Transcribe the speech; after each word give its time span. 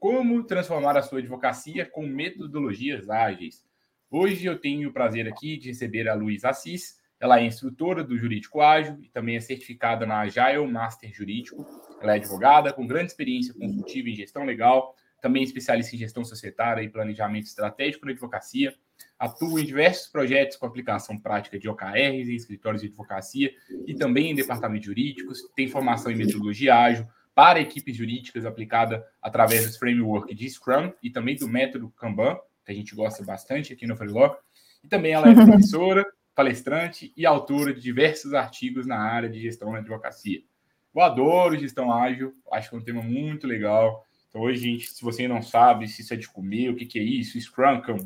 Como 0.00 0.42
transformar 0.44 0.96
a 0.96 1.02
sua 1.02 1.18
advocacia 1.18 1.84
com 1.84 2.06
metodologias 2.06 3.10
ágeis. 3.10 3.62
Hoje 4.10 4.46
eu 4.46 4.58
tenho 4.58 4.88
o 4.88 4.92
prazer 4.94 5.28
aqui 5.28 5.58
de 5.58 5.68
receber 5.68 6.08
a 6.08 6.14
Luísa 6.14 6.48
Assis. 6.48 6.98
Ela 7.20 7.38
é 7.38 7.44
instrutora 7.44 8.02
do 8.02 8.16
Jurídico 8.16 8.62
Ágil 8.62 8.96
e 9.02 9.10
também 9.10 9.36
é 9.36 9.40
certificada 9.40 10.06
na 10.06 10.20
Agile 10.20 10.66
Master 10.66 11.12
Jurídico. 11.12 11.66
Ela 12.00 12.14
é 12.14 12.16
advogada 12.16 12.72
com 12.72 12.86
grande 12.86 13.08
experiência 13.08 13.52
consultiva 13.52 14.08
em 14.08 14.14
gestão 14.14 14.42
legal, 14.42 14.94
também 15.20 15.42
especialista 15.42 15.94
em 15.94 15.98
gestão 15.98 16.24
societária 16.24 16.80
e 16.82 16.88
planejamento 16.88 17.44
estratégico 17.44 18.06
na 18.06 18.12
advocacia. 18.12 18.74
Atua 19.18 19.60
em 19.60 19.66
diversos 19.66 20.08
projetos 20.08 20.56
com 20.56 20.64
aplicação 20.64 21.18
prática 21.18 21.58
de 21.58 21.68
OKRs 21.68 22.26
em 22.26 22.34
escritórios 22.34 22.80
de 22.80 22.88
advocacia 22.88 23.52
e 23.86 23.94
também 23.94 24.30
em 24.30 24.34
departamentos 24.34 24.86
jurídicos. 24.86 25.42
Tem 25.54 25.68
formação 25.68 26.10
em 26.10 26.16
metodologia 26.16 26.74
ágil, 26.74 27.06
para 27.40 27.58
equipes 27.58 27.96
jurídicas 27.96 28.44
aplicada 28.44 29.02
através 29.22 29.66
dos 29.66 29.78
framework 29.78 30.34
de 30.34 30.50
Scrum 30.50 30.92
e 31.02 31.08
também 31.08 31.36
do 31.36 31.48
método 31.48 31.88
Kanban, 31.96 32.38
que 32.66 32.70
a 32.70 32.74
gente 32.74 32.94
gosta 32.94 33.24
bastante 33.24 33.72
aqui 33.72 33.86
no 33.86 33.96
Freelog. 33.96 34.36
E 34.84 34.88
também 34.88 35.12
ela 35.12 35.26
é 35.26 35.32
professora, 35.32 36.04
palestrante 36.34 37.14
e 37.16 37.24
autora 37.24 37.72
de 37.72 37.80
diversos 37.80 38.34
artigos 38.34 38.86
na 38.86 38.98
área 38.98 39.26
de 39.26 39.40
gestão 39.40 39.72
na 39.72 39.78
advocacia. 39.78 40.42
Eu 40.94 41.00
adoro 41.00 41.58
gestão 41.58 41.90
ágil, 41.90 42.34
acho 42.52 42.68
que 42.68 42.76
é 42.76 42.78
um 42.78 42.84
tema 42.84 43.00
muito 43.00 43.46
legal. 43.46 44.04
Então, 44.28 44.42
hoje, 44.42 44.60
gente, 44.60 44.90
se 44.90 45.02
você 45.02 45.26
não 45.26 45.40
sabe 45.40 45.88
se 45.88 46.02
isso 46.02 46.12
é 46.12 46.18
de 46.18 46.28
comer, 46.28 46.68
o 46.68 46.76
que, 46.76 46.84
que 46.84 46.98
é 46.98 47.02
isso, 47.02 47.40
Scrum, 47.40 47.80
Kanban, 47.80 48.04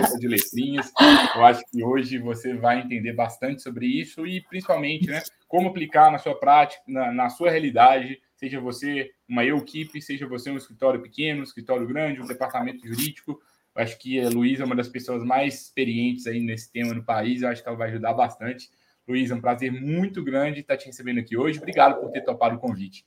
essa 0.00 0.16
de 0.18 0.26
letrinhas, 0.26 0.90
eu 1.36 1.44
acho 1.44 1.62
que 1.70 1.84
hoje 1.84 2.16
você 2.16 2.54
vai 2.54 2.80
entender 2.80 3.12
bastante 3.12 3.60
sobre 3.60 3.86
isso 3.86 4.26
e, 4.26 4.40
principalmente, 4.40 5.06
né, 5.08 5.22
como 5.46 5.68
aplicar 5.68 6.10
na 6.10 6.16
sua 6.16 6.34
prática, 6.34 6.82
na, 6.88 7.12
na 7.12 7.28
sua 7.28 7.50
realidade, 7.50 8.18
seja 8.40 8.58
você 8.58 9.10
uma 9.28 9.44
equipe, 9.44 10.00
seja 10.00 10.26
você 10.26 10.50
um 10.50 10.56
escritório 10.56 11.02
pequeno, 11.02 11.40
um 11.40 11.44
escritório 11.44 11.86
grande, 11.86 12.22
um 12.22 12.26
departamento 12.26 12.86
jurídico. 12.86 13.38
Eu 13.76 13.82
acho 13.82 13.98
que 13.98 14.18
a 14.18 14.30
Luísa 14.30 14.62
é 14.62 14.66
uma 14.66 14.74
das 14.74 14.88
pessoas 14.88 15.22
mais 15.22 15.60
experientes 15.60 16.26
aí 16.26 16.40
nesse 16.40 16.72
tema 16.72 16.94
no 16.94 17.04
país. 17.04 17.42
Eu 17.42 17.50
acho 17.50 17.62
que 17.62 17.68
ela 17.68 17.76
vai 17.76 17.90
ajudar 17.90 18.14
bastante. 18.14 18.70
Luísa, 19.06 19.34
é 19.34 19.36
um 19.36 19.42
prazer 19.42 19.70
muito 19.70 20.24
grande 20.24 20.60
estar 20.60 20.78
te 20.78 20.86
recebendo 20.86 21.20
aqui 21.20 21.36
hoje. 21.36 21.58
Obrigado 21.58 22.00
por 22.00 22.10
ter 22.10 22.22
topado 22.22 22.56
o 22.56 22.58
convite. 22.58 23.04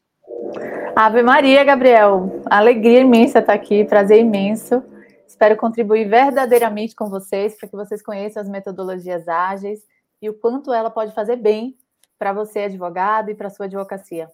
Ave 0.96 1.24
Maria, 1.24 1.64
Gabriel. 1.64 2.44
Alegria 2.46 3.00
imensa 3.00 3.40
estar 3.40 3.54
aqui, 3.54 3.84
prazer 3.84 4.20
imenso. 4.20 4.84
Espero 5.28 5.58
contribuir 5.58 6.08
verdadeiramente 6.08 6.96
com 6.96 7.10
vocês 7.10 7.58
para 7.58 7.68
que 7.68 7.76
vocês 7.76 8.04
conheçam 8.04 8.40
as 8.40 8.48
metodologias 8.48 9.28
ágeis 9.28 9.82
e 10.22 10.30
o 10.30 10.34
quanto 10.36 10.72
ela 10.72 10.92
pode 10.92 11.12
fazer 11.12 11.38
bem 11.38 11.76
para 12.20 12.32
você, 12.32 12.60
advogado, 12.60 13.32
e 13.32 13.36
para 13.36 13.50
sua 13.50 13.66
advocacia. 13.66 14.30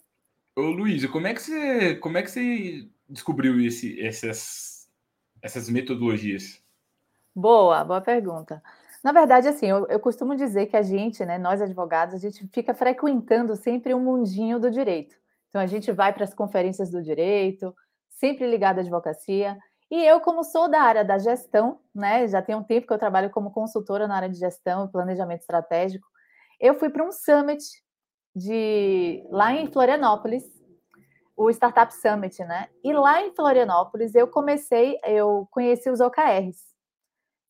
Ô, 0.59 0.71
Luiz, 0.71 1.05
como 1.05 1.25
é 1.25 1.33
que 1.33 1.41
você, 1.41 1.95
como 1.95 2.17
é 2.17 2.21
que 2.21 2.29
você 2.29 2.85
descobriu 3.07 3.61
esse, 3.61 3.97
essas, 4.05 4.89
essas 5.41 5.69
metodologias? 5.69 6.61
Boa, 7.33 7.81
boa 7.85 8.01
pergunta. 8.01 8.61
Na 9.01 9.13
verdade, 9.13 9.47
assim, 9.47 9.67
eu, 9.67 9.87
eu, 9.87 10.01
costumo 10.01 10.35
dizer 10.35 10.65
que 10.65 10.75
a 10.75 10.81
gente, 10.81 11.23
né, 11.23 11.37
nós 11.37 11.61
advogados, 11.61 12.13
a 12.13 12.17
gente 12.17 12.45
fica 12.53 12.73
frequentando 12.73 13.55
sempre 13.55 13.93
um 13.93 14.03
mundinho 14.03 14.59
do 14.59 14.69
direito. 14.69 15.15
Então, 15.47 15.61
a 15.61 15.65
gente 15.65 15.93
vai 15.93 16.11
para 16.11 16.25
as 16.25 16.33
conferências 16.33 16.91
do 16.91 17.01
direito, 17.01 17.73
sempre 18.09 18.45
ligado 18.45 18.79
à 18.79 18.81
advocacia. 18.81 19.57
E 19.89 20.03
eu, 20.03 20.19
como 20.19 20.43
sou 20.43 20.69
da 20.69 20.81
área 20.81 21.05
da 21.05 21.17
gestão, 21.17 21.79
né, 21.95 22.27
já 22.27 22.41
tem 22.41 22.53
um 22.53 22.63
tempo 22.63 22.85
que 22.85 22.91
eu 22.91 22.99
trabalho 22.99 23.29
como 23.29 23.49
consultora 23.49 24.09
na 24.09 24.17
área 24.17 24.29
de 24.29 24.37
gestão 24.37 24.83
e 24.83 24.91
planejamento 24.91 25.39
estratégico, 25.39 26.05
eu 26.59 26.73
fui 26.75 26.89
para 26.89 27.05
um 27.05 27.13
summit 27.13 27.63
de 28.39 29.23
lá 29.29 29.53
em 29.53 29.67
Florianópolis, 29.67 30.43
o 31.35 31.49
Startup 31.49 31.93
Summit, 31.93 32.43
né? 32.43 32.67
E 32.83 32.93
lá 32.93 33.21
em 33.21 33.33
Florianópolis 33.33 34.15
eu 34.15 34.27
comecei, 34.27 34.97
eu 35.05 35.47
conheci 35.51 35.89
os 35.89 35.99
OKRs. 35.99 36.69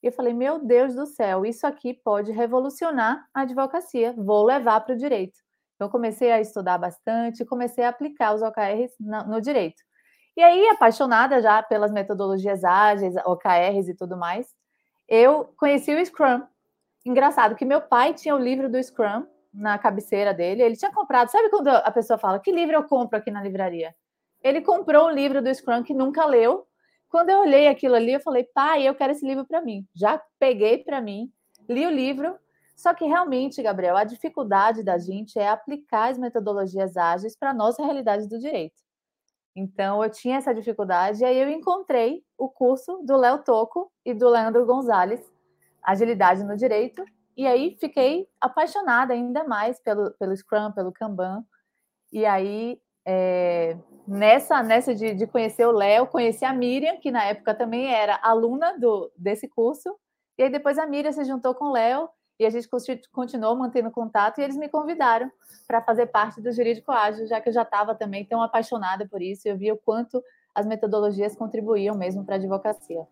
E 0.02 0.08
eu 0.08 0.12
falei, 0.12 0.34
meu 0.34 0.60
Deus 0.60 0.96
do 0.96 1.06
céu, 1.06 1.46
isso 1.46 1.68
aqui 1.68 1.94
pode 1.94 2.32
revolucionar 2.32 3.28
a 3.34 3.42
advocacia, 3.42 4.14
vou 4.18 4.44
levar 4.44 4.82
para 4.82 4.96
o 4.96 4.98
direito. 4.98 5.38
Então 5.76 5.90
comecei 5.90 6.32
a 6.32 6.42
estudar 6.42 6.78
bastante, 6.78 7.46
comecei 7.46 7.84
a 7.84 7.90
aplicar 7.90 8.34
os 8.34 8.42
OKRs 8.42 8.94
no, 9.00 9.42
direito. 9.42 9.82
E 10.36 10.42
aí, 10.42 10.68
apaixonada 10.70 11.42
já 11.42 11.62
pelas 11.62 11.92
metodologias 11.92 12.64
ágeis, 12.64 13.16
OKRs 13.26 13.90
e 13.90 13.96
tudo 13.96 14.18
mais, 14.18 14.48
eu 15.08 15.54
conheci 15.58 15.94
o 15.94 16.06
Scrum. 16.06 16.44
Engraçado 17.06 17.56
que 17.56 17.66
meu 17.66 17.82
pai 17.82 18.14
tinha 18.14 18.36
o 18.36 18.40
livro 18.40 18.70
do 18.70 18.82
Scrum 18.82 19.26
na 19.54 19.78
cabeceira 19.78 20.34
dele. 20.34 20.62
Ele 20.62 20.76
tinha 20.76 20.92
comprado. 20.92 21.30
Sabe 21.30 21.50
quando 21.50 21.68
a 21.70 21.92
pessoa 21.92 22.18
fala 22.18 22.40
que 22.40 22.52
livro 22.52 22.76
eu 22.76 22.84
compro 22.84 23.18
aqui 23.18 23.32
na 23.32 23.42
livraria? 23.42 23.96
Ele 24.42 24.62
comprou 24.62 25.08
um 25.08 25.12
livro 25.12 25.42
do 25.42 25.54
Scrum 25.54 25.84
que 25.84 25.94
nunca 25.94 26.26
leu. 26.26 26.66
Quando 27.10 27.30
eu 27.30 27.40
olhei 27.40 27.68
aquilo 27.68 27.96
ali, 27.96 28.14
eu 28.14 28.20
falei, 28.20 28.44
pai, 28.44 28.88
eu 28.88 28.96
quero 28.96 29.12
esse 29.12 29.26
livro 29.26 29.46
para 29.46 29.62
mim. 29.62 29.86
Já 29.96 30.22
peguei 30.38 30.78
para 30.78 31.02
mim, 31.02 31.32
li 31.68 31.86
o 31.86 31.92
livro. 31.92 32.38
Só 32.76 32.94
que 32.94 33.06
realmente, 33.06 33.62
Gabriel, 33.62 33.98
a 33.98 34.06
dificuldade 34.06 34.84
da 34.84 34.98
gente 34.98 35.38
é 35.38 35.50
aplicar 35.50 36.12
as 36.12 36.18
metodologias 36.18 36.96
ágeis 36.96 37.36
para 37.36 37.50
a 37.50 37.54
nossa 37.54 37.84
realidade 37.84 38.30
do 38.30 38.40
direito. 38.40 38.82
Então, 39.54 40.02
eu 40.02 40.10
tinha 40.10 40.38
essa 40.38 40.54
dificuldade, 40.54 41.22
e 41.22 41.26
aí 41.26 41.38
eu 41.38 41.50
encontrei 41.50 42.24
o 42.38 42.48
curso 42.48 43.02
do 43.04 43.18
Léo 43.18 43.40
Toco 43.40 43.92
e 44.06 44.14
do 44.14 44.30
Leandro 44.30 44.66
Gonzalez, 44.66 45.22
Agilidade 45.84 46.44
no 46.46 46.56
Direito, 46.56 47.04
e 47.40 47.48
aí 47.48 47.78
fiquei 47.80 48.28
apaixonada 48.42 49.14
ainda 49.14 49.46
mais 49.46 49.80
pelo, 49.80 50.12
pelo 50.20 50.36
Scrum, 50.36 50.74
pelo 50.74 50.92
Kanban. 50.92 51.42
E 52.12 52.26
aí, 52.26 52.78
é, 53.08 53.78
nessa, 54.06 54.62
nessa 54.62 54.94
de, 54.94 55.14
de 55.14 55.26
conhecer 55.26 55.66
o 55.66 55.72
Léo, 55.72 56.06
conheci 56.06 56.44
a 56.44 56.52
Miriam, 56.52 56.98
que 56.98 57.10
na 57.10 57.24
época 57.24 57.56
também 57.56 57.94
era 57.94 58.20
aluna 58.22 58.78
do, 58.78 59.10
desse 59.16 59.48
curso. 59.48 59.96
E 60.38 60.44
aí 60.44 60.50
depois 60.50 60.78
a 60.78 60.86
Miriam 60.86 61.14
se 61.14 61.24
juntou 61.24 61.56
com 61.56 61.68
o 61.68 61.72
Léo 61.72 62.10
e 62.38 62.46
a 62.46 62.50
gente 62.50 62.68
continuou 63.10 63.56
mantendo 63.56 63.90
contato 63.90 64.40
e 64.40 64.44
eles 64.44 64.58
me 64.58 64.68
convidaram 64.68 65.32
para 65.66 65.82
fazer 65.82 66.08
parte 66.08 66.42
do 66.42 66.52
Jurídico 66.52 66.92
Ágil, 66.92 67.26
já 67.26 67.40
que 67.40 67.48
eu 67.48 67.54
já 67.54 67.62
estava 67.62 67.96
também 67.96 68.26
tão 68.26 68.42
apaixonada 68.42 69.08
por 69.08 69.22
isso 69.22 69.48
e 69.48 69.52
eu 69.52 69.58
via 69.58 69.74
o 69.74 69.78
quanto 69.78 70.22
as 70.54 70.66
metodologias 70.66 71.38
contribuíam 71.38 71.96
mesmo 71.96 72.26
para 72.26 72.36
a 72.36 72.38
advocacia. 72.38 73.08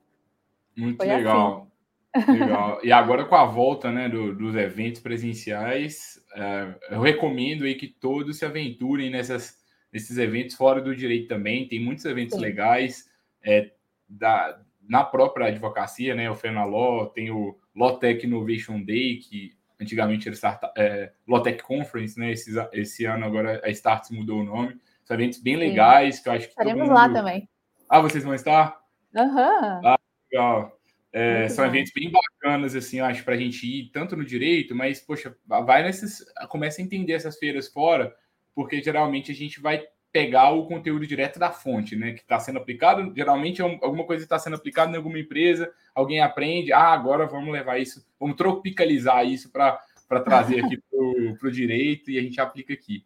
Muito 0.76 0.98
Foi 0.98 1.08
legal. 1.08 1.59
Assim. 1.59 1.77
Legal. 2.16 2.79
E 2.84 2.91
agora 2.91 3.25
com 3.25 3.35
a 3.35 3.45
volta 3.45 3.91
né, 3.91 4.09
do, 4.09 4.34
dos 4.34 4.56
eventos 4.56 5.01
presenciais, 5.01 6.23
é, 6.35 6.75
eu 6.91 7.01
recomendo 7.01 7.63
aí 7.63 7.75
que 7.75 7.88
todos 7.88 8.38
se 8.38 8.45
aventurem 8.45 9.09
nessas, 9.09 9.57
nesses 9.91 10.17
eventos 10.17 10.56
fora 10.56 10.81
do 10.81 10.96
direito 10.96 11.28
também. 11.28 11.67
Tem 11.67 11.79
muitos 11.79 12.06
eventos 12.06 12.35
Sim. 12.35 12.41
legais 12.41 13.06
é, 13.44 13.72
da, 14.07 14.59
na 14.88 15.03
própria 15.03 15.47
advocacia, 15.47 16.16
né? 16.16 16.29
O 16.29 16.35
Fenaló, 16.35 17.05
tem 17.08 17.29
o 17.29 17.58
Lotec 17.76 18.26
Innovation 18.26 18.82
Day, 18.82 19.17
que 19.17 19.52
antigamente 19.79 20.28
era 20.28 20.35
Start, 20.35 20.61
é, 20.78 21.11
Lotec 21.28 21.61
Conference, 21.64 22.20
né? 22.20 22.32
Esse, 22.32 22.52
esse 22.73 23.05
ano 23.05 23.26
agora 23.26 23.61
a 23.64 23.70
Start 23.70 24.09
mudou 24.11 24.41
o 24.41 24.46
nome. 24.46 24.78
São 25.03 25.16
eventos 25.16 25.40
bem 25.40 25.55
legais 25.55 26.16
Sim. 26.17 26.23
que 26.23 26.29
eu 26.29 26.34
acho 26.34 26.46
que. 26.46 26.52
Estaremos 26.52 26.87
mundo... 26.87 26.93
lá 26.93 27.09
também. 27.09 27.47
Ah, 27.90 28.02
vocês 28.02 28.23
vão 28.23 28.34
estar? 28.34 28.79
Aham. 29.16 29.79
Uhum. 29.82 29.87
Ah, 29.87 29.99
legal. 30.32 30.77
É, 31.12 31.48
são 31.50 31.66
bom. 31.66 31.72
eventos 31.72 31.92
bem 31.94 32.12
bacanas, 32.12 32.76
assim, 32.76 33.00
eu 33.00 33.06
acho, 33.06 33.24
para 33.24 33.36
a 33.36 33.38
gente 33.38 33.66
ir 33.66 33.90
tanto 33.92 34.16
no 34.16 34.26
direito, 34.26 34.76
mas, 34.76 35.00
poxa, 35.00 35.36
vai 35.46 35.84
nesses. 35.84 36.26
Começa 36.50 36.82
a 36.82 36.86
entender 36.86 37.14
essas 37.14 37.38
feiras 37.38 37.68
fora, 37.68 38.16
porque 38.54 38.82
geralmente 38.82 39.32
a 39.32 39.36
gente 39.36 39.59
vai 39.59 39.84
pegar 40.12 40.52
o 40.52 40.66
conteúdo 40.66 41.06
direto 41.06 41.38
da 41.38 41.52
fonte, 41.52 41.96
né? 41.96 42.14
Que 42.14 42.22
está 42.22 42.40
sendo 42.40 42.58
aplicado. 42.58 43.14
Geralmente 43.16 43.62
é 43.62 43.64
alguma 43.64 44.06
coisa 44.06 44.24
está 44.24 44.40
sendo 44.40 44.56
aplicada 44.56 44.92
em 44.92 44.96
alguma 44.96 45.20
empresa, 45.20 45.72
alguém 45.94 46.22
aprende, 46.22 46.74
ah, 46.74 46.92
agora 46.92 47.26
vamos 47.26 47.52
levar 47.52 47.78
isso, 47.78 48.06
vamos 48.20 48.36
tropicalizar 48.36 49.26
isso 49.26 49.52
para 49.52 49.80
trazer 50.24 50.64
aqui 50.66 50.80
para 50.90 51.48
o 51.48 51.52
direito 51.52 52.09
e 52.09 52.18
a 52.18 52.22
gente 52.22 52.40
aplica 52.42 52.74
aqui. 52.74 53.06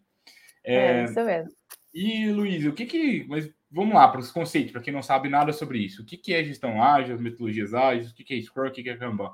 É, 0.64 0.76
é 0.76 1.04
isso 1.06 1.24
mesmo. 1.24 1.52
E, 1.94 2.32
Luiz, 2.32 2.66
o 2.66 2.72
que 2.72 2.86
que. 2.86 3.26
Mas 3.28 3.50
vamos 3.72 3.96
lá 3.96 4.08
para 4.08 4.20
os 4.20 4.32
conceitos, 4.32 4.72
para 4.72 4.82
quem 4.82 4.94
não 4.94 5.02
sabe 5.02 5.30
nada 5.30 5.54
sobre 5.54 5.80
isso. 5.80 6.02
O 6.02 6.06
que, 6.06 6.18
que 6.18 6.34
é 6.34 6.44
gestão 6.44 6.84
ágil, 6.84 7.16
as 7.16 7.22
metodologias 7.22 7.74
ágeis, 7.74 8.12
o 8.12 8.14
que, 8.14 8.24
que 8.24 8.34
é 8.34 8.42
Scrum, 8.42 8.68
o 8.68 8.72
que, 8.72 8.84
que 8.84 8.90
é 8.90 8.98
Kanban? 8.98 9.32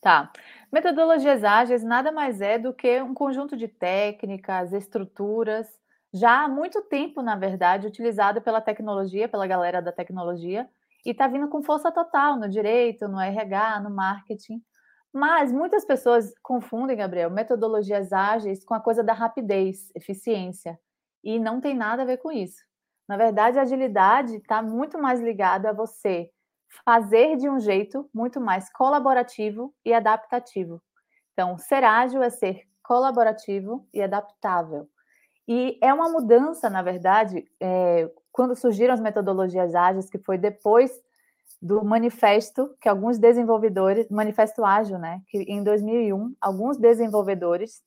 Tá. 0.00 0.30
Metodologias 0.70 1.42
ágeis 1.42 1.82
nada 1.82 2.12
mais 2.12 2.42
é 2.42 2.58
do 2.58 2.74
que 2.74 3.00
um 3.00 3.14
conjunto 3.14 3.56
de 3.56 3.66
técnicas, 3.66 4.72
estruturas, 4.72 5.66
já 6.12 6.44
há 6.44 6.48
muito 6.48 6.82
tempo, 6.82 7.22
na 7.22 7.34
verdade, 7.34 7.86
utilizado 7.86 8.42
pela 8.42 8.60
tecnologia, 8.60 9.28
pela 9.28 9.46
galera 9.46 9.80
da 9.80 9.90
tecnologia, 9.90 10.68
e 11.04 11.10
está 11.10 11.26
vindo 11.26 11.48
com 11.48 11.62
força 11.62 11.90
total 11.90 12.38
no 12.38 12.48
direito, 12.48 13.08
no 13.08 13.20
RH, 13.20 13.80
no 13.80 13.90
marketing. 13.90 14.62
Mas 15.12 15.50
muitas 15.50 15.84
pessoas 15.84 16.32
confundem, 16.42 16.96
Gabriel, 16.96 17.30
metodologias 17.30 18.12
ágeis 18.12 18.64
com 18.64 18.74
a 18.74 18.80
coisa 18.80 19.02
da 19.02 19.12
rapidez, 19.12 19.90
eficiência, 19.94 20.78
e 21.22 21.38
não 21.38 21.60
tem 21.60 21.74
nada 21.74 22.02
a 22.02 22.06
ver 22.06 22.18
com 22.18 22.30
isso. 22.30 22.62
Na 23.08 23.16
verdade, 23.16 23.58
a 23.58 23.62
agilidade 23.62 24.36
está 24.36 24.62
muito 24.62 24.98
mais 24.98 25.20
ligada 25.20 25.70
a 25.70 25.72
você 25.72 26.30
fazer 26.84 27.36
de 27.36 27.48
um 27.48 27.60
jeito 27.60 28.08
muito 28.12 28.40
mais 28.40 28.70
colaborativo 28.72 29.74
e 29.84 29.92
adaptativo. 29.92 30.82
Então, 31.32 31.58
ser 31.58 31.84
ágil 31.84 32.22
é 32.22 32.30
ser 32.30 32.62
colaborativo 32.82 33.86
e 33.92 34.02
adaptável. 34.02 34.88
E 35.46 35.78
é 35.82 35.92
uma 35.92 36.08
mudança, 36.08 36.70
na 36.70 36.82
verdade, 36.82 37.44
é, 37.60 38.10
quando 38.32 38.56
surgiram 38.56 38.94
as 38.94 39.00
metodologias 39.00 39.74
ágeis, 39.74 40.08
que 40.08 40.18
foi 40.18 40.38
depois 40.38 40.90
do 41.60 41.84
manifesto 41.84 42.74
que 42.80 42.88
alguns 42.88 43.18
desenvolvedores, 43.18 44.08
manifesto 44.10 44.64
ágil, 44.64 44.98
né, 44.98 45.20
que 45.28 45.38
em 45.38 45.62
2001 45.62 46.34
alguns 46.40 46.76
desenvolvedores 46.78 47.82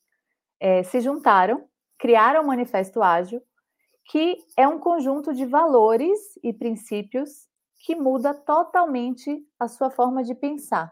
é, 0.60 0.84
se 0.84 1.02
juntaram, 1.02 1.66
criaram 1.98 2.44
o 2.44 2.48
manifesto 2.48 3.02
ágil, 3.02 3.42
que 4.08 4.38
é 4.56 4.68
um 4.68 4.80
conjunto 4.80 5.34
de 5.34 5.46
valores 5.46 6.18
e 6.42 6.54
princípios 6.54 7.48
que 7.80 7.96
muda 7.96 8.34
totalmente 8.34 9.46
a 9.60 9.68
sua 9.68 9.90
forma 9.90 10.24
de 10.24 10.34
pensar. 10.34 10.92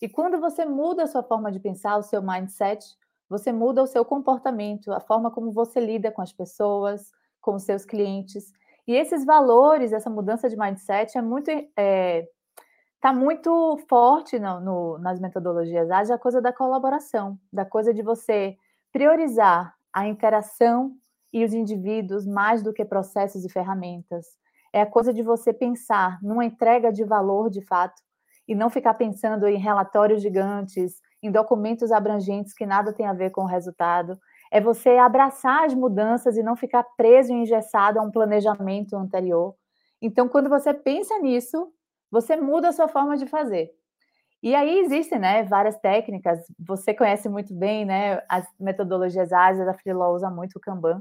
E 0.00 0.08
quando 0.08 0.40
você 0.40 0.64
muda 0.64 1.04
a 1.04 1.06
sua 1.06 1.22
forma 1.22 1.50
de 1.50 1.60
pensar, 1.60 1.96
o 1.96 2.02
seu 2.02 2.22
mindset, 2.22 2.84
você 3.28 3.52
muda 3.52 3.82
o 3.82 3.86
seu 3.86 4.04
comportamento, 4.04 4.92
a 4.92 5.00
forma 5.00 5.30
como 5.30 5.50
você 5.50 5.80
lida 5.80 6.10
com 6.10 6.22
as 6.22 6.32
pessoas, 6.32 7.10
com 7.40 7.54
os 7.54 7.64
seus 7.64 7.84
clientes. 7.84 8.52
E 8.86 8.94
esses 8.94 9.24
valores, 9.24 9.92
essa 9.92 10.10
mudança 10.10 10.48
de 10.48 10.56
mindset 10.56 11.16
é 11.16 11.22
muito 11.22 11.50
é, 11.76 12.28
tá 13.00 13.12
muito 13.12 13.76
forte 13.88 14.38
no, 14.38 14.60
no, 14.60 14.98
nas 14.98 15.18
metodologias 15.20 15.90
ágeis 15.90 16.10
a 16.10 16.18
coisa 16.18 16.40
da 16.40 16.52
colaboração, 16.52 17.38
da 17.52 17.64
coisa 17.64 17.92
de 17.92 18.02
você 18.02 18.56
priorizar 18.92 19.74
a 19.92 20.06
interação 20.06 20.96
e 21.32 21.44
os 21.44 21.54
indivíduos 21.54 22.26
mais 22.26 22.62
do 22.62 22.72
que 22.72 22.84
processos 22.84 23.44
e 23.44 23.48
ferramentas. 23.48 24.26
É 24.72 24.80
a 24.80 24.86
coisa 24.86 25.12
de 25.12 25.22
você 25.22 25.52
pensar 25.52 26.18
numa 26.22 26.44
entrega 26.44 26.92
de 26.92 27.04
valor 27.04 27.50
de 27.50 27.60
fato 27.62 28.00
e 28.46 28.54
não 28.54 28.70
ficar 28.70 28.94
pensando 28.94 29.46
em 29.46 29.58
relatórios 29.58 30.22
gigantes, 30.22 31.00
em 31.22 31.30
documentos 31.30 31.92
abrangentes 31.92 32.52
que 32.52 32.66
nada 32.66 32.92
tem 32.92 33.06
a 33.06 33.12
ver 33.12 33.30
com 33.30 33.42
o 33.42 33.46
resultado. 33.46 34.18
É 34.50 34.60
você 34.60 34.90
abraçar 34.96 35.64
as 35.64 35.74
mudanças 35.74 36.36
e 36.36 36.42
não 36.42 36.56
ficar 36.56 36.84
preso 36.96 37.32
e 37.32 37.36
engessado 37.36 37.98
a 37.98 38.02
um 38.02 38.10
planejamento 38.10 38.96
anterior. 38.96 39.54
Então, 40.00 40.28
quando 40.28 40.48
você 40.48 40.74
pensa 40.74 41.18
nisso, 41.20 41.72
você 42.10 42.36
muda 42.36 42.68
a 42.68 42.72
sua 42.72 42.88
forma 42.88 43.16
de 43.16 43.26
fazer. 43.26 43.70
E 44.42 44.56
aí 44.56 44.80
existem, 44.80 45.20
né, 45.20 45.44
várias 45.44 45.78
técnicas. 45.78 46.40
Você 46.58 46.92
conhece 46.92 47.28
muito 47.28 47.54
bem, 47.54 47.84
né, 47.84 48.20
as 48.28 48.44
metodologias 48.58 49.32
ágeis, 49.32 49.68
a 49.68 49.74
Freelaw 49.74 50.14
usa 50.14 50.28
muito 50.28 50.56
o 50.56 50.60
Kanban. 50.60 51.00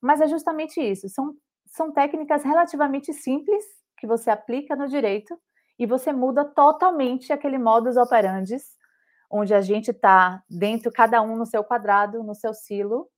Mas 0.00 0.20
é 0.20 0.26
justamente 0.26 0.80
isso. 0.80 1.08
São, 1.08 1.34
são 1.66 1.92
técnicas 1.92 2.44
relativamente 2.44 3.12
simples 3.12 3.64
que 3.96 4.06
você 4.06 4.30
aplica 4.30 4.76
no 4.76 4.88
direito 4.88 5.38
e 5.78 5.86
você 5.86 6.12
muda 6.12 6.44
totalmente 6.44 7.32
aquele 7.32 7.58
modus 7.58 7.96
operandi 7.96 8.56
onde 9.30 9.54
a 9.54 9.60
gente 9.60 9.90
está 9.90 10.42
dentro, 10.48 10.90
cada 10.90 11.20
um 11.20 11.36
no 11.36 11.44
seu 11.44 11.62
quadrado, 11.62 12.22
no 12.22 12.34
seu 12.34 12.54
silo, 12.54 13.08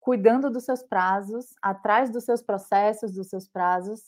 cuidando 0.00 0.50
dos 0.50 0.64
seus 0.64 0.82
prazos, 0.82 1.46
atrás 1.62 2.10
dos 2.10 2.24
seus 2.24 2.42
processos, 2.42 3.12
dos 3.12 3.28
seus 3.28 3.48
prazos, 3.48 4.00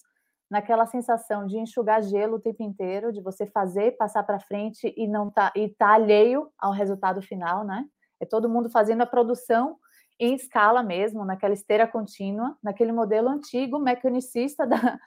naquela 0.51 0.87
sensação 0.87 1.47
de 1.47 1.59
enxugar 1.59 2.03
gelo 2.03 2.37
o 2.37 2.41
tempo 2.41 2.63
inteiro, 2.63 3.13
de 3.13 3.21
você 3.21 3.47
fazer, 3.47 3.97
passar 3.97 4.23
para 4.23 4.39
frente 4.39 4.93
e 4.97 5.07
não 5.07 5.31
tá 5.31 5.53
e 5.57 5.69
tá 5.69 5.95
alheio 5.95 6.51
ao 6.59 6.73
resultado 6.73 7.21
final, 7.21 7.65
né? 7.65 7.85
É 8.21 8.25
todo 8.25 8.49
mundo 8.49 8.71
fazendo 8.71 9.03
a 9.03 9.07
produção 9.07 9.77
em 10.19 10.35
escala 10.35 10.83
mesmo, 10.83 11.25
naquela 11.25 11.55
esteira 11.55 11.87
contínua, 11.87 12.57
naquele 12.63 12.93
modelo 12.93 13.29
antigo 13.29 13.79
mecanicista 13.79 14.67
da, 14.67 14.99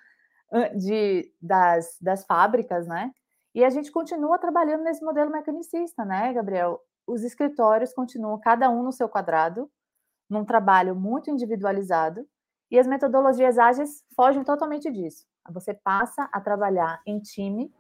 de, 0.77 1.31
das, 1.41 1.97
das 2.00 2.25
fábricas, 2.25 2.88
né? 2.88 3.11
E 3.53 3.63
a 3.63 3.69
gente 3.69 3.91
continua 3.91 4.38
trabalhando 4.38 4.83
nesse 4.83 5.03
modelo 5.03 5.31
mecanicista, 5.31 6.06
né, 6.06 6.31
Gabriel? 6.33 6.79
Os 7.07 7.23
escritórios 7.23 7.94
continuam 7.94 8.39
cada 8.39 8.69
um 8.69 8.83
no 8.83 8.91
seu 8.91 9.09
quadrado, 9.09 9.69
num 10.29 10.45
trabalho 10.45 10.95
muito 10.95 11.31
individualizado, 11.31 12.27
e 12.69 12.77
as 12.77 12.85
metodologias 12.85 13.57
ágeis 13.57 14.03
fogem 14.15 14.44
totalmente 14.44 14.91
disso. 14.91 15.25
Você 15.50 15.73
passa 15.73 16.29
a 16.31 16.39
trabalhar 16.39 17.01
em 17.03 17.19
time, 17.19 17.73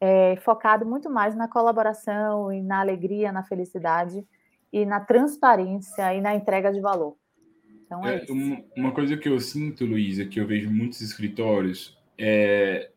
é, 0.00 0.34
focado 0.38 0.84
muito 0.84 1.08
mais 1.08 1.36
na 1.36 1.46
colaboração 1.46 2.52
e 2.52 2.60
na 2.60 2.80
alegria, 2.80 3.30
na 3.30 3.44
felicidade 3.44 4.26
e 4.76 4.84
na 4.84 5.00
transparência 5.00 6.14
e 6.14 6.20
na 6.20 6.34
entrega 6.34 6.70
de 6.70 6.80
valor. 6.80 7.16
Então 7.86 8.06
é, 8.06 8.24
é 8.28 8.32
uma, 8.76 8.92
coisa 8.92 9.16
que 9.16 9.28
eu 9.28 9.40
sinto, 9.40 9.86
Luísa, 9.86 10.26
que 10.26 10.38
eu 10.38 10.46
vejo 10.46 10.70
muitos 10.70 11.00
escritórios, 11.00 11.96
é 12.18 12.90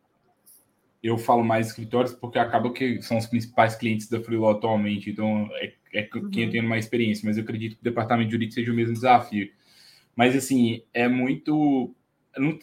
eu 1.02 1.18
falo 1.18 1.42
mais 1.46 1.68
escritórios 1.68 2.14
porque 2.14 2.38
acaba 2.38 2.74
que 2.74 3.02
são 3.02 3.18
os 3.18 3.26
principais 3.26 3.74
clientes 3.74 4.10
da 4.10 4.20
Freelaw 4.20 4.50
atualmente, 4.50 5.10
então 5.10 5.50
é, 5.54 5.74
é 5.94 6.10
uhum. 6.14 6.30
quem 6.30 6.44
eu 6.44 6.52
tenho 6.52 6.68
mais 6.68 6.84
experiência, 6.84 7.26
mas 7.26 7.38
eu 7.38 7.44
acredito 7.44 7.76
que 7.76 7.82
o 7.82 7.84
departamento 7.86 8.32
jurídico 8.32 8.56
seja 8.56 8.70
o 8.70 8.76
mesmo 8.76 8.94
desafio. 8.94 9.50
Mas 10.14 10.36
assim, 10.36 10.84
é 10.94 11.08
muito. 11.08 11.96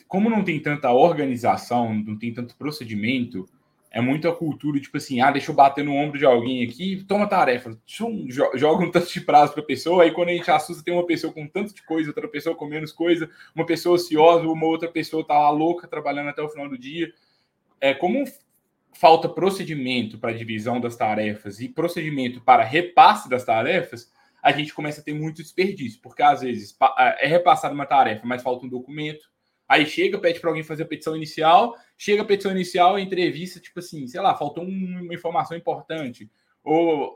Como 0.06 0.28
não 0.28 0.44
tem 0.44 0.60
tanta 0.60 0.92
organização, 0.92 1.94
não 1.94 2.18
tem 2.18 2.34
tanto 2.34 2.54
procedimento, 2.56 3.48
é 3.96 4.00
muito 4.02 4.28
a 4.28 4.36
cultura, 4.36 4.78
tipo 4.78 4.98
assim, 4.98 5.22
ah, 5.22 5.30
deixa 5.30 5.50
eu 5.50 5.54
bater 5.54 5.82
no 5.82 5.94
ombro 5.94 6.18
de 6.18 6.26
alguém 6.26 6.62
aqui, 6.62 7.02
toma 7.08 7.26
tarefa, 7.26 7.78
tchum, 7.86 8.26
joga 8.28 8.84
um 8.84 8.90
tanto 8.90 9.10
de 9.10 9.22
prazo 9.22 9.54
para 9.54 9.62
a 9.62 9.66
pessoa, 9.66 10.02
aí 10.02 10.10
quando 10.10 10.28
a 10.28 10.32
gente 10.32 10.50
assusta, 10.50 10.84
tem 10.84 10.92
uma 10.92 11.06
pessoa 11.06 11.32
com 11.32 11.46
tanto 11.46 11.74
de 11.74 11.82
coisa, 11.82 12.10
outra 12.10 12.28
pessoa 12.28 12.54
com 12.54 12.66
menos 12.66 12.92
coisa, 12.92 13.30
uma 13.54 13.64
pessoa 13.64 13.94
ociosa, 13.94 14.46
uma 14.46 14.66
outra 14.66 14.86
pessoa 14.86 15.26
tá 15.26 15.38
lá 15.38 15.48
louca, 15.48 15.88
trabalhando 15.88 16.28
até 16.28 16.42
o 16.42 16.48
final 16.50 16.68
do 16.68 16.76
dia 16.76 17.10
é, 17.80 17.94
como 17.94 18.24
falta 18.92 19.28
procedimento 19.28 20.18
para 20.18 20.36
divisão 20.36 20.78
das 20.78 20.94
tarefas 20.94 21.60
e 21.60 21.68
procedimento 21.68 22.40
para 22.40 22.64
repasse 22.64 23.30
das 23.30 23.44
tarefas, 23.44 24.12
a 24.42 24.52
gente 24.52 24.74
começa 24.74 25.00
a 25.00 25.04
ter 25.04 25.14
muito 25.14 25.42
desperdício, 25.42 26.00
porque 26.02 26.22
às 26.22 26.40
vezes 26.42 26.76
é 27.18 27.26
repassada 27.26 27.74
uma 27.74 27.86
tarefa, 27.86 28.26
mas 28.26 28.42
falta 28.42 28.64
um 28.64 28.68
documento. 28.68 29.28
Aí 29.68 29.84
chega, 29.86 30.18
pede 30.18 30.40
para 30.40 30.50
alguém 30.50 30.62
fazer 30.62 30.84
a 30.84 30.86
petição 30.86 31.16
inicial, 31.16 31.76
chega 31.98 32.22
a 32.22 32.24
petição 32.24 32.52
inicial, 32.52 32.98
entrevista, 32.98 33.60
tipo 33.60 33.80
assim, 33.80 34.06
sei 34.06 34.20
lá, 34.20 34.34
faltou 34.34 34.64
uma 34.64 35.14
informação 35.14 35.56
importante. 35.56 36.30
Ou 36.62 37.14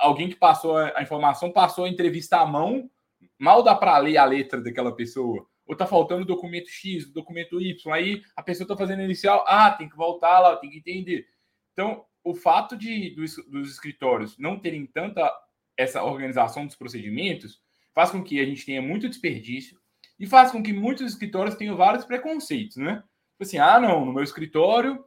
alguém 0.00 0.28
que 0.28 0.36
passou 0.36 0.76
a, 0.76 1.02
informação 1.02 1.52
passou 1.52 1.84
a 1.84 1.88
entrevista 1.88 2.38
à 2.38 2.46
mão, 2.46 2.90
mal 3.38 3.62
dá 3.62 3.74
para 3.74 3.98
ler 3.98 4.16
a 4.16 4.24
letra 4.24 4.60
daquela 4.60 4.94
pessoa 4.94 5.46
ou 5.70 5.76
tá 5.76 5.86
faltando 5.86 6.24
documento 6.24 6.68
X, 6.68 7.12
documento 7.12 7.60
Y, 7.60 7.92
aí 7.92 8.22
a 8.34 8.42
pessoa 8.42 8.66
tá 8.66 8.76
fazendo 8.76 9.02
inicial, 9.02 9.44
ah, 9.46 9.70
tem 9.70 9.88
que 9.88 9.96
voltar 9.96 10.40
lá, 10.40 10.56
tem 10.56 10.68
que 10.68 10.78
entender. 10.78 11.28
Então, 11.72 12.04
o 12.24 12.34
fato 12.34 12.76
de 12.76 13.14
dos, 13.14 13.36
dos 13.46 13.70
escritórios 13.70 14.36
não 14.36 14.58
terem 14.58 14.84
tanta 14.84 15.32
essa 15.76 16.02
organização 16.02 16.66
dos 16.66 16.74
procedimentos 16.74 17.62
faz 17.94 18.10
com 18.10 18.22
que 18.22 18.40
a 18.40 18.44
gente 18.44 18.66
tenha 18.66 18.82
muito 18.82 19.08
desperdício 19.08 19.79
e 20.20 20.26
faz 20.26 20.52
com 20.52 20.62
que 20.62 20.72
muitos 20.72 21.10
escritórios 21.10 21.56
tenham 21.56 21.76
vários 21.76 22.04
preconceitos, 22.04 22.76
né? 22.76 22.96
Tipo 23.32 23.42
assim, 23.42 23.58
ah, 23.58 23.80
não, 23.80 24.04
no 24.04 24.12
meu 24.12 24.22
escritório 24.22 25.02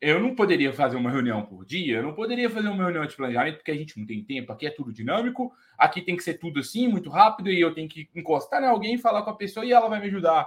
eu 0.00 0.20
não 0.20 0.34
poderia 0.34 0.70
fazer 0.70 0.96
uma 0.96 1.10
reunião 1.10 1.46
por 1.46 1.64
dia, 1.64 1.96
eu 1.96 2.02
não 2.02 2.12
poderia 2.12 2.50
fazer 2.50 2.68
uma 2.68 2.84
reunião 2.84 3.06
de 3.06 3.16
planejamento, 3.16 3.56
porque 3.56 3.70
a 3.70 3.76
gente 3.76 3.98
não 3.98 4.06
tem 4.06 4.22
tempo, 4.22 4.52
aqui 4.52 4.66
é 4.66 4.70
tudo 4.70 4.92
dinâmico, 4.92 5.50
aqui 5.78 6.02
tem 6.02 6.14
que 6.14 6.22
ser 6.22 6.34
tudo 6.34 6.60
assim, 6.60 6.86
muito 6.86 7.08
rápido, 7.08 7.48
e 7.48 7.58
eu 7.58 7.72
tenho 7.72 7.88
que 7.88 8.10
encostar 8.14 8.62
em 8.62 8.66
alguém, 8.66 8.98
falar 8.98 9.22
com 9.22 9.30
a 9.30 9.36
pessoa 9.36 9.64
e 9.64 9.72
ela 9.72 9.88
vai 9.88 10.00
me 10.00 10.06
ajudar. 10.08 10.46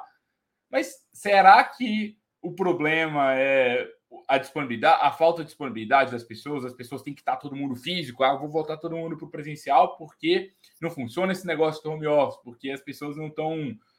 Mas 0.70 0.94
será 1.12 1.64
que 1.64 2.16
o 2.40 2.54
problema 2.54 3.34
é 3.34 3.90
a 4.28 4.38
disponibilidade, 4.38 5.00
a 5.02 5.12
falta 5.12 5.42
de 5.42 5.48
disponibilidade 5.48 6.12
das 6.12 6.24
pessoas, 6.24 6.66
as 6.66 6.74
pessoas 6.74 7.02
têm 7.02 7.14
que 7.14 7.22
estar 7.22 7.38
todo 7.38 7.56
mundo 7.56 7.76
físico, 7.76 8.24
ah, 8.24 8.36
vou 8.36 8.50
voltar 8.50 8.78
todo 8.78 8.96
mundo 8.96 9.18
para 9.18 9.26
o 9.26 9.32
presencial 9.32 9.98
porque 9.98 10.52
não 10.82 10.90
funciona 10.90 11.32
esse 11.32 11.46
negócio 11.46 11.82
do 11.84 11.92
home 11.92 12.08
office, 12.08 12.42
porque 12.44 12.70
as 12.70 12.82
pessoas 12.82 13.16
não 13.16 13.28
estão, 13.28 13.54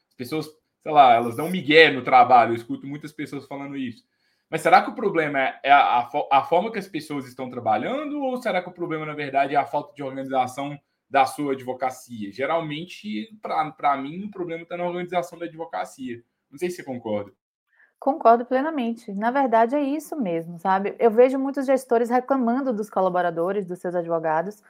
as 0.09 0.15
pessoas, 0.15 0.47
sei 0.83 0.93
lá, 0.93 1.15
elas 1.15 1.37
dão 1.37 1.51
migué 1.51 1.91
no 1.91 2.03
trabalho, 2.03 2.53
eu 2.53 2.57
escuto 2.57 2.87
muitas 2.87 3.13
pessoas 3.13 3.47
falando 3.47 3.77
isso. 3.77 4.05
Mas 4.51 4.63
será 4.63 4.83
que 4.83 4.91
o 4.91 4.95
problema 4.95 5.39
é, 5.63 5.71
a, 5.71 5.99
a, 5.99 6.11
a, 6.33 6.43
forma 6.43 6.73
que 6.73 6.79
as 6.79 6.89
pessoas 6.89 7.27
estão 7.27 7.51
trabalhando 7.51 8.23
ou 8.23 8.41
será 8.41 8.63
que 8.63 8.69
o 8.69 8.73
problema, 8.73 9.05
na 9.05 9.15
verdade, 9.15 9.55
é 9.55 9.59
a 9.59 9.67
falta 9.67 9.95
de 9.95 10.03
organização 10.03 10.79
da 11.09 11.27
sua 11.27 11.53
advocacia? 11.53 12.33
Geralmente, 12.33 13.31
para 13.43 13.97
mim, 13.99 14.25
o 14.25 14.31
problema 14.31 14.63
está 14.63 14.77
na 14.77 14.87
organização 14.87 15.39
da 15.39 15.45
advocacia. 15.45 16.23
Não 16.51 16.59
sei 16.59 16.71
se 16.71 16.77
você 16.77 16.85
concorda. 16.85 17.31
Concordo 17.99 18.45
plenamente. 18.45 19.13
Na 19.13 19.31
verdade, 19.31 19.75
é 19.75 19.83
isso 19.83 20.17
mesmo, 20.17 20.59
sabe? 20.59 20.95
Eu 20.99 21.11
vejo 21.11 21.39
muitos 21.39 21.67
gestores 21.67 22.09
reclamando 22.09 22.73
dos 22.73 22.89
colaboradores, 22.89 23.67
dos 23.67 23.81
seus 23.81 23.95
advogados. 23.95 24.63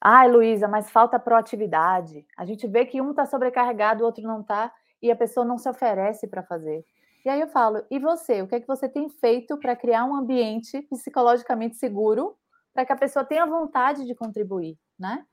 Ai, 0.00 0.30
Luísa, 0.30 0.68
mas 0.68 0.90
falta 0.90 1.18
proatividade. 1.18 2.24
A 2.36 2.44
gente 2.44 2.66
vê 2.66 2.86
que 2.86 3.00
um 3.00 3.10
está 3.10 3.26
sobrecarregado, 3.26 4.02
o 4.02 4.06
outro 4.06 4.22
não 4.22 4.40
está, 4.40 4.72
e 5.02 5.10
a 5.10 5.16
pessoa 5.16 5.44
não 5.44 5.58
se 5.58 5.68
oferece 5.68 6.28
para 6.28 6.42
fazer. 6.42 6.84
E 7.24 7.28
aí 7.28 7.40
eu 7.40 7.48
falo, 7.48 7.84
e 7.90 7.98
você? 7.98 8.40
O 8.40 8.46
que 8.46 8.54
é 8.54 8.60
que 8.60 8.68
você 8.68 8.88
tem 8.88 9.08
feito 9.08 9.58
para 9.58 9.74
criar 9.74 10.04
um 10.04 10.14
ambiente 10.14 10.80
psicologicamente 10.82 11.76
seguro 11.76 12.36
para 12.72 12.84
que 12.84 12.92
a 12.92 12.96
pessoa 12.96 13.24
tenha 13.24 13.44
vontade 13.46 14.04
de 14.04 14.14
contribuir, 14.14 14.78
né? 14.98 15.24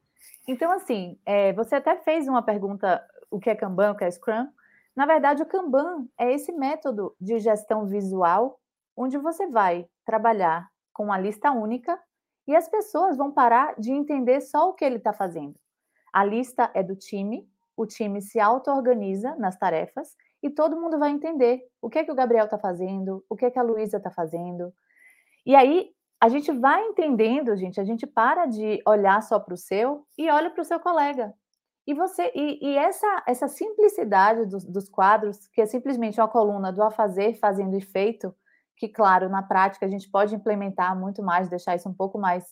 Então, 0.48 0.72
assim, 0.72 1.19
é, 1.25 1.53
você 1.53 1.75
até 1.75 1.98
fez 1.98 2.27
uma 2.27 2.41
pergunta, 2.41 3.05
o 3.29 3.39
que 3.39 3.50
é 3.50 3.55
Kanban, 3.55 3.91
o 3.91 3.95
que 3.95 4.05
é 4.05 4.10
Scrum? 4.10 4.48
Na 4.96 5.06
verdade, 5.06 5.42
o 5.42 5.46
Kanban 5.46 6.08
é 6.18 6.32
esse 6.32 6.52
método 6.52 7.16
de 7.20 7.40
gestão 7.40 7.86
visual 7.86 8.60
onde 8.96 9.18
você 9.18 9.48
vai 9.48 9.88
trabalhar 10.06 10.70
com 10.94 11.06
uma 11.06 11.18
lista 11.18 11.52
única 11.52 12.00
e 12.48 12.56
as 12.56 12.68
pessoas 12.68 13.18
vão 13.18 13.32
parar 13.32 13.74
de 13.80 13.92
entender 13.92 14.42
só 14.42 14.70
o 14.70 14.74
que 14.74 14.86
ele 14.86 14.98
está 14.98 15.12
fazendo. 15.12 15.56
A 16.12 16.24
lista 16.24 16.70
é 16.76 16.84
do 16.84 16.96
time, 16.96 17.50
o 17.76 17.88
time 17.88 18.22
se 18.22 18.40
auto-organiza 18.40 19.36
nas 19.36 19.58
tarefas 19.58 20.16
e 20.44 20.50
todo 20.50 20.80
mundo 20.80 21.00
vai 21.00 21.10
entender 21.10 21.62
o 21.82 21.90
que 21.90 22.00
é 22.00 22.04
que 22.04 22.12
o 22.12 22.16
Gabriel 22.16 22.46
está 22.46 22.60
fazendo, 22.60 23.26
o 23.30 23.36
que 23.36 23.46
é 23.46 23.52
que 23.52 23.58
a 23.58 23.64
Luísa 23.64 23.98
está 23.98 24.12
fazendo. 24.12 24.72
E 25.46 25.56
aí 25.56 25.90
a 26.22 26.30
gente 26.30 26.52
vai 26.52 26.84
entendendo, 26.84 27.56
gente, 27.56 27.80
a 27.82 27.84
gente 27.84 28.06
para 28.06 28.46
de 28.46 28.82
olhar 28.86 29.22
só 29.24 29.40
para 29.40 29.54
o 29.54 29.58
seu 29.58 30.06
e 30.18 30.30
olha 30.30 30.52
para 30.52 30.62
o 30.62 30.66
seu 30.66 30.80
colega. 30.80 31.34
E 31.86 31.94
você 31.94 32.32
e, 32.34 32.60
e 32.62 32.78
essa 32.78 33.24
essa 33.28 33.48
simplicidade 33.48 34.46
dos, 34.46 34.63
dos, 34.63 34.90
quadros, 34.90 35.48
que 35.50 35.62
é 35.62 35.66
simplesmente 35.66 36.20
uma 36.20 36.28
coluna 36.28 36.72
do 36.72 36.82
a 36.82 36.92
fazer, 36.92 37.36
fazendo 37.40 37.78
e 37.78 37.82
feito, 37.82 38.34
que 38.78 38.88
claro, 38.88 39.30
na 39.30 39.44
prática 39.44 39.86
a 39.86 39.90
gente 39.90 40.10
pode 40.10 40.34
implementar 40.36 40.98
muito 40.98 41.22
mais, 41.22 41.50
deixar 41.50 41.75
isso 41.75 41.90
um 41.90 41.94
pouco 41.94 42.18
mais 42.18 42.46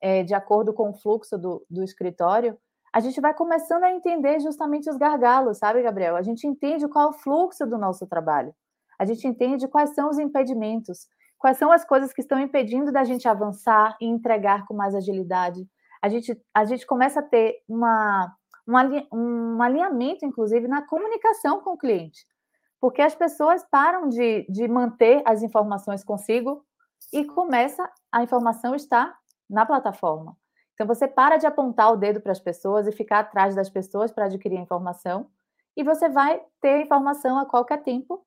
é, 0.00 0.22
de 0.22 0.34
acordo 0.34 0.72
com 0.72 0.90
o 0.90 0.94
fluxo 0.94 1.36
do, 1.36 1.64
do 1.68 1.82
escritório, 1.82 2.56
a 2.92 3.00
gente 3.00 3.20
vai 3.20 3.32
começando 3.34 3.84
a 3.84 3.92
entender 3.92 4.40
justamente 4.40 4.90
os 4.90 4.96
gargalos, 4.96 5.58
sabe, 5.58 5.82
Gabriel? 5.82 6.16
A 6.16 6.22
gente 6.22 6.46
entende 6.46 6.88
qual 6.88 7.06
é 7.06 7.10
o 7.10 7.18
fluxo 7.18 7.64
do 7.66 7.78
nosso 7.78 8.06
trabalho. 8.06 8.52
A 8.98 9.04
gente 9.04 9.26
entende 9.26 9.68
quais 9.68 9.94
são 9.94 10.10
os 10.10 10.18
impedimentos. 10.18 11.06
Quais 11.38 11.56
são 11.56 11.70
as 11.70 11.84
coisas 11.84 12.12
que 12.12 12.20
estão 12.20 12.38
impedindo 12.38 12.92
da 12.92 13.04
gente 13.04 13.28
avançar 13.28 13.96
e 14.00 14.06
entregar 14.06 14.66
com 14.66 14.74
mais 14.74 14.94
agilidade? 14.94 15.66
A 16.02 16.08
gente, 16.08 16.38
a 16.52 16.64
gente 16.64 16.86
começa 16.86 17.20
a 17.20 17.22
ter 17.22 17.62
uma, 17.68 18.34
um, 18.70 19.56
um 19.56 19.62
alinhamento, 19.62 20.24
inclusive, 20.24 20.68
na 20.68 20.82
comunicação 20.82 21.60
com 21.60 21.72
o 21.72 21.78
cliente. 21.78 22.26
Porque 22.80 23.02
as 23.02 23.14
pessoas 23.14 23.64
param 23.70 24.08
de, 24.08 24.46
de 24.48 24.66
manter 24.66 25.22
as 25.24 25.42
informações 25.42 26.02
consigo 26.02 26.64
e 27.12 27.24
começa 27.24 27.90
a 28.10 28.22
informação 28.22 28.74
estar 28.74 29.18
na 29.48 29.66
plataforma. 29.66 30.36
Então, 30.74 30.86
você 30.86 31.06
para 31.06 31.36
de 31.36 31.46
apontar 31.46 31.92
o 31.92 31.96
dedo 31.96 32.20
para 32.20 32.32
as 32.32 32.40
pessoas 32.40 32.86
e 32.86 32.92
ficar 32.92 33.18
atrás 33.18 33.54
das 33.54 33.68
pessoas 33.68 34.10
para 34.12 34.24
adquirir 34.26 34.56
a 34.58 34.62
informação, 34.62 35.28
e 35.76 35.84
você 35.84 36.08
vai 36.08 36.40
ter 36.60 36.82
informação 36.82 37.38
a 37.38 37.44
qualquer 37.44 37.82
tempo 37.82 38.24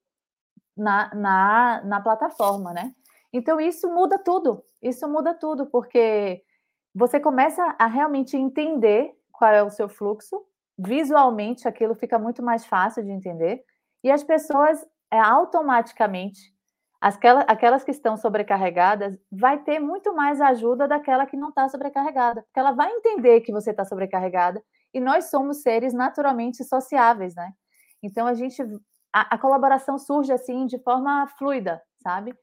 na, 0.78 1.14
na, 1.16 1.82
na 1.84 2.02
plataforma, 2.02 2.74
né? 2.74 2.94
Então, 3.32 3.60
isso 3.60 3.90
muda 3.90 4.20
tudo. 4.20 4.64
Isso 4.82 5.08
muda 5.08 5.34
tudo, 5.34 5.66
porque 5.66 6.44
você 6.94 7.20
começa 7.20 7.76
a 7.80 7.88
realmente 7.88 8.38
entender 8.38 9.16
qual 9.44 9.54
é 9.54 9.62
o 9.62 9.70
seu 9.70 9.90
fluxo, 9.90 10.42
visualmente 10.78 11.68
aquilo 11.68 11.94
fica 11.94 12.18
muito 12.18 12.42
mais 12.42 12.66
fácil 12.66 13.04
de 13.04 13.12
entender, 13.12 13.62
e 14.02 14.10
as 14.10 14.24
pessoas 14.24 14.82
é, 15.12 15.20
automaticamente, 15.20 16.40
aquelas, 17.02 17.44
aquelas 17.50 17.84
que 17.84 17.92
estão 17.92 18.16
sobrecarregadas, 18.16 19.20
vai 19.30 19.62
ter 19.62 19.80
muito 19.80 20.16
mais 20.16 20.40
ajuda 20.40 20.88
daquela 20.88 21.26
que 21.26 21.36
não 21.36 21.50
está 21.50 21.68
sobrecarregada, 21.68 22.42
porque 22.44 22.58
ela 22.58 22.72
vai 22.72 22.90
entender 22.90 23.42
que 23.42 23.52
você 23.52 23.72
está 23.72 23.84
sobrecarregada, 23.84 24.64
e 24.94 25.02
nós 25.02 25.26
somos 25.26 25.62
seres 25.62 25.94
naturalmente 25.94 26.64
sociáveis, 26.64 27.36
né? 27.36 27.52
Então 28.02 28.26
a 28.26 28.34
gente 28.34 28.62
a, 29.12 29.36
a 29.36 29.38
colaboração 29.38 29.98
surge 29.98 30.32
assim 30.32 30.66
de 30.68 30.80
forma 30.80 31.28
fluida, 31.38 31.82
sabe? 32.02 32.34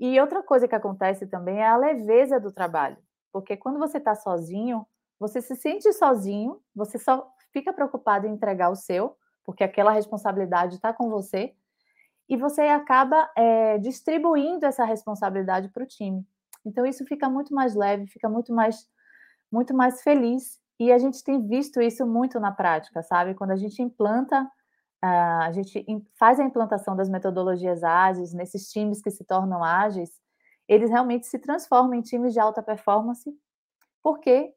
E 0.00 0.18
outra 0.18 0.42
coisa 0.42 0.66
que 0.66 0.74
acontece 0.74 1.28
também 1.28 1.58
é 1.60 1.68
a 1.68 1.76
leveza 1.76 2.40
do 2.40 2.50
trabalho, 2.50 2.96
porque 3.32 3.56
quando 3.56 3.78
você 3.78 3.98
está 3.98 4.16
sozinho, 4.16 4.84
você 5.20 5.42
se 5.42 5.54
sente 5.54 5.92
sozinho, 5.92 6.60
você 6.74 6.98
só 6.98 7.30
fica 7.52 7.72
preocupado 7.72 8.26
em 8.26 8.32
entregar 8.32 8.70
o 8.70 8.76
seu, 8.76 9.16
porque 9.44 9.62
aquela 9.62 9.92
responsabilidade 9.92 10.76
está 10.76 10.92
com 10.92 11.10
você, 11.10 11.54
e 12.28 12.36
você 12.36 12.62
acaba 12.62 13.30
é, 13.36 13.76
distribuindo 13.78 14.64
essa 14.64 14.84
responsabilidade 14.84 15.68
para 15.68 15.82
o 15.82 15.86
time. 15.86 16.26
Então 16.64 16.86
isso 16.86 17.04
fica 17.04 17.28
muito 17.28 17.54
mais 17.54 17.74
leve, 17.74 18.06
fica 18.06 18.28
muito 18.28 18.54
mais, 18.54 18.88
muito 19.52 19.74
mais 19.74 20.02
feliz. 20.02 20.58
E 20.78 20.90
a 20.92 20.98
gente 20.98 21.22
tem 21.22 21.46
visto 21.46 21.80
isso 21.80 22.06
muito 22.06 22.40
na 22.40 22.52
prática, 22.52 23.02
sabe? 23.02 23.34
Quando 23.34 23.50
a 23.50 23.56
gente 23.56 23.82
implanta 23.82 24.48
Uh, 25.02 25.40
a 25.44 25.52
gente 25.52 25.82
faz 26.18 26.38
a 26.38 26.44
implantação 26.44 26.94
das 26.94 27.08
metodologias 27.08 27.82
ágeis 27.82 28.34
nesses 28.34 28.70
times 28.70 29.00
que 29.00 29.10
se 29.10 29.24
tornam 29.24 29.64
ágeis, 29.64 30.10
eles 30.68 30.90
realmente 30.90 31.26
se 31.26 31.38
transformam 31.38 31.94
em 31.94 32.02
times 32.02 32.34
de 32.34 32.38
alta 32.38 32.62
performance, 32.62 33.34
porque 34.02 34.52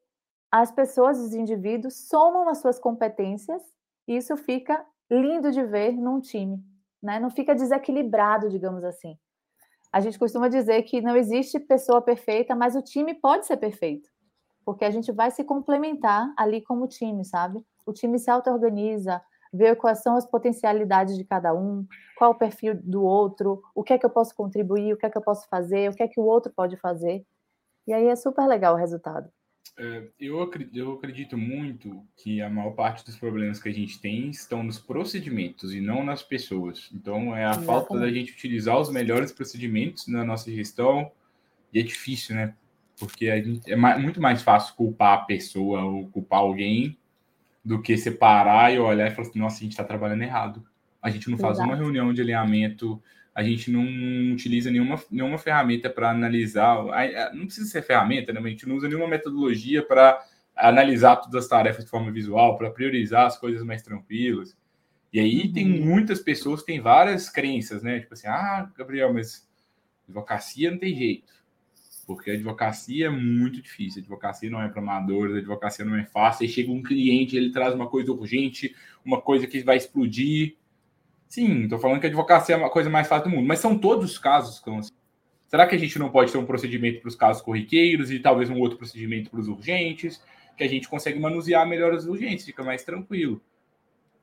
as 0.56 0.70
pessoas, 0.70 1.18
os 1.18 1.34
indivíduos, 1.34 2.06
somam 2.08 2.48
as 2.48 2.58
suas 2.58 2.78
competências 2.78 3.60
e 4.06 4.16
isso 4.16 4.36
fica 4.36 4.86
lindo 5.10 5.50
de 5.50 5.64
ver 5.64 5.90
num 5.96 6.20
time, 6.20 6.62
né? 7.02 7.18
Não 7.18 7.28
fica 7.28 7.56
desequilibrado, 7.56 8.48
digamos 8.48 8.84
assim. 8.84 9.18
A 9.92 9.98
gente 9.98 10.16
costuma 10.16 10.46
dizer 10.46 10.80
que 10.84 11.00
não 11.00 11.16
existe 11.16 11.58
pessoa 11.58 12.00
perfeita, 12.00 12.54
mas 12.54 12.76
o 12.76 12.82
time 12.82 13.14
pode 13.14 13.46
ser 13.46 13.56
perfeito, 13.56 14.08
porque 14.64 14.84
a 14.84 14.92
gente 14.92 15.10
vai 15.10 15.28
se 15.32 15.42
complementar 15.42 16.32
ali 16.38 16.62
como 16.62 16.86
time, 16.86 17.24
sabe? 17.24 17.60
O 17.84 17.92
time 17.92 18.16
se 18.16 18.30
auto-organiza, 18.30 19.20
ver 19.52 19.74
quais 19.74 20.04
são 20.04 20.16
as 20.16 20.24
potencialidades 20.24 21.16
de 21.16 21.24
cada 21.24 21.52
um, 21.52 21.84
qual 22.16 22.30
o 22.30 22.38
perfil 22.38 22.80
do 22.80 23.02
outro, 23.02 23.60
o 23.74 23.82
que 23.82 23.92
é 23.92 23.98
que 23.98 24.06
eu 24.06 24.10
posso 24.10 24.32
contribuir, 24.36 24.92
o 24.92 24.96
que 24.96 25.06
é 25.06 25.10
que 25.10 25.18
eu 25.18 25.22
posso 25.22 25.48
fazer, 25.48 25.90
o 25.90 25.94
que 25.94 26.02
é 26.04 26.06
que 26.06 26.20
o 26.20 26.24
outro 26.24 26.52
pode 26.54 26.76
fazer. 26.76 27.26
E 27.88 27.92
aí 27.92 28.06
é 28.06 28.14
super 28.14 28.46
legal 28.46 28.74
o 28.74 28.78
resultado. 28.78 29.33
É, 29.76 30.04
eu, 30.20 30.40
acredito, 30.40 30.76
eu 30.76 30.92
acredito 30.92 31.36
muito 31.36 32.04
que 32.16 32.40
a 32.40 32.48
maior 32.48 32.72
parte 32.72 33.04
dos 33.04 33.16
problemas 33.16 33.60
que 33.60 33.68
a 33.68 33.72
gente 33.72 34.00
tem 34.00 34.28
estão 34.28 34.62
nos 34.62 34.78
procedimentos 34.78 35.74
e 35.74 35.80
não 35.80 36.04
nas 36.04 36.22
pessoas. 36.22 36.90
Então, 36.94 37.34
é 37.34 37.44
a 37.44 37.50
Exatamente. 37.50 37.66
falta 37.66 37.98
da 37.98 38.10
gente 38.10 38.32
utilizar 38.32 38.78
os 38.78 38.90
melhores 38.90 39.32
procedimentos 39.32 40.06
na 40.06 40.24
nossa 40.24 40.50
gestão. 40.50 41.10
E 41.72 41.80
é 41.80 41.82
difícil, 41.82 42.36
né? 42.36 42.54
Porque 42.98 43.26
gente, 43.42 43.72
é 43.72 43.76
muito 43.76 44.20
mais 44.20 44.42
fácil 44.42 44.74
culpar 44.76 45.14
a 45.18 45.22
pessoa 45.22 45.82
ou 45.82 46.08
culpar 46.08 46.40
alguém 46.40 46.96
do 47.64 47.82
que 47.82 47.96
separar 47.96 48.72
e 48.72 48.78
olhar 48.78 49.10
e 49.10 49.14
falar 49.14 49.28
assim, 49.28 49.38
nossa, 49.38 49.56
a 49.56 49.60
gente 49.60 49.72
está 49.72 49.82
trabalhando 49.82 50.22
errado. 50.22 50.64
A 51.02 51.10
gente 51.10 51.28
não 51.28 51.36
faz 51.36 51.54
Exato. 51.56 51.68
uma 51.68 51.76
reunião 51.76 52.12
de 52.12 52.20
alinhamento, 52.20 53.02
a 53.34 53.42
gente 53.42 53.70
não 53.70 53.82
utiliza 54.32 54.70
nenhuma, 54.70 55.02
nenhuma 55.10 55.38
ferramenta 55.38 55.90
para 55.90 56.10
analisar. 56.10 56.76
Não 57.32 57.46
precisa 57.46 57.68
ser 57.68 57.82
ferramenta, 57.82 58.32
né? 58.32 58.40
a 58.40 58.48
gente 58.48 58.68
não 58.68 58.76
usa 58.76 58.88
nenhuma 58.88 59.08
metodologia 59.08 59.82
para 59.82 60.22
analisar 60.54 61.16
todas 61.16 61.44
as 61.44 61.48
tarefas 61.48 61.84
de 61.84 61.90
forma 61.90 62.12
visual, 62.12 62.56
para 62.56 62.70
priorizar 62.70 63.26
as 63.26 63.36
coisas 63.36 63.64
mais 63.64 63.82
tranquilas. 63.82 64.56
E 65.12 65.18
aí 65.18 65.46
uhum. 65.46 65.52
tem 65.52 65.66
muitas 65.66 66.20
pessoas 66.20 66.60
que 66.60 66.66
têm 66.66 66.80
várias 66.80 67.28
crenças, 67.28 67.82
né? 67.82 68.00
Tipo 68.00 68.14
assim, 68.14 68.28
ah, 68.28 68.70
Gabriel, 68.76 69.12
mas 69.12 69.48
advocacia 70.06 70.70
não 70.70 70.78
tem 70.78 70.94
jeito 70.94 71.34
porque 72.06 72.30
a 72.30 72.34
advocacia 72.34 73.06
é 73.06 73.10
muito 73.10 73.60
difícil. 73.60 74.00
A 74.00 74.02
advocacia 74.02 74.50
não 74.50 74.62
é 74.62 74.68
para 74.68 74.80
amadores, 74.80 75.36
a 75.36 75.38
advocacia 75.38 75.84
não 75.84 75.96
é 75.96 76.04
fácil. 76.04 76.44
Aí 76.44 76.48
chega 76.48 76.70
um 76.70 76.82
cliente, 76.82 77.36
ele 77.36 77.50
traz 77.50 77.74
uma 77.74 77.88
coisa 77.88 78.12
urgente, 78.12 78.74
uma 79.04 79.20
coisa 79.20 79.46
que 79.46 79.62
vai 79.62 79.76
explodir. 79.76 80.56
Sim, 81.34 81.64
estou 81.64 81.80
falando 81.80 81.98
que 81.98 82.06
a 82.06 82.08
advocacia 82.08 82.54
é 82.54 82.64
a 82.64 82.70
coisa 82.70 82.88
mais 82.88 83.08
fácil 83.08 83.28
do 83.28 83.34
mundo, 83.34 83.44
mas 83.44 83.58
são 83.58 83.76
todos 83.76 84.12
os 84.12 84.18
casos 84.18 84.60
que 84.60 84.70
assim. 84.70 84.92
Será 85.48 85.66
que 85.66 85.74
a 85.74 85.78
gente 85.78 85.98
não 85.98 86.08
pode 86.08 86.30
ter 86.30 86.38
um 86.38 86.46
procedimento 86.46 87.00
para 87.00 87.08
os 87.08 87.16
casos 87.16 87.42
corriqueiros 87.42 88.12
e 88.12 88.20
talvez 88.20 88.48
um 88.48 88.60
outro 88.60 88.78
procedimento 88.78 89.30
para 89.30 89.40
os 89.40 89.48
urgentes? 89.48 90.22
Que 90.56 90.62
a 90.62 90.68
gente 90.68 90.88
consegue 90.88 91.18
manusear 91.18 91.68
melhor 91.68 91.92
as 91.92 92.04
urgentes, 92.04 92.44
fica 92.44 92.62
mais 92.62 92.84
tranquilo. 92.84 93.42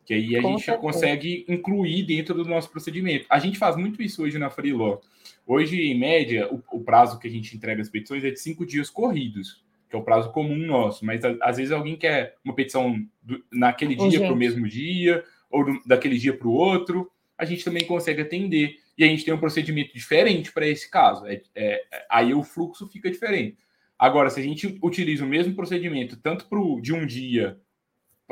Que 0.06 0.14
aí 0.14 0.38
a 0.38 0.42
Com 0.42 0.52
gente 0.52 0.64
certeza. 0.64 0.82
consegue 0.82 1.46
incluir 1.50 2.04
dentro 2.04 2.34
do 2.34 2.46
nosso 2.46 2.72
procedimento. 2.72 3.26
A 3.30 3.40
gente 3.40 3.58
faz 3.58 3.76
muito 3.76 4.02
isso 4.02 4.24
hoje 4.24 4.40
na 4.40 4.50
Freeló. 4.50 5.00
Hoje, 5.46 5.82
em 5.82 6.00
média, 6.00 6.48
o, 6.50 6.64
o, 6.72 6.80
prazo 6.80 7.20
que 7.20 7.28
a 7.28 7.32
gente 7.32 7.58
entrega 7.58 7.82
as 7.82 7.90
petições 7.90 8.24
é 8.24 8.32
de 8.32 8.40
cinco 8.40 8.66
dias 8.66 8.90
corridos, 8.90 9.62
que 9.90 9.98
é 9.98 10.00
o 10.00 10.04
prazo 10.04 10.32
comum 10.32 10.56
nosso. 10.56 11.06
Mas 11.06 11.20
às 11.42 11.58
vezes 11.58 11.74
alguém 11.74 11.98
quer 11.98 12.38
uma 12.42 12.56
petição 12.56 13.06
do, 13.22 13.44
naquele 13.52 13.96
dia 13.96 14.22
para 14.22 14.32
o 14.32 14.38
mesmo 14.38 14.66
dia, 14.66 15.26
ou 15.52 15.66
do, 15.66 15.80
daquele 15.86 16.18
dia 16.18 16.36
para 16.38 16.48
o 16.48 16.54
outro. 16.54 17.12
A 17.38 17.46
gente 17.46 17.64
também 17.64 17.86
consegue 17.86 18.22
atender. 18.22 18.76
E 18.98 19.04
a 19.04 19.08
gente 19.08 19.26
tem 19.26 19.34
um 19.34 19.40
procedimento 19.40 19.94
diferente 19.94 20.52
para 20.52 20.68
esse 20.68 20.90
caso. 20.90 21.26
É, 21.26 21.42
é, 21.56 21.84
aí 22.10 22.34
o 22.34 22.44
fluxo 22.44 22.88
fica 22.88 23.10
diferente. 23.10 23.58
Agora, 23.98 24.30
se 24.30 24.40
a 24.40 24.44
gente 24.44 24.80
utiliza 24.82 25.24
o 25.24 25.28
mesmo 25.28 25.56
procedimento, 25.56 26.18
tanto 26.18 26.48
pro, 26.48 26.80
de 26.82 26.94
um 26.94 27.06
dia 27.06 27.60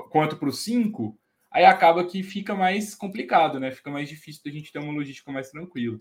quanto 0.10 0.38
para 0.38 0.50
os 0.50 0.64
cinco, 0.64 1.18
aí 1.52 1.66
acaba 1.66 2.04
que 2.06 2.24
fica 2.24 2.56
mais 2.56 2.96
complicado, 2.96 3.60
né? 3.60 3.72
Fica 3.72 3.92
mais 3.92 4.10
difícil 4.10 4.42
da 4.44 4.52
gente 4.52 4.72
ter 4.72 4.80
uma 4.80 4.94
logística 4.94 5.32
mais 5.32 5.50
tranquila. 5.50 5.98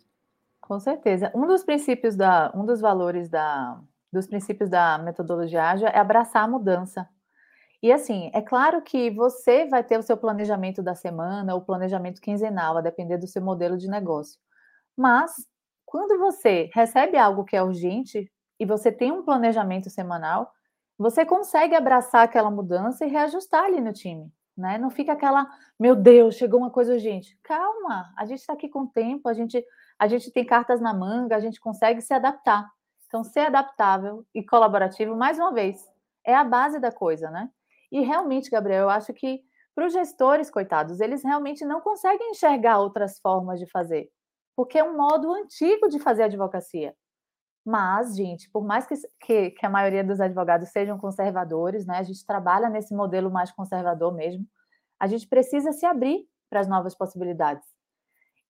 Com 0.61 0.79
certeza. 0.79 1.31
Um 1.35 1.47
dos 1.47 1.65
princípios 1.65 2.17
da, 2.17 2.53
um 2.55 2.65
dos 2.65 2.81
valores 2.81 3.29
da, 3.29 3.81
dos 4.13 4.27
princípios 4.27 4.69
da 4.69 4.99
metodologia 4.99 5.65
ágil 5.65 5.87
é 5.87 5.99
abraçar 5.99 6.45
a 6.45 6.49
mudança. 6.49 7.09
E 7.83 7.93
assim, 7.93 8.31
é 8.35 8.43
claro 8.43 8.83
que 8.83 9.11
você 9.11 9.67
vai 9.67 9.85
ter 9.85 9.99
o 9.99 10.03
seu 10.03 10.17
planejamento 10.17 10.83
da 10.83 10.95
semana, 10.95 11.55
o 11.55 11.65
planejamento 11.65 12.21
quinzenal, 12.21 12.77
a 12.77 12.81
depender 12.81 13.19
do 13.19 13.27
seu 13.27 13.41
modelo 13.41 13.77
de 13.79 13.89
negócio. 13.89 14.39
Mas 14.97 15.33
quando 15.87 16.19
você 16.19 16.69
recebe 16.75 17.17
algo 17.17 17.45
que 17.45 17.57
é 17.57 17.63
urgente 17.63 18.31
e 18.59 18.67
você 18.67 18.91
tem 18.91 19.13
um 19.13 19.25
planejamento 19.25 19.89
semanal, 19.89 20.53
você 20.99 21.25
consegue 21.25 21.77
abraçar 21.77 22.23
aquela 22.25 22.51
mudança 22.51 23.07
e 23.07 23.09
reajustar 23.09 23.65
ali 23.65 23.81
no 23.81 23.93
time, 23.93 24.33
né? 24.57 24.77
Não 24.79 24.91
fica 24.91 25.13
aquela, 25.13 25.49
meu 25.79 25.95
Deus, 25.95 26.35
chegou 26.35 26.59
uma 26.59 26.71
coisa 26.71 26.93
urgente. 26.93 27.39
Calma, 27.45 28.13
a 28.17 28.27
gente 28.27 28.41
está 28.41 28.53
aqui 28.55 28.69
com 28.69 28.87
tempo, 28.87 29.29
a 29.29 29.35
gente, 29.35 29.65
a 29.97 30.09
gente 30.09 30.33
tem 30.33 30.45
cartas 30.45 30.81
na 30.81 30.93
manga, 30.93 31.37
a 31.37 31.41
gente 31.41 31.61
consegue 31.61 32.01
se 32.03 32.13
adaptar. 32.13 32.69
Então, 33.07 33.23
ser 33.23 33.41
adaptável 33.41 34.27
e 34.35 34.45
colaborativo, 34.45 35.17
mais 35.17 35.39
uma 35.39 35.53
vez, 35.53 35.83
é 36.27 36.35
a 36.35 36.45
base 36.45 36.81
da 36.81 36.93
coisa, 36.93 37.31
né? 37.31 37.49
E 37.91 38.01
realmente, 38.01 38.51
Gabriel, 38.51 38.83
eu 38.85 38.91
acho 38.91 39.13
que 39.13 39.41
para 39.75 39.87
os 39.87 39.93
gestores, 39.93 40.51
coitados, 40.51 41.01
eles 41.01 41.23
realmente 41.23 41.65
não 41.65 41.81
conseguem 41.81 42.31
enxergar 42.31 42.79
outras 42.79 43.21
formas 43.21 43.61
de 43.61 43.67
fazer, 43.71 44.09
porque 44.57 44.79
é 44.79 44.85
um 44.85 44.97
modo 44.97 45.33
antigo 45.33 45.89
de 45.89 46.01
fazer 46.01 46.25
advocacia. 46.25 46.95
Mas, 47.65 48.17
gente, 48.17 48.51
por 48.51 48.65
mais 48.65 48.87
que, 48.87 48.95
que, 49.21 49.51
que, 49.51 49.67
a 49.67 49.71
maioria 49.71 50.03
dos 50.03 50.21
advogados 50.21 50.71
sejam 50.71 50.99
conservadores, 50.99 51.87
né, 51.87 51.99
a 51.99 52.03
gente 52.03 52.25
trabalha 52.27 52.69
nesse 52.69 52.95
modelo 52.95 53.31
mais 53.31 53.53
conservador 53.53 54.13
mesmo, 54.15 54.45
a 54.99 55.07
gente 55.07 55.29
precisa 55.29 55.71
se 55.71 55.87
abrir 55.87 56.27
para 56.51 56.61
as 56.61 56.67
novas 56.67 56.95
possibilidades. 56.95 57.67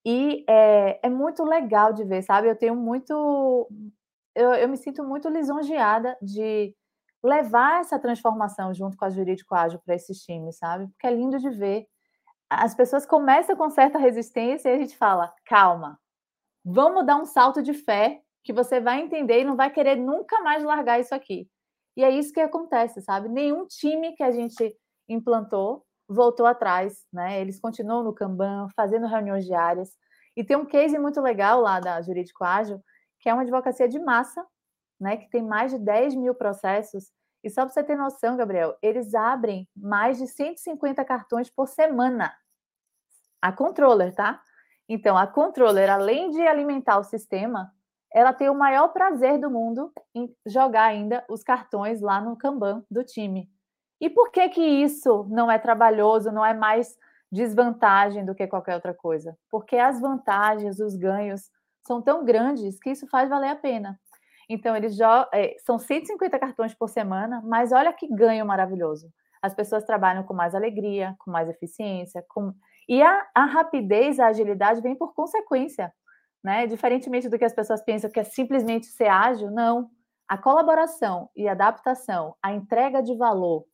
E 0.06 0.44
é, 0.48 1.00
é, 1.06 1.10
muito 1.10 1.44
legal 1.44 1.92
de 1.92 2.04
ver, 2.04 2.22
sabe? 2.22 2.48
Eu 2.48 2.56
tenho 2.56 2.74
muito. 2.74 3.68
Eu, 4.34 4.54
eu 4.54 4.68
me 4.68 4.76
sinto 4.76 5.04
muito 5.04 5.28
lisonjeada 5.28 6.16
de 6.22 6.74
levar 7.22 7.80
essa 7.80 7.98
transformação 7.98 8.72
junto 8.72 8.96
com 8.96 9.04
a 9.04 9.10
Jurídico 9.10 9.54
Ágil 9.54 9.80
para 9.84 9.94
esses 9.94 10.20
times, 10.20 10.58
sabe? 10.58 10.86
Porque 10.88 11.06
é 11.06 11.14
lindo 11.14 11.38
de 11.38 11.50
ver. 11.50 11.86
As 12.48 12.74
pessoas 12.74 13.04
começam 13.04 13.56
com 13.56 13.68
certa 13.70 13.98
resistência 13.98 14.68
e 14.68 14.74
a 14.74 14.78
gente 14.78 14.96
fala: 14.96 15.32
calma, 15.44 15.98
vamos 16.64 17.04
dar 17.04 17.16
um 17.16 17.26
salto 17.26 17.62
de 17.62 17.74
fé 17.74 18.20
que 18.42 18.52
você 18.52 18.80
vai 18.80 19.00
entender 19.00 19.40
e 19.40 19.44
não 19.44 19.56
vai 19.56 19.70
querer 19.70 19.96
nunca 19.96 20.40
mais 20.40 20.62
largar 20.62 21.00
isso 21.00 21.14
aqui. 21.14 21.48
E 21.96 22.04
é 22.04 22.10
isso 22.10 22.32
que 22.32 22.40
acontece, 22.40 23.02
sabe? 23.02 23.28
Nenhum 23.28 23.66
time 23.66 24.14
que 24.14 24.22
a 24.22 24.30
gente 24.30 24.74
implantou 25.08 25.84
voltou 26.08 26.46
atrás, 26.46 27.04
né? 27.12 27.40
Eles 27.40 27.60
continuam 27.60 28.02
no 28.02 28.14
Kanban, 28.14 28.68
fazendo 28.74 29.06
reuniões 29.06 29.44
diárias. 29.44 29.90
E 30.34 30.42
tem 30.42 30.56
um 30.56 30.64
case 30.64 30.98
muito 30.98 31.20
legal 31.20 31.60
lá 31.60 31.78
da 31.80 32.00
Jurídico 32.00 32.44
Ágil, 32.44 32.82
que 33.20 33.28
é 33.28 33.34
uma 33.34 33.42
advocacia 33.42 33.88
de 33.88 33.98
massa, 33.98 34.44
né, 35.00 35.16
que 35.16 35.30
tem 35.30 35.42
mais 35.42 35.70
de 35.72 35.78
10 35.78 36.14
mil 36.14 36.34
processos. 36.34 37.12
E 37.42 37.50
só 37.50 37.62
para 37.62 37.72
você 37.72 37.84
ter 37.84 37.96
noção, 37.96 38.36
Gabriel, 38.36 38.76
eles 38.82 39.14
abrem 39.14 39.68
mais 39.76 40.18
de 40.18 40.26
150 40.26 41.04
cartões 41.04 41.48
por 41.50 41.68
semana. 41.68 42.34
A 43.40 43.52
controller, 43.52 44.14
tá? 44.14 44.42
Então, 44.88 45.16
a 45.16 45.26
controller, 45.26 45.90
além 45.90 46.30
de 46.30 46.40
alimentar 46.46 46.98
o 46.98 47.04
sistema, 47.04 47.72
ela 48.12 48.32
tem 48.32 48.48
o 48.48 48.54
maior 48.54 48.88
prazer 48.88 49.38
do 49.38 49.50
mundo 49.50 49.92
em 50.14 50.34
jogar 50.46 50.84
ainda 50.84 51.24
os 51.28 51.42
cartões 51.42 52.00
lá 52.00 52.20
no 52.20 52.36
Kanban 52.36 52.84
do 52.90 53.04
time. 53.04 53.50
E 54.00 54.08
por 54.08 54.30
que 54.30 54.48
que 54.48 54.62
isso 54.62 55.26
não 55.28 55.50
é 55.50 55.58
trabalhoso, 55.58 56.32
não 56.32 56.44
é 56.44 56.54
mais 56.54 56.96
desvantagem 57.30 58.24
do 58.24 58.34
que 58.34 58.46
qualquer 58.46 58.74
outra 58.74 58.94
coisa? 58.94 59.36
Porque 59.50 59.76
as 59.76 60.00
vantagens, 60.00 60.78
os 60.78 60.96
ganhos 60.96 61.50
são 61.86 62.00
tão 62.00 62.24
grandes 62.24 62.78
que 62.78 62.90
isso 62.90 63.06
faz 63.08 63.28
valer 63.28 63.50
a 63.50 63.56
pena. 63.56 64.00
Então, 64.48 64.74
eles 64.74 64.96
já 64.96 65.28
é, 65.32 65.56
são 65.58 65.78
150 65.78 66.38
cartões 66.38 66.74
por 66.74 66.88
semana, 66.88 67.42
mas 67.44 67.70
olha 67.70 67.92
que 67.92 68.08
ganho 68.08 68.46
maravilhoso. 68.46 69.12
As 69.42 69.54
pessoas 69.54 69.84
trabalham 69.84 70.24
com 70.24 70.34
mais 70.34 70.54
alegria, 70.54 71.14
com 71.18 71.30
mais 71.30 71.48
eficiência, 71.48 72.24
com... 72.28 72.54
e 72.88 73.02
a, 73.02 73.26
a 73.34 73.44
rapidez, 73.44 74.18
a 74.18 74.28
agilidade 74.28 74.80
vem 74.80 74.96
por 74.96 75.14
consequência, 75.14 75.92
né? 76.42 76.66
Diferentemente 76.66 77.28
do 77.28 77.38
que 77.38 77.44
as 77.44 77.52
pessoas 77.52 77.82
pensam 77.82 78.10
que 78.10 78.20
é 78.20 78.24
simplesmente 78.24 78.86
ser 78.86 79.08
ágil, 79.08 79.50
não. 79.50 79.90
A 80.26 80.36
colaboração 80.36 81.30
e 81.36 81.46
adaptação, 81.46 82.34
a 82.42 82.52
entrega 82.52 83.02
de 83.02 83.14
valor, 83.16 83.64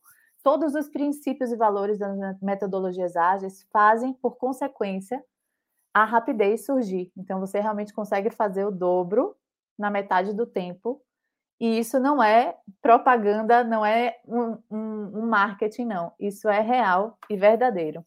todos 0.43 0.75
os 0.75 0.87
princípios 0.87 1.51
e 1.51 1.55
valores 1.55 1.97
das 1.97 2.39
metodologias 2.41 3.15
ágeis 3.15 3.65
fazem, 3.73 4.13
por 4.13 4.37
consequência, 4.37 5.23
a 5.93 6.03
rapidez 6.03 6.65
surgir. 6.65 7.11
Então, 7.17 7.39
você 7.39 7.59
realmente 7.59 7.93
consegue 7.93 8.29
fazer 8.29 8.65
o 8.65 8.71
dobro 8.71 9.35
na 9.77 9.89
metade 9.89 10.33
do 10.33 10.45
tempo. 10.45 11.01
E 11.59 11.79
isso 11.79 11.99
não 11.99 12.21
é 12.21 12.55
propaganda, 12.81 13.63
não 13.63 13.85
é 13.85 14.17
um, 14.27 14.57
um, 14.69 15.19
um 15.19 15.27
marketing, 15.27 15.85
não. 15.85 16.11
Isso 16.19 16.49
é 16.49 16.59
real 16.59 17.17
e 17.29 17.37
verdadeiro. 17.37 18.05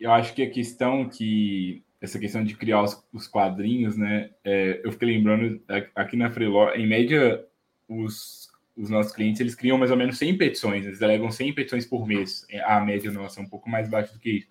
Eu 0.00 0.12
acho 0.12 0.34
que 0.34 0.42
a 0.42 0.50
questão 0.50 1.08
que 1.08 1.84
essa 2.00 2.18
questão 2.18 2.42
de 2.42 2.56
criar 2.56 2.82
os, 2.82 3.06
os 3.12 3.28
quadrinhos, 3.28 3.96
né? 3.96 4.30
É, 4.42 4.80
eu 4.82 4.90
fiquei 4.92 5.08
lembrando 5.08 5.62
aqui 5.94 6.16
na 6.16 6.30
Freeló, 6.30 6.70
em 6.70 6.86
média, 6.86 7.44
os, 7.86 8.48
os 8.76 8.88
nossos 8.88 9.12
clientes 9.12 9.40
eles 9.40 9.54
criam 9.54 9.76
mais 9.76 9.90
ou 9.90 9.96
menos 9.96 10.16
100 10.16 10.38
petições, 10.38 10.86
eles 10.86 10.98
delegam 10.98 11.30
100 11.30 11.54
petições 11.54 11.84
por 11.84 12.06
mês. 12.06 12.46
A 12.64 12.80
média 12.80 13.10
nossa 13.10 13.40
é 13.40 13.42
um 13.42 13.48
pouco 13.48 13.68
mais 13.68 13.88
baixa 13.88 14.12
do 14.12 14.18
que 14.18 14.30
isso. 14.38 14.48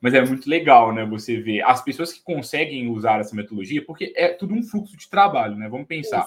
Mas 0.00 0.14
é 0.14 0.24
muito 0.24 0.48
legal, 0.48 0.94
né? 0.94 1.04
Você 1.04 1.40
ver 1.40 1.62
as 1.62 1.82
pessoas 1.82 2.12
que 2.12 2.22
conseguem 2.22 2.88
usar 2.88 3.20
essa 3.20 3.36
metodologia, 3.36 3.84
porque 3.84 4.12
é 4.16 4.28
tudo 4.28 4.54
um 4.54 4.62
fluxo 4.62 4.96
de 4.96 5.08
trabalho, 5.08 5.56
né? 5.56 5.68
Vamos 5.68 5.86
pensar. 5.86 6.26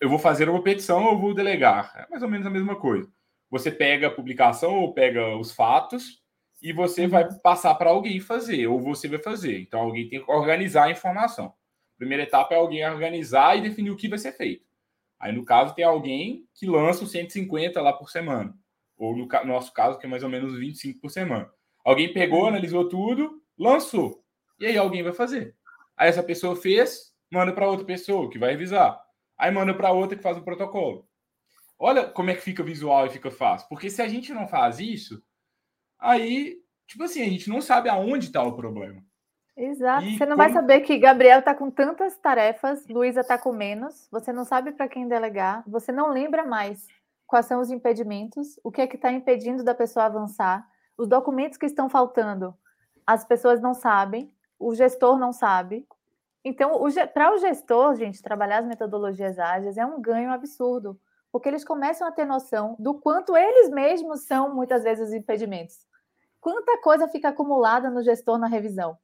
Eu 0.00 0.08
vou 0.08 0.18
fazer 0.18 0.48
uma 0.48 0.62
petição 0.62 1.04
ou 1.04 1.20
vou 1.20 1.34
delegar. 1.34 1.92
É 1.94 2.10
mais 2.10 2.22
ou 2.22 2.28
menos 2.28 2.46
a 2.46 2.50
mesma 2.50 2.74
coisa. 2.74 3.06
Você 3.50 3.70
pega 3.70 4.06
a 4.06 4.10
publicação 4.10 4.76
ou 4.76 4.94
pega 4.94 5.36
os 5.36 5.52
fatos 5.52 6.22
e 6.62 6.72
você 6.72 7.06
vai 7.06 7.24
uhum. 7.24 7.38
passar 7.38 7.74
para 7.74 7.90
alguém 7.90 8.20
fazer, 8.20 8.66
ou 8.66 8.80
você 8.80 9.08
vai 9.08 9.18
fazer. 9.18 9.60
Então, 9.60 9.80
alguém 9.80 10.08
tem 10.08 10.24
que 10.24 10.30
organizar 10.30 10.84
a 10.84 10.90
informação. 10.90 11.46
A 11.46 11.98
primeira 11.98 12.22
etapa 12.22 12.54
é 12.54 12.58
alguém 12.58 12.86
organizar 12.88 13.56
e 13.56 13.62
definir 13.62 13.90
o 13.90 13.96
que 13.96 14.08
vai 14.08 14.18
ser 14.18 14.32
feito. 14.32 14.64
Aí, 15.18 15.32
no 15.32 15.44
caso, 15.44 15.74
tem 15.74 15.84
alguém 15.84 16.46
que 16.54 16.66
lança 16.66 17.04
os 17.04 17.10
150 17.10 17.80
lá 17.80 17.92
por 17.92 18.10
semana. 18.10 18.54
Ou 18.96 19.16
no 19.16 19.28
nosso 19.44 19.72
caso, 19.72 19.98
que 19.98 20.06
é 20.06 20.08
mais 20.08 20.22
ou 20.22 20.28
menos 20.28 20.58
25 20.58 21.00
por 21.00 21.10
semana. 21.10 21.50
Alguém 21.84 22.12
pegou, 22.12 22.42
uhum. 22.42 22.48
analisou 22.48 22.88
tudo, 22.88 23.42
lançou. 23.58 24.22
E 24.58 24.66
aí 24.66 24.76
alguém 24.76 25.02
vai 25.02 25.12
fazer. 25.12 25.54
Aí 25.96 26.08
essa 26.08 26.22
pessoa 26.22 26.56
fez, 26.56 27.12
manda 27.30 27.52
para 27.52 27.68
outra 27.68 27.84
pessoa 27.84 28.28
que 28.30 28.38
vai 28.38 28.50
revisar. 28.50 29.00
Aí 29.38 29.50
manda 29.50 29.74
para 29.74 29.92
outra 29.92 30.16
que 30.16 30.22
faz 30.22 30.36
o 30.36 30.42
protocolo. 30.42 31.08
Olha 31.78 32.04
como 32.04 32.30
é 32.30 32.34
que 32.34 32.42
fica 32.42 32.62
visual 32.62 33.06
e 33.06 33.10
fica 33.10 33.30
fácil. 33.30 33.68
Porque 33.68 33.88
se 33.88 34.02
a 34.02 34.08
gente 34.08 34.32
não 34.32 34.46
faz 34.46 34.78
isso, 34.78 35.22
aí, 35.98 36.58
tipo 36.86 37.02
assim, 37.04 37.22
a 37.22 37.28
gente 37.28 37.48
não 37.48 37.62
sabe 37.62 37.88
aonde 37.88 38.26
está 38.26 38.42
o 38.42 38.54
problema. 38.54 39.02
Exato. 39.56 40.04
E 40.04 40.16
você 40.16 40.26
não 40.26 40.36
como... 40.36 40.48
vai 40.48 40.52
saber 40.52 40.80
que 40.80 40.98
Gabriel 40.98 41.38
está 41.38 41.54
com 41.54 41.70
tantas 41.70 42.16
tarefas, 42.18 42.86
Luísa 42.86 43.20
está 43.20 43.38
com 43.38 43.52
menos, 43.52 44.08
você 44.10 44.32
não 44.32 44.44
sabe 44.44 44.72
para 44.72 44.88
quem 44.88 45.08
delegar, 45.08 45.62
você 45.66 45.90
não 45.90 46.10
lembra 46.10 46.44
mais 46.44 46.86
quais 47.26 47.46
são 47.46 47.60
os 47.60 47.70
impedimentos, 47.70 48.58
o 48.64 48.70
que 48.70 48.80
é 48.80 48.86
que 48.86 48.96
está 48.96 49.12
impedindo 49.12 49.62
da 49.62 49.74
pessoa 49.74 50.06
avançar 50.06 50.66
os 51.00 51.08
documentos 51.08 51.56
que 51.56 51.64
estão 51.64 51.88
faltando, 51.88 52.54
as 53.06 53.24
pessoas 53.24 53.58
não 53.58 53.72
sabem, 53.72 54.30
o 54.58 54.74
gestor 54.74 55.18
não 55.18 55.32
sabe. 55.32 55.86
Então, 56.44 56.72
para 57.14 57.34
o 57.34 57.38
gestor, 57.38 57.94
gente, 57.96 58.22
trabalhar 58.22 58.58
as 58.58 58.66
metodologias 58.66 59.38
ágeis 59.38 59.78
é 59.78 59.86
um 59.86 60.00
ganho 60.00 60.30
absurdo, 60.30 61.00
porque 61.32 61.48
eles 61.48 61.64
começam 61.64 62.06
a 62.06 62.12
ter 62.12 62.26
noção 62.26 62.76
do 62.78 62.94
quanto 62.94 63.34
eles 63.34 63.70
mesmos 63.70 64.26
são, 64.26 64.54
muitas 64.54 64.82
vezes, 64.82 65.08
os 65.08 65.14
impedimentos. 65.14 65.76
Quanta 66.38 66.78
coisa 66.82 67.08
fica 67.08 67.30
acumulada 67.30 67.88
no 67.88 68.02
gestor 68.02 68.38
na 68.38 68.46
revisão, 68.46 68.98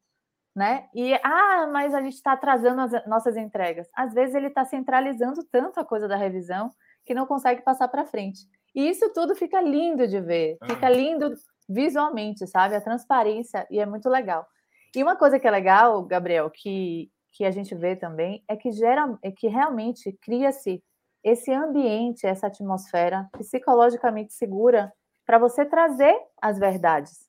né? 0.55 0.89
E, 0.95 1.15
ah, 1.23 1.67
mas 1.73 1.95
a 1.95 2.03
gente 2.03 2.15
está 2.15 2.33
atrasando 2.33 2.83
as 2.83 3.07
nossas 3.07 3.39
entregas. 3.39 3.89
Às 3.95 4.13
vezes 4.13 4.35
ele 4.35 4.49
está 4.49 4.67
centralizando 4.67 5.43
tanto 5.45 5.81
a 5.81 5.85
coisa 5.85 6.07
da 6.07 6.17
revisão 6.17 6.71
que 7.07 7.15
não 7.15 7.27
consegue 7.27 7.63
passar 7.63 7.89
para 7.89 8.05
frente. 8.05 8.41
E 8.75 8.87
isso 8.87 9.11
tudo 9.15 9.35
fica 9.35 9.63
lindo 9.63 10.07
de 10.07 10.21
ver, 10.21 10.59
fica 10.67 10.91
lindo 10.91 11.35
visualmente, 11.69 12.47
sabe? 12.47 12.75
A 12.75 12.81
transparência, 12.81 13.67
e 13.71 13.79
é 13.79 13.87
muito 13.87 14.09
legal. 14.09 14.47
E 14.95 15.03
uma 15.03 15.17
coisa 15.17 15.39
que 15.39 15.47
é 15.47 15.51
legal, 15.51 16.03
Gabriel, 16.05 16.51
que, 16.51 17.11
que 17.33 17.45
a 17.45 17.51
gente 17.51 17.75
vê 17.75 17.97
também, 17.97 18.43
é 18.49 18.57
que, 18.57 18.71
gera, 18.73 19.19
é 19.23 19.31
que 19.31 19.49
realmente 19.49 20.13
cria-se 20.23 20.83
esse 21.23 21.53
ambiente, 21.53 22.27
essa 22.27 22.47
atmosfera 22.47 23.29
psicologicamente 23.33 24.33
segura 24.33 24.93
para 25.27 25.39
você 25.39 25.65
trazer 25.65 26.17
as 26.41 26.59
verdades. 26.59 27.27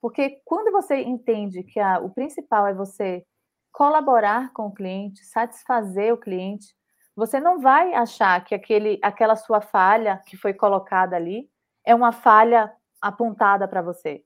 Porque 0.00 0.40
quando 0.44 0.72
você 0.72 1.02
entende 1.02 1.62
que 1.62 1.78
a, 1.78 1.98
o 1.98 2.10
principal 2.10 2.66
é 2.66 2.74
você 2.74 3.24
colaborar 3.70 4.52
com 4.52 4.66
o 4.66 4.72
cliente, 4.72 5.24
satisfazer 5.24 6.12
o 6.12 6.18
cliente, 6.18 6.74
você 7.14 7.38
não 7.38 7.60
vai 7.60 7.94
achar 7.94 8.42
que 8.44 8.54
aquele, 8.54 8.98
aquela 9.02 9.36
sua 9.36 9.60
falha 9.60 10.22
que 10.26 10.36
foi 10.36 10.54
colocada 10.54 11.16
ali 11.16 11.48
é 11.84 11.94
uma 11.94 12.12
falha 12.12 12.72
apontada 13.08 13.68
para 13.68 13.82
você? 13.82 14.24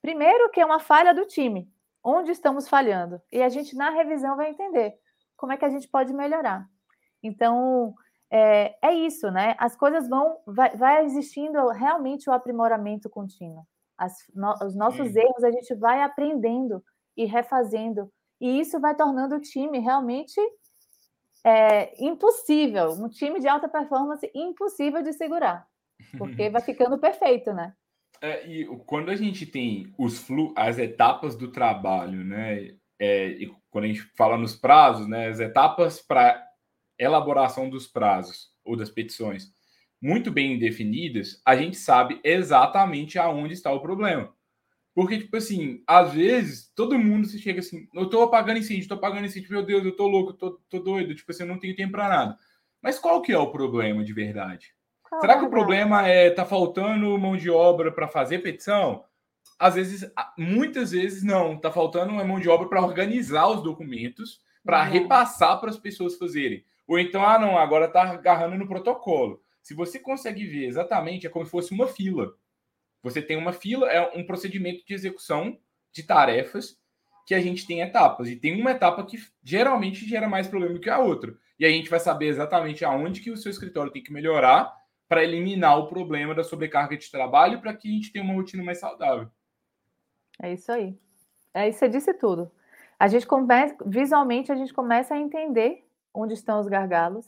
Primeiro, 0.00 0.50
que 0.50 0.60
é 0.60 0.66
uma 0.66 0.80
falha 0.80 1.14
do 1.14 1.26
time. 1.26 1.70
Onde 2.02 2.30
estamos 2.30 2.68
falhando? 2.68 3.20
E 3.32 3.42
a 3.42 3.48
gente, 3.48 3.74
na 3.76 3.90
revisão, 3.90 4.36
vai 4.36 4.50
entender 4.50 4.94
como 5.36 5.52
é 5.52 5.56
que 5.56 5.64
a 5.64 5.70
gente 5.70 5.88
pode 5.88 6.12
melhorar. 6.12 6.68
Então, 7.22 7.94
é, 8.30 8.76
é 8.82 8.92
isso, 8.92 9.30
né? 9.30 9.54
As 9.58 9.76
coisas 9.76 10.08
vão, 10.08 10.38
vai, 10.46 10.76
vai 10.76 11.04
existindo 11.04 11.68
realmente 11.68 12.28
o 12.28 12.32
aprimoramento 12.32 13.08
contínuo. 13.08 13.66
As, 13.96 14.12
no, 14.34 14.52
os 14.64 14.74
nossos 14.74 15.12
Sim. 15.12 15.20
erros 15.20 15.44
a 15.44 15.50
gente 15.50 15.74
vai 15.74 16.02
aprendendo 16.02 16.84
e 17.16 17.24
refazendo, 17.24 18.12
e 18.40 18.60
isso 18.60 18.80
vai 18.80 18.94
tornando 18.94 19.36
o 19.36 19.40
time 19.40 19.78
realmente 19.78 20.40
é, 21.44 21.94
impossível, 22.04 22.90
um 22.92 23.08
time 23.08 23.38
de 23.38 23.46
alta 23.46 23.68
performance 23.68 24.28
impossível 24.34 25.02
de 25.02 25.12
segurar, 25.12 25.66
porque 26.18 26.50
vai 26.50 26.60
ficando 26.62 26.98
perfeito, 26.98 27.52
né? 27.52 27.72
É, 28.20 28.46
e 28.46 28.66
quando 28.86 29.10
a 29.10 29.16
gente 29.16 29.44
tem 29.46 29.92
os 29.98 30.18
flu, 30.18 30.54
as 30.56 30.78
etapas 30.78 31.36
do 31.36 31.48
trabalho, 31.50 32.24
né? 32.24 32.74
É, 32.98 33.28
e 33.28 33.52
quando 33.70 33.84
a 33.84 33.88
gente 33.88 34.00
fala 34.16 34.36
nos 34.38 34.56
prazos, 34.56 35.06
né? 35.06 35.28
As 35.28 35.40
etapas 35.40 36.00
para 36.00 36.42
elaboração 36.98 37.68
dos 37.68 37.86
prazos 37.86 38.50
ou 38.64 38.76
das 38.76 38.90
petições 38.90 39.52
muito 40.00 40.30
bem 40.30 40.58
definidas, 40.58 41.40
a 41.46 41.56
gente 41.56 41.76
sabe 41.78 42.20
exatamente 42.22 43.18
aonde 43.18 43.54
está 43.54 43.72
o 43.72 43.80
problema. 43.80 44.34
Porque, 44.94 45.18
tipo 45.18 45.36
assim, 45.36 45.82
às 45.86 46.12
vezes 46.12 46.70
todo 46.74 46.98
mundo 46.98 47.26
se 47.26 47.38
chega 47.38 47.60
assim, 47.60 47.88
eu 47.94 48.10
tô 48.10 48.22
apagando 48.22 48.58
incêndio, 48.58 48.88
tô 48.88 48.94
apagando 48.94 49.26
incêndio, 49.26 49.50
meu 49.52 49.64
Deus, 49.64 49.84
eu 49.84 49.96
tô 49.96 50.06
louco, 50.08 50.34
tô, 50.34 50.52
tô 50.68 50.80
doido, 50.80 51.14
tipo 51.14 51.30
assim, 51.32 51.44
eu 51.44 51.48
não 51.48 51.58
tenho 51.58 51.76
tempo 51.76 51.92
para 51.92 52.08
nada. 52.08 52.38
Mas 52.82 52.98
qual 52.98 53.22
que 53.22 53.32
é 53.32 53.38
o 53.38 53.50
problema 53.52 54.04
de 54.04 54.12
verdade? 54.12 54.73
Será 55.20 55.38
que 55.38 55.44
o 55.44 55.50
problema 55.50 56.06
é 56.06 56.30
tá 56.30 56.44
faltando 56.44 57.18
mão 57.18 57.36
de 57.36 57.50
obra 57.50 57.92
para 57.92 58.08
fazer 58.08 58.38
petição? 58.38 59.04
Às 59.58 59.74
vezes, 59.74 60.10
muitas 60.36 60.90
vezes 60.90 61.22
não, 61.22 61.56
tá 61.56 61.70
faltando 61.70 62.12
uma 62.12 62.24
mão 62.24 62.40
de 62.40 62.48
obra 62.48 62.68
para 62.68 62.82
organizar 62.82 63.48
os 63.48 63.62
documentos, 63.62 64.40
para 64.64 64.84
uhum. 64.84 64.90
repassar 64.90 65.60
para 65.60 65.70
as 65.70 65.78
pessoas 65.78 66.16
fazerem. 66.16 66.64
Ou 66.86 66.98
então, 66.98 67.24
ah, 67.24 67.38
não, 67.38 67.56
agora 67.56 67.88
tá 67.88 68.02
agarrando 68.02 68.56
no 68.56 68.66
protocolo. 68.66 69.40
Se 69.62 69.72
você 69.72 69.98
consegue 69.98 70.44
ver 70.44 70.66
exatamente, 70.66 71.26
é 71.26 71.30
como 71.30 71.44
se 71.44 71.50
fosse 71.50 71.72
uma 71.72 71.86
fila. 71.86 72.34
Você 73.02 73.22
tem 73.22 73.36
uma 73.36 73.52
fila, 73.52 73.90
é 73.90 74.18
um 74.18 74.26
procedimento 74.26 74.84
de 74.86 74.94
execução 74.94 75.58
de 75.92 76.02
tarefas 76.02 76.76
que 77.26 77.34
a 77.34 77.40
gente 77.40 77.66
tem 77.66 77.80
etapas. 77.80 78.28
E 78.28 78.36
tem 78.36 78.60
uma 78.60 78.72
etapa 78.72 79.04
que 79.04 79.18
geralmente 79.42 80.06
gera 80.06 80.28
mais 80.28 80.46
problema 80.46 80.78
que 80.78 80.90
a 80.90 80.98
outra. 80.98 81.34
E 81.58 81.64
a 81.64 81.68
gente 81.68 81.88
vai 81.88 82.00
saber 82.00 82.26
exatamente 82.26 82.84
aonde 82.84 83.20
que 83.20 83.30
o 83.30 83.36
seu 83.36 83.50
escritório 83.50 83.92
tem 83.92 84.02
que 84.02 84.12
melhorar 84.12 84.74
para 85.08 85.22
eliminar 85.22 85.78
o 85.78 85.86
problema 85.86 86.34
da 86.34 86.42
sobrecarga 86.42 86.96
de 86.96 87.10
trabalho 87.10 87.60
para 87.60 87.74
que 87.74 87.88
a 87.88 87.92
gente 87.92 88.12
tenha 88.12 88.24
uma 88.24 88.34
rotina 88.34 88.62
mais 88.62 88.78
saudável. 88.78 89.28
É 90.42 90.52
isso 90.52 90.72
aí. 90.72 90.98
É 91.52 91.68
isso, 91.68 91.78
você 91.78 91.88
disse 91.88 92.12
tudo. 92.14 92.50
A 92.98 93.06
gente 93.06 93.26
começa, 93.26 93.76
visualmente, 93.84 94.50
a 94.50 94.56
gente 94.56 94.72
começa 94.72 95.14
a 95.14 95.18
entender 95.18 95.86
onde 96.12 96.34
estão 96.34 96.58
os 96.58 96.66
gargalos. 96.66 97.26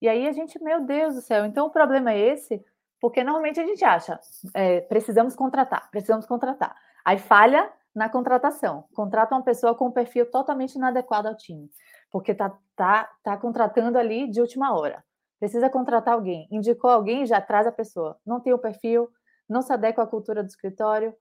E 0.00 0.08
aí 0.08 0.28
a 0.28 0.32
gente, 0.32 0.62
meu 0.62 0.84
Deus 0.84 1.14
do 1.14 1.20
céu, 1.20 1.44
então 1.44 1.66
o 1.66 1.70
problema 1.70 2.12
é 2.12 2.18
esse, 2.18 2.64
porque 3.00 3.24
normalmente 3.24 3.60
a 3.60 3.66
gente 3.66 3.84
acha, 3.84 4.18
é, 4.52 4.80
precisamos 4.82 5.34
contratar, 5.34 5.90
precisamos 5.90 6.26
contratar. 6.26 6.76
Aí 7.04 7.18
falha 7.18 7.72
na 7.94 8.08
contratação, 8.08 8.84
contrata 8.94 9.34
uma 9.34 9.42
pessoa 9.42 9.74
com 9.74 9.86
um 9.86 9.92
perfil 9.92 10.30
totalmente 10.30 10.74
inadequado 10.74 11.28
ao 11.28 11.36
time, 11.36 11.70
porque 12.10 12.34
tá, 12.34 12.56
tá, 12.76 13.10
tá 13.22 13.36
contratando 13.36 13.98
ali 13.98 14.28
de 14.28 14.40
última 14.40 14.74
hora 14.74 15.02
precisa 15.38 15.68
contratar 15.70 16.14
alguém, 16.14 16.48
indicou 16.50 16.90
alguém, 16.90 17.26
já 17.26 17.40
traz 17.40 17.66
a 17.66 17.72
pessoa. 17.72 18.18
Não 18.24 18.40
tem 18.40 18.52
o 18.52 18.58
perfil, 18.58 19.08
não 19.48 19.62
se 19.62 19.72
adequa 19.72 20.02
à 20.02 20.06
cultura 20.06 20.42
do 20.42 20.48
escritório. 20.48 21.14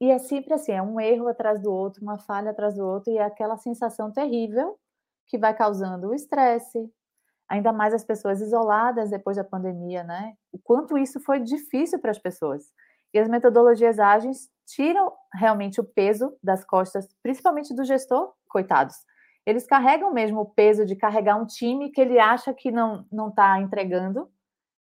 E 0.00 0.10
é 0.10 0.18
sempre 0.18 0.54
assim, 0.54 0.72
é 0.72 0.82
um 0.82 0.98
erro 0.98 1.28
atrás 1.28 1.60
do 1.60 1.70
outro, 1.70 2.02
uma 2.02 2.18
falha 2.18 2.50
atrás 2.50 2.74
do 2.74 2.84
outro, 2.84 3.12
e 3.12 3.18
é 3.18 3.22
aquela 3.22 3.56
sensação 3.58 4.10
terrível 4.10 4.78
que 5.26 5.38
vai 5.38 5.54
causando 5.54 6.08
o 6.08 6.14
estresse, 6.14 6.90
ainda 7.48 7.72
mais 7.72 7.92
as 7.92 8.04
pessoas 8.04 8.40
isoladas 8.40 9.10
depois 9.10 9.36
da 9.36 9.44
pandemia, 9.44 10.02
né? 10.02 10.34
O 10.52 10.58
quanto 10.58 10.96
isso 10.96 11.20
foi 11.20 11.38
difícil 11.38 11.98
para 11.98 12.10
as 12.10 12.18
pessoas. 12.18 12.64
E 13.12 13.18
as 13.18 13.28
metodologias 13.28 13.98
ágeis 13.98 14.48
tiram 14.66 15.12
realmente 15.34 15.80
o 15.80 15.84
peso 15.84 16.34
das 16.42 16.64
costas, 16.64 17.06
principalmente 17.22 17.74
do 17.74 17.84
gestor, 17.84 18.32
coitados 18.48 18.96
eles 19.46 19.66
carregam 19.66 20.12
mesmo 20.12 20.40
o 20.40 20.46
peso 20.46 20.84
de 20.84 20.94
carregar 20.94 21.36
um 21.36 21.46
time 21.46 21.90
que 21.90 22.00
ele 22.00 22.18
acha 22.18 22.52
que 22.54 22.70
não 22.70 23.06
não 23.10 23.28
está 23.28 23.60
entregando, 23.60 24.30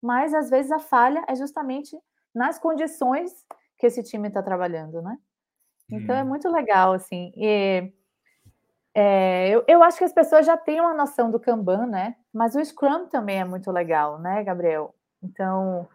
mas 0.02 0.34
às 0.34 0.50
vezes 0.50 0.72
a 0.72 0.80
falha 0.80 1.24
é 1.28 1.36
justamente 1.36 1.98
nas 2.34 2.60
condições 2.60 3.32
que 3.78 3.86
esse 3.86 4.04
time 4.04 4.28
está 4.28 4.42
trabalhando, 4.42 5.02
né? 5.02 5.18
Então 5.92 6.16
é 6.16 6.22
uhum. 6.22 6.30
muito 6.30 6.50
legal, 6.50 6.94
assim. 6.94 7.32
E, 7.36 7.92
é, 8.94 9.50
eu, 9.50 9.64
eu 9.68 9.84
acho 9.84 9.98
que 9.98 10.04
as 10.04 10.12
pessoas 10.12 10.46
já 10.46 10.58
têm 10.58 10.82
uma 10.82 10.94
noção 10.94 11.30
do 11.30 11.40
Kanban, 11.40 11.86
né? 11.86 12.16
Mas 12.34 12.56
o 12.56 12.64
Scrum 12.64 13.08
também 13.08 13.40
é 13.40 13.46
muito 13.46 13.72
legal, 13.72 14.20
né, 14.20 14.44
Gabriel? 14.44 14.94
Então, 15.22 15.88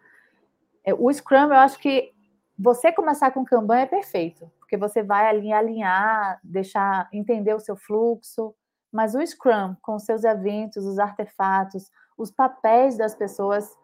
é, 0.85 0.93
o 0.93 1.11
Scrum, 1.11 1.47
eu 1.47 1.55
acho 1.55 1.77
que 1.79 2.12
você 2.57 2.91
começar 2.91 3.31
com 3.31 3.43
Kanban 3.43 3.79
é 3.79 3.85
perfeito, 3.85 4.51
porque 4.59 4.77
você 4.77 5.01
vai 5.01 5.27
alinhar, 5.27 5.59
alinhar, 5.59 6.39
deixar 6.43 7.09
entender 7.11 7.53
o 7.53 7.59
seu 7.59 7.75
fluxo, 7.75 8.53
mas 8.91 9.15
o 9.15 9.25
Scrum, 9.25 9.75
com 9.81 9.97
seus 9.97 10.23
eventos, 10.23 10.85
os 10.85 10.99
artefatos, 10.99 11.89
os 12.15 12.29
papéis 12.29 12.95
das 12.95 13.15
pessoas, 13.15 13.75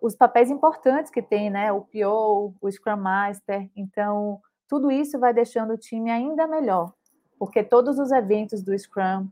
os 0.00 0.14
papéis 0.14 0.50
importantes 0.50 1.10
que 1.10 1.22
tem, 1.22 1.48
né? 1.48 1.72
O 1.72 1.80
PO, 1.80 2.54
o 2.60 2.70
Scrum 2.70 2.98
Master. 2.98 3.68
Então, 3.74 4.40
tudo 4.68 4.90
isso 4.90 5.18
vai 5.18 5.32
deixando 5.32 5.72
o 5.72 5.78
time 5.78 6.10
ainda 6.10 6.46
melhor, 6.46 6.92
porque 7.38 7.64
todos 7.64 7.98
os 7.98 8.12
eventos 8.12 8.62
do 8.62 8.78
Scrum, 8.78 9.26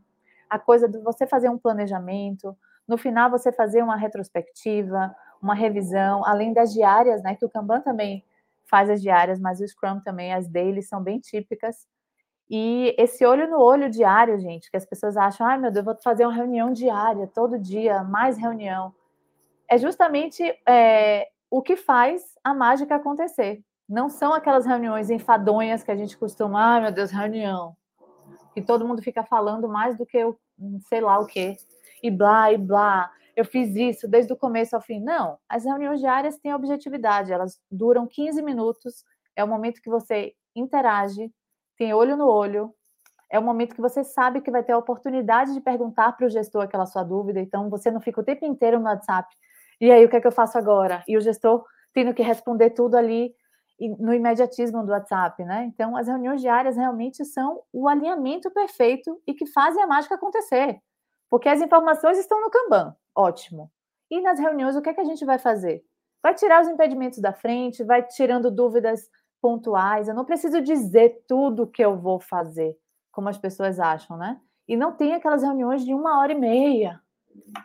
a 0.49 0.57
coisa 0.57 0.89
de 0.89 0.97
você 0.99 1.27
fazer 1.27 1.49
um 1.49 1.57
planejamento, 1.57 2.57
no 2.87 2.97
final 2.97 3.29
você 3.29 3.51
fazer 3.51 3.83
uma 3.83 3.95
retrospectiva, 3.95 5.15
uma 5.39 5.53
revisão, 5.53 6.25
além 6.25 6.51
das 6.51 6.73
diárias, 6.73 7.21
né? 7.21 7.35
Que 7.35 7.45
o 7.45 7.49
Kanban 7.49 7.81
também 7.81 8.23
faz 8.69 8.89
as 8.89 9.01
diárias, 9.01 9.39
mas 9.39 9.59
o 9.59 9.67
Scrum 9.67 9.99
também, 10.01 10.33
as 10.33 10.47
dailies 10.47 10.87
são 10.87 11.01
bem 11.01 11.19
típicas. 11.19 11.87
E 12.49 12.95
esse 12.97 13.25
olho 13.25 13.49
no 13.49 13.59
olho 13.59 13.89
diário, 13.89 14.39
gente, 14.39 14.71
que 14.71 14.77
as 14.77 14.85
pessoas 14.85 15.17
acham, 15.17 15.45
ai 15.45 15.57
meu 15.57 15.71
Deus, 15.71 15.83
vou 15.83 15.95
fazer 16.01 16.25
uma 16.25 16.33
reunião 16.33 16.71
diária, 16.71 17.27
todo 17.27 17.59
dia, 17.59 18.03
mais 18.03 18.37
reunião. 18.37 18.93
É 19.69 19.77
justamente 19.77 20.43
é, 20.65 21.27
o 21.51 21.61
que 21.61 21.75
faz 21.75 22.23
a 22.43 22.53
mágica 22.53 22.95
acontecer. 22.95 23.61
Não 23.87 24.09
são 24.09 24.33
aquelas 24.33 24.65
reuniões 24.65 25.09
enfadonhas 25.09 25.83
que 25.83 25.91
a 25.91 25.95
gente 25.95 26.17
costuma, 26.17 26.75
ai 26.75 26.81
meu 26.81 26.91
Deus, 26.91 27.11
reunião. 27.11 27.75
E 28.55 28.61
todo 28.61 28.87
mundo 28.87 29.01
fica 29.01 29.23
falando 29.23 29.67
mais 29.67 29.97
do 29.97 30.05
que 30.05 30.19
sei 30.87 31.01
lá 31.01 31.19
o 31.19 31.25
quê. 31.25 31.57
E 32.01 32.09
blá, 32.09 32.51
e 32.51 32.57
blá 32.57 33.11
eu 33.37 33.45
fiz 33.45 33.75
isso 33.75 34.07
desde 34.07 34.33
o 34.33 34.35
começo 34.35 34.75
ao 34.75 34.81
fim. 34.81 34.99
Não, 34.99 35.37
as 35.47 35.63
reuniões 35.63 35.99
diárias 35.99 36.39
têm 36.39 36.55
objetividade, 36.55 37.31
elas 37.31 37.59
duram 37.69 38.07
15 38.07 38.41
minutos, 38.41 39.05
é 39.35 39.43
o 39.43 39.47
momento 39.47 39.79
que 39.79 39.91
você 39.91 40.33
interage, 40.55 41.31
tem 41.77 41.93
olho 41.93 42.17
no 42.17 42.27
olho, 42.27 42.73
é 43.31 43.37
o 43.37 43.43
momento 43.43 43.75
que 43.75 43.81
você 43.81 44.03
sabe 44.03 44.41
que 44.41 44.49
vai 44.49 44.63
ter 44.63 44.71
a 44.71 44.77
oportunidade 44.79 45.53
de 45.53 45.61
perguntar 45.61 46.13
para 46.13 46.25
o 46.25 46.29
gestor 46.29 46.63
aquela 46.63 46.87
sua 46.87 47.03
dúvida, 47.03 47.39
então 47.39 47.69
você 47.69 47.91
não 47.91 48.01
fica 48.01 48.21
o 48.21 48.23
tempo 48.23 48.43
inteiro 48.43 48.79
no 48.79 48.85
WhatsApp. 48.85 49.29
E 49.79 49.91
aí, 49.91 50.03
o 50.03 50.09
que 50.09 50.15
é 50.15 50.21
que 50.21 50.25
eu 50.25 50.31
faço 50.31 50.57
agora? 50.57 51.03
E 51.07 51.15
o 51.15 51.21
gestor 51.21 51.63
tendo 51.93 52.15
que 52.15 52.23
responder 52.23 52.71
tudo 52.71 52.97
ali 52.97 53.35
no 53.99 54.15
imediatismo 54.15 54.83
do 54.83 54.91
WhatsApp, 54.91 55.43
né? 55.45 55.65
Então, 55.65 55.95
as 55.95 56.07
reuniões 56.07 56.41
diárias 56.41 56.75
realmente 56.75 57.23
são 57.23 57.61
o 57.71 57.87
alinhamento 57.87 58.49
perfeito 58.49 59.21
e 59.27 59.35
que 59.35 59.45
fazem 59.45 59.83
a 59.83 59.87
mágica 59.87 60.15
acontecer. 60.15 60.79
Porque 61.29 61.49
as 61.49 61.61
informações 61.61 62.17
estão 62.17 62.41
no 62.41 62.49
Kanban, 62.49 62.95
ótimo. 63.17 63.71
E 64.09 64.21
nas 64.21 64.39
reuniões, 64.39 64.75
o 64.75 64.81
que 64.81 64.89
é 64.89 64.93
que 64.93 65.01
a 65.01 65.05
gente 65.05 65.25
vai 65.25 65.39
fazer? 65.39 65.83
Vai 66.21 66.33
tirar 66.35 66.61
os 66.61 66.67
impedimentos 66.67 67.19
da 67.19 67.33
frente, 67.33 67.83
vai 67.83 68.03
tirando 68.03 68.51
dúvidas 68.51 69.09
pontuais. 69.41 70.07
Eu 70.07 70.15
não 70.15 70.25
preciso 70.25 70.61
dizer 70.61 71.23
tudo 71.27 71.67
que 71.67 71.83
eu 71.83 71.97
vou 71.97 72.19
fazer, 72.19 72.77
como 73.11 73.29
as 73.29 73.37
pessoas 73.37 73.79
acham, 73.79 74.17
né? 74.17 74.39
E 74.67 74.75
não 74.75 74.91
tem 74.91 75.13
aquelas 75.13 75.43
reuniões 75.43 75.83
de 75.83 75.93
uma 75.93 76.19
hora 76.19 76.31
e 76.31 76.39
meia 76.39 77.01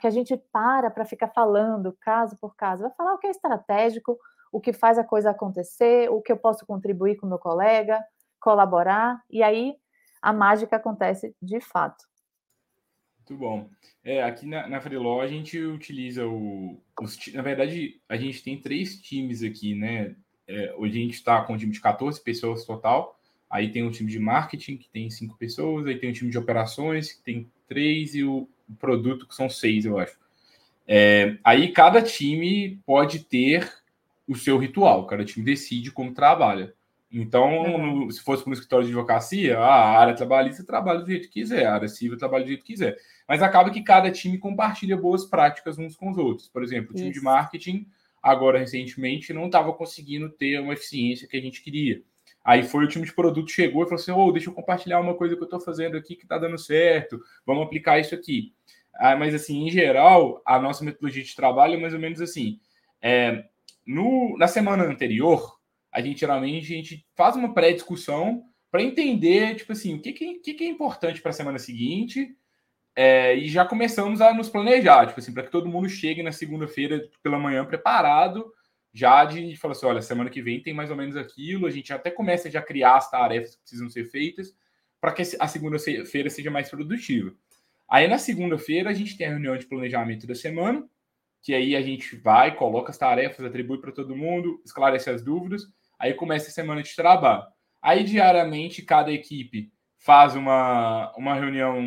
que 0.00 0.06
a 0.06 0.10
gente 0.10 0.36
para 0.52 0.90
para 0.90 1.04
ficar 1.04 1.28
falando 1.28 1.96
caso 2.00 2.36
por 2.40 2.54
caso. 2.54 2.82
Vai 2.82 2.92
falar 2.92 3.14
o 3.14 3.18
que 3.18 3.26
é 3.26 3.30
estratégico, 3.30 4.18
o 4.52 4.60
que 4.60 4.72
faz 4.72 4.98
a 4.98 5.04
coisa 5.04 5.30
acontecer, 5.30 6.10
o 6.10 6.20
que 6.20 6.30
eu 6.30 6.36
posso 6.36 6.66
contribuir 6.66 7.16
com 7.16 7.26
meu 7.26 7.38
colega, 7.38 8.04
colaborar, 8.40 9.22
e 9.30 9.42
aí 9.42 9.74
a 10.20 10.32
mágica 10.32 10.76
acontece 10.76 11.34
de 11.40 11.60
fato. 11.60 12.04
Muito 13.28 13.38
bom. 13.38 13.70
É, 14.04 14.22
aqui 14.22 14.46
na, 14.46 14.68
na 14.68 14.80
Freeló 14.80 15.20
a 15.20 15.28
gente 15.28 15.58
utiliza 15.58 16.26
o. 16.26 16.76
Os, 17.00 17.16
na 17.32 17.42
verdade, 17.42 18.00
a 18.08 18.16
gente 18.16 18.42
tem 18.42 18.60
três 18.60 19.00
times 19.00 19.42
aqui, 19.44 19.74
né? 19.76 20.16
É, 20.46 20.74
hoje 20.76 20.98
a 20.98 21.02
gente 21.02 21.14
está 21.14 21.40
com 21.42 21.54
um 21.54 21.56
time 21.56 21.72
de 21.72 21.80
14 21.80 22.20
pessoas 22.20 22.64
total. 22.64 23.18
Aí 23.48 23.70
tem 23.70 23.84
um 23.84 23.90
time 23.90 24.10
de 24.10 24.18
marketing, 24.18 24.76
que 24.76 24.88
tem 24.88 25.08
cinco 25.08 25.36
pessoas. 25.36 25.86
Aí 25.86 25.98
tem 25.98 26.10
um 26.10 26.12
time 26.12 26.30
de 26.30 26.38
operações, 26.38 27.12
que 27.12 27.22
tem 27.22 27.48
três. 27.68 28.14
E 28.14 28.24
o 28.24 28.48
produto, 28.80 29.26
que 29.26 29.34
são 29.34 29.48
seis, 29.48 29.84
eu 29.84 29.98
acho. 29.98 30.18
É, 30.86 31.36
aí 31.44 31.70
cada 31.70 32.02
time 32.02 32.80
pode 32.84 33.20
ter 33.20 33.72
o 34.26 34.34
seu 34.34 34.58
ritual. 34.58 35.06
Cada 35.06 35.24
time 35.24 35.44
decide 35.44 35.92
como 35.92 36.12
trabalha. 36.12 36.74
Então, 37.12 37.78
no, 37.78 38.10
se 38.10 38.22
fosse 38.22 38.42
para 38.42 38.50
um 38.50 38.54
escritório 38.54 38.86
de 38.86 38.92
advocacia, 38.92 39.58
a 39.58 39.98
área 39.98 40.14
trabalhista 40.14 40.64
trabalha 40.64 41.00
do 41.00 41.06
jeito 41.06 41.28
que 41.28 41.40
quiser, 41.40 41.66
a 41.66 41.74
área 41.74 41.88
civil 41.88 42.16
trabalha 42.16 42.44
do 42.44 42.48
jeito 42.48 42.64
que 42.64 42.72
quiser. 42.72 42.96
mas 43.28 43.42
acaba 43.42 43.70
que 43.70 43.82
cada 43.82 44.10
time 44.10 44.38
compartilha 44.38 44.96
boas 44.96 45.26
práticas 45.26 45.78
uns 45.78 45.94
com 45.94 46.10
os 46.10 46.16
outros. 46.16 46.48
Por 46.48 46.62
exemplo, 46.62 46.92
o 46.92 46.94
time 46.94 47.10
Isso. 47.10 47.20
de 47.20 47.24
marketing, 47.24 47.86
agora 48.22 48.58
recentemente, 48.58 49.32
não 49.34 49.46
estava 49.46 49.72
conseguindo 49.74 50.30
ter 50.30 50.58
uma 50.58 50.72
eficiência 50.72 51.28
que 51.28 51.36
a 51.36 51.40
gente 51.40 51.62
queria. 51.62 52.02
Aí 52.42 52.62
foi 52.62 52.84
o 52.84 52.88
time 52.88 53.04
de 53.04 53.12
produto 53.12 53.50
chegou 53.50 53.82
e 53.82 53.84
falou 53.84 54.00
assim: 54.00 54.10
oh, 54.10 54.32
deixa 54.32 54.48
eu 54.48 54.54
compartilhar 54.54 54.98
uma 54.98 55.14
coisa 55.14 55.36
que 55.36 55.42
eu 55.42 55.44
estou 55.46 55.60
fazendo 55.60 55.96
aqui 55.96 56.16
que 56.16 56.24
está 56.24 56.38
dando 56.38 56.58
certo, 56.58 57.20
vamos 57.46 57.64
aplicar 57.64 57.98
isso 57.98 58.14
aqui. 58.14 58.54
Ah, 58.94 59.16
mas 59.16 59.34
assim, 59.34 59.66
em 59.66 59.70
geral, 59.70 60.42
a 60.46 60.58
nossa 60.58 60.84
metodologia 60.84 61.22
de 61.22 61.36
trabalho 61.36 61.74
é 61.74 61.78
mais 61.78 61.92
ou 61.92 62.00
menos 62.00 62.20
assim. 62.20 62.58
É, 63.00 63.44
no, 63.86 64.36
na 64.38 64.48
semana 64.48 64.84
anterior, 64.84 65.58
a 65.92 66.00
gente 66.00 66.20
geralmente 66.20 66.72
a 66.72 66.76
gente 66.76 67.06
faz 67.14 67.36
uma 67.36 67.52
pré-discussão 67.52 68.44
para 68.70 68.82
entender, 68.82 69.56
tipo 69.56 69.72
assim, 69.72 69.94
o 69.94 70.00
que, 70.00 70.12
que, 70.12 70.54
que 70.54 70.64
é 70.64 70.68
importante 70.68 71.20
para 71.20 71.30
a 71.30 71.34
semana 71.34 71.58
seguinte 71.58 72.34
é, 72.96 73.34
e 73.36 73.48
já 73.48 73.64
começamos 73.64 74.20
a 74.20 74.32
nos 74.32 74.48
planejar, 74.48 75.06
tipo 75.06 75.20
assim, 75.20 75.32
para 75.32 75.42
que 75.42 75.50
todo 75.50 75.68
mundo 75.68 75.88
chegue 75.88 76.22
na 76.22 76.32
segunda-feira 76.32 77.08
pela 77.22 77.38
manhã 77.38 77.64
preparado, 77.64 78.52
já 78.92 79.24
de 79.24 79.56
falar 79.56 79.72
assim, 79.72 79.86
olha, 79.86 80.02
semana 80.02 80.28
que 80.28 80.42
vem 80.42 80.62
tem 80.62 80.74
mais 80.74 80.90
ou 80.90 80.96
menos 80.96 81.16
aquilo, 81.16 81.66
a 81.66 81.70
gente 81.70 81.92
até 81.92 82.10
começa 82.10 82.50
já 82.50 82.60
a 82.60 82.64
criar 82.64 82.96
as 82.96 83.10
tarefas 83.10 83.54
que 83.54 83.62
precisam 83.62 83.88
ser 83.88 84.04
feitas 84.04 84.54
para 85.00 85.12
que 85.12 85.22
a 85.38 85.48
segunda-feira 85.48 86.30
seja 86.30 86.50
mais 86.50 86.70
produtiva. 86.70 87.34
Aí 87.88 88.06
na 88.06 88.18
segunda-feira 88.18 88.90
a 88.90 88.94
gente 88.94 89.16
tem 89.16 89.26
a 89.26 89.30
reunião 89.30 89.56
de 89.56 89.66
planejamento 89.66 90.26
da 90.26 90.34
semana, 90.34 90.86
que 91.42 91.54
aí 91.54 91.74
a 91.74 91.82
gente 91.82 92.14
vai, 92.16 92.54
coloca 92.54 92.90
as 92.90 92.98
tarefas, 92.98 93.44
atribui 93.44 93.78
para 93.78 93.90
todo 93.90 94.16
mundo, 94.16 94.62
esclarece 94.64 95.10
as 95.10 95.22
dúvidas, 95.22 95.66
aí 96.02 96.12
começa 96.14 96.48
a 96.48 96.52
semana 96.52 96.82
de 96.82 96.94
trabalho. 96.96 97.44
Aí 97.80 98.02
diariamente 98.02 98.82
cada 98.82 99.12
equipe 99.12 99.72
faz 99.96 100.34
uma, 100.34 101.12
uma 101.16 101.34
reunião 101.34 101.80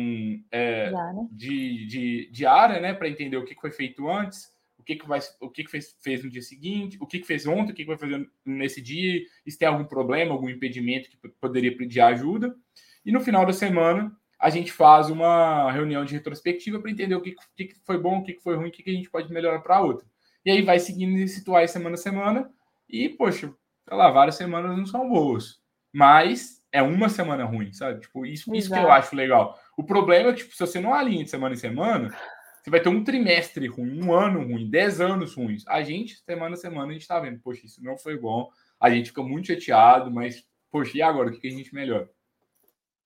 é, 0.50 0.90
de, 1.30 1.86
de, 1.86 2.30
diária, 2.32 2.80
né, 2.80 2.94
para 2.94 3.10
entender 3.10 3.36
o 3.36 3.44
que 3.44 3.54
foi 3.60 3.70
feito 3.70 4.08
antes, 4.08 4.50
o 4.78 4.82
que, 4.82 4.96
que, 4.96 5.06
vai, 5.06 5.20
o 5.38 5.50
que, 5.50 5.64
que 5.64 5.70
fez, 5.70 5.94
fez 6.02 6.24
no 6.24 6.30
dia 6.30 6.40
seguinte, 6.40 6.96
o 6.98 7.06
que, 7.06 7.18
que 7.18 7.26
fez 7.26 7.46
ontem, 7.46 7.72
o 7.72 7.74
que, 7.74 7.82
que 7.82 7.88
vai 7.88 7.98
fazer 7.98 8.26
nesse 8.42 8.80
dia, 8.80 9.20
se 9.46 9.58
tem 9.58 9.68
algum 9.68 9.84
problema, 9.84 10.32
algum 10.32 10.48
impedimento 10.48 11.10
que 11.10 11.28
poderia 11.38 11.76
pedir 11.76 12.00
ajuda. 12.00 12.56
E 13.04 13.12
no 13.12 13.20
final 13.20 13.44
da 13.44 13.52
semana, 13.52 14.10
a 14.40 14.48
gente 14.48 14.72
faz 14.72 15.10
uma 15.10 15.70
reunião 15.70 16.04
de 16.04 16.14
retrospectiva 16.14 16.80
para 16.80 16.90
entender 16.90 17.14
o 17.14 17.20
que, 17.20 17.34
que, 17.54 17.74
foi 17.84 17.98
bom, 17.98 18.20
o 18.20 18.22
que, 18.22 18.40
foi 18.40 18.56
ruim, 18.56 18.68
o 18.68 18.72
que, 18.72 18.82
que 18.82 18.90
a 18.90 18.94
gente 18.94 19.10
pode 19.10 19.30
melhorar 19.30 19.60
para 19.60 19.82
outra. 19.82 20.06
E 20.42 20.50
aí 20.50 20.62
vai 20.62 20.78
seguindo 20.78 21.18
esses 21.18 21.38
rituais 21.38 21.70
semana 21.70 21.96
a 21.96 21.98
semana, 21.98 22.50
e, 22.88 23.10
poxa, 23.10 23.52
sei 23.86 23.96
lá, 23.96 24.10
várias 24.10 24.36
semanas 24.36 24.76
não 24.76 24.86
são 24.86 25.08
boas. 25.08 25.60
Mas 25.92 26.62
é 26.72 26.82
uma 26.82 27.08
semana 27.08 27.44
ruim, 27.44 27.72
sabe? 27.72 28.00
Tipo, 28.00 28.26
isso, 28.26 28.54
isso 28.54 28.70
que 28.70 28.78
eu 28.78 28.90
acho 28.90 29.16
legal. 29.16 29.58
O 29.76 29.84
problema 29.84 30.30
é 30.30 30.32
que, 30.32 30.40
tipo, 30.40 30.52
se 30.52 30.60
você 30.60 30.80
não 30.80 30.92
alinha 30.92 31.24
de 31.24 31.30
semana 31.30 31.54
em 31.54 31.58
semana, 31.58 32.14
você 32.62 32.70
vai 32.70 32.80
ter 32.80 32.88
um 32.88 33.04
trimestre 33.04 33.66
ruim, 33.66 34.02
um 34.02 34.12
ano 34.12 34.42
ruim, 34.42 34.68
dez 34.68 35.00
anos 35.00 35.34
ruins. 35.34 35.64
A 35.68 35.82
gente, 35.82 36.16
semana 36.24 36.54
a 36.54 36.58
semana, 36.58 36.90
a 36.90 36.92
gente 36.92 37.06
tá 37.06 37.20
vendo, 37.20 37.38
poxa, 37.40 37.64
isso 37.64 37.82
não 37.82 37.96
foi 37.96 38.18
bom. 38.18 38.50
A 38.80 38.90
gente 38.90 39.10
fica 39.10 39.22
muito 39.22 39.46
chateado, 39.46 40.10
mas, 40.10 40.44
poxa, 40.70 40.98
e 40.98 41.02
agora? 41.02 41.28
O 41.28 41.32
que 41.32 41.46
a 41.46 41.50
gente 41.50 41.74
melhora? 41.74 42.10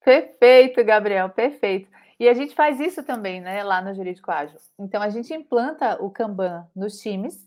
Perfeito, 0.03 0.83
Gabriel, 0.83 1.29
perfeito. 1.29 1.89
E 2.19 2.29
a 2.29 2.35
gente 2.35 2.55
faz 2.55 2.81
isso 2.81 3.03
também, 3.03 3.41
né, 3.41 3.63
lá 3.63 3.81
no 3.81 3.95
Jurídico 3.95 4.31
Ágil. 4.31 4.59
Então, 4.79 5.01
a 5.01 5.11
gente 5.11 5.33
implanta 5.33 6.03
o 6.03 6.11
Kanban 6.11 6.67
nos 6.75 6.99
times, 6.99 7.47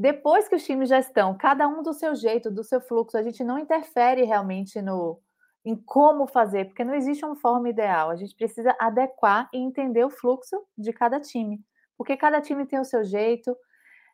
depois 0.00 0.48
que 0.48 0.54
os 0.54 0.64
times 0.64 0.88
já 0.88 0.98
estão, 0.98 1.36
cada 1.36 1.68
um 1.68 1.82
do 1.82 1.92
seu 1.92 2.14
jeito, 2.14 2.50
do 2.50 2.64
seu 2.64 2.80
fluxo, 2.80 3.18
a 3.18 3.22
gente 3.22 3.44
não 3.44 3.58
interfere 3.58 4.24
realmente 4.24 4.80
no 4.80 5.20
em 5.62 5.76
como 5.76 6.26
fazer, 6.26 6.64
porque 6.64 6.82
não 6.82 6.94
existe 6.94 7.22
uma 7.22 7.36
forma 7.36 7.68
ideal. 7.68 8.08
A 8.08 8.16
gente 8.16 8.34
precisa 8.34 8.74
adequar 8.80 9.50
e 9.52 9.58
entender 9.58 10.02
o 10.02 10.08
fluxo 10.08 10.56
de 10.78 10.90
cada 10.90 11.20
time, 11.20 11.60
porque 11.98 12.16
cada 12.16 12.40
time 12.40 12.64
tem 12.64 12.80
o 12.80 12.84
seu 12.84 13.04
jeito. 13.04 13.54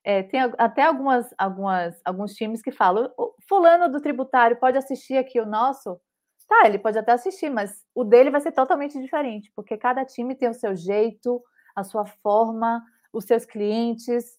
É, 0.02 0.24
tem 0.24 0.40
até 0.58 0.82
algumas, 0.82 1.32
algumas, 1.38 2.00
alguns 2.04 2.34
times 2.34 2.60
que 2.60 2.72
falam: 2.72 3.08
fulano 3.48 3.88
do 3.88 4.00
tributário 4.00 4.56
pode 4.56 4.76
assistir 4.76 5.16
aqui 5.16 5.40
o 5.40 5.46
nosso. 5.46 6.00
Tá, 6.48 6.66
ele 6.66 6.80
pode 6.80 6.98
até 6.98 7.12
assistir, 7.12 7.48
mas 7.48 7.84
o 7.94 8.02
dele 8.02 8.30
vai 8.30 8.40
ser 8.40 8.50
totalmente 8.50 9.00
diferente, 9.00 9.52
porque 9.54 9.76
cada 9.76 10.04
time 10.04 10.34
tem 10.34 10.48
o 10.48 10.54
seu 10.54 10.74
jeito, 10.74 11.40
a 11.76 11.84
sua 11.84 12.04
forma, 12.06 12.84
os 13.12 13.24
seus 13.24 13.44
clientes, 13.44 14.36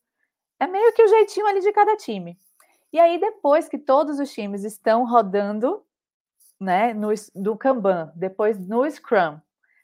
é 0.60 0.68
meio 0.68 0.94
que 0.94 1.04
o 1.04 1.08
jeitinho 1.08 1.46
ali 1.48 1.62
de 1.62 1.72
cada 1.72 1.96
time. 1.96 2.38
E 2.92 3.00
aí, 3.00 3.20
depois 3.20 3.68
que 3.68 3.78
todos 3.78 4.20
os 4.20 4.32
times 4.32 4.64
estão 4.64 5.06
rodando, 5.06 5.84
né, 6.60 6.94
no, 6.94 7.10
do 7.36 7.56
Kanban, 7.58 8.12
depois 8.16 8.58
no 8.58 8.90
Scrum, 8.90 9.40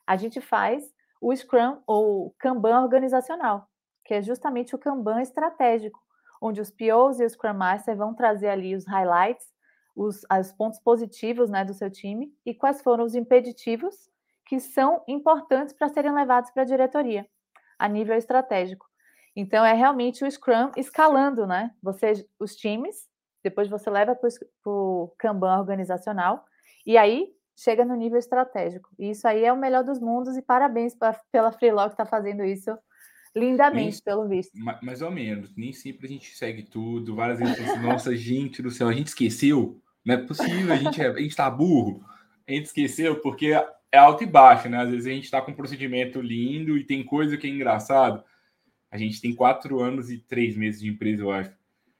a 0.07 0.15
gente 0.15 0.41
faz 0.41 0.83
o 1.21 1.35
Scrum 1.35 1.81
ou 1.85 2.33
Kanban 2.39 2.81
organizacional, 2.81 3.67
que 4.05 4.13
é 4.13 4.21
justamente 4.21 4.75
o 4.75 4.79
Kanban 4.79 5.21
estratégico, 5.21 5.99
onde 6.41 6.59
os 6.59 6.71
POs 6.71 7.19
e 7.19 7.25
os 7.25 7.33
Scrum 7.33 7.53
Master 7.53 7.95
vão 7.95 8.13
trazer 8.13 8.49
ali 8.49 8.75
os 8.75 8.85
highlights, 8.85 9.47
os, 9.95 10.21
os 10.39 10.51
pontos 10.51 10.79
positivos 10.79 11.49
né, 11.49 11.63
do 11.63 11.73
seu 11.73 11.89
time 11.89 12.33
e 12.45 12.53
quais 12.53 12.81
foram 12.81 13.03
os 13.03 13.15
impeditivos 13.15 14.09
que 14.45 14.59
são 14.59 15.03
importantes 15.07 15.73
para 15.73 15.87
serem 15.89 16.13
levados 16.13 16.51
para 16.51 16.63
a 16.63 16.65
diretoria 16.65 17.25
a 17.77 17.87
nível 17.87 18.15
estratégico. 18.15 18.85
Então, 19.35 19.65
é 19.65 19.73
realmente 19.73 20.23
o 20.23 20.29
Scrum 20.29 20.71
escalando, 20.77 21.47
né? 21.47 21.71
Você, 21.81 22.25
os 22.39 22.55
times, 22.55 23.07
depois 23.43 23.67
você 23.67 23.89
leva 23.89 24.15
para 24.15 24.29
o 24.65 25.13
Kanban 25.17 25.59
organizacional, 25.59 26.45
e 26.85 26.97
aí 26.97 27.27
chega 27.55 27.83
no 27.83 27.95
nível 27.95 28.19
estratégico. 28.19 28.89
E 28.97 29.09
isso 29.09 29.27
aí 29.27 29.43
é 29.43 29.51
o 29.51 29.57
melhor 29.57 29.83
dos 29.83 29.99
mundos, 29.99 30.37
e 30.37 30.41
parabéns 30.41 30.95
pra, 30.95 31.19
pela 31.31 31.51
Freelog 31.51 31.89
que 31.89 31.93
está 31.93 32.05
fazendo 32.05 32.43
isso 32.43 32.77
lindamente, 33.35 33.95
nem, 33.95 34.03
pelo 34.03 34.27
visto. 34.27 34.51
Mais 34.81 35.01
ou 35.01 35.09
menos. 35.09 35.55
Nem 35.55 35.73
sempre 35.73 36.05
a 36.05 36.09
gente 36.09 36.35
segue 36.35 36.63
tudo. 36.63 37.15
Várias 37.15 37.39
vezes 37.39 37.59
assim, 37.59 37.79
nossa, 37.79 38.13
gente 38.15 38.61
do 38.61 38.69
céu, 38.69 38.87
a 38.87 38.93
gente 38.93 39.07
esqueceu. 39.07 39.81
Não 40.05 40.15
é 40.15 40.17
possível, 40.17 40.73
a 40.73 40.77
gente, 40.77 41.01
é, 41.01 41.07
a 41.07 41.19
gente 41.19 41.35
tá 41.35 41.49
burro. 41.49 42.03
A 42.47 42.51
gente 42.51 42.65
esqueceu, 42.65 43.19
porque 43.21 43.53
é 43.91 43.97
alto 43.97 44.23
e 44.23 44.27
baixo, 44.27 44.69
né? 44.69 44.77
Às 44.77 44.89
vezes 44.89 45.07
a 45.07 45.11
gente 45.11 45.23
está 45.23 45.41
com 45.41 45.51
um 45.51 45.55
procedimento 45.55 46.21
lindo 46.21 46.77
e 46.77 46.83
tem 46.83 47.03
coisa 47.03 47.37
que 47.37 47.47
é 47.47 47.49
engraçado 47.49 48.23
a 48.93 48.97
gente 48.97 49.19
tem 49.19 49.33
quatro 49.33 49.79
anos 49.79 50.11
e 50.11 50.19
três 50.19 50.55
meses 50.55 50.79
de 50.79 50.87
empresa, 50.87 51.23
eu 51.23 51.31
acho. 51.31 51.51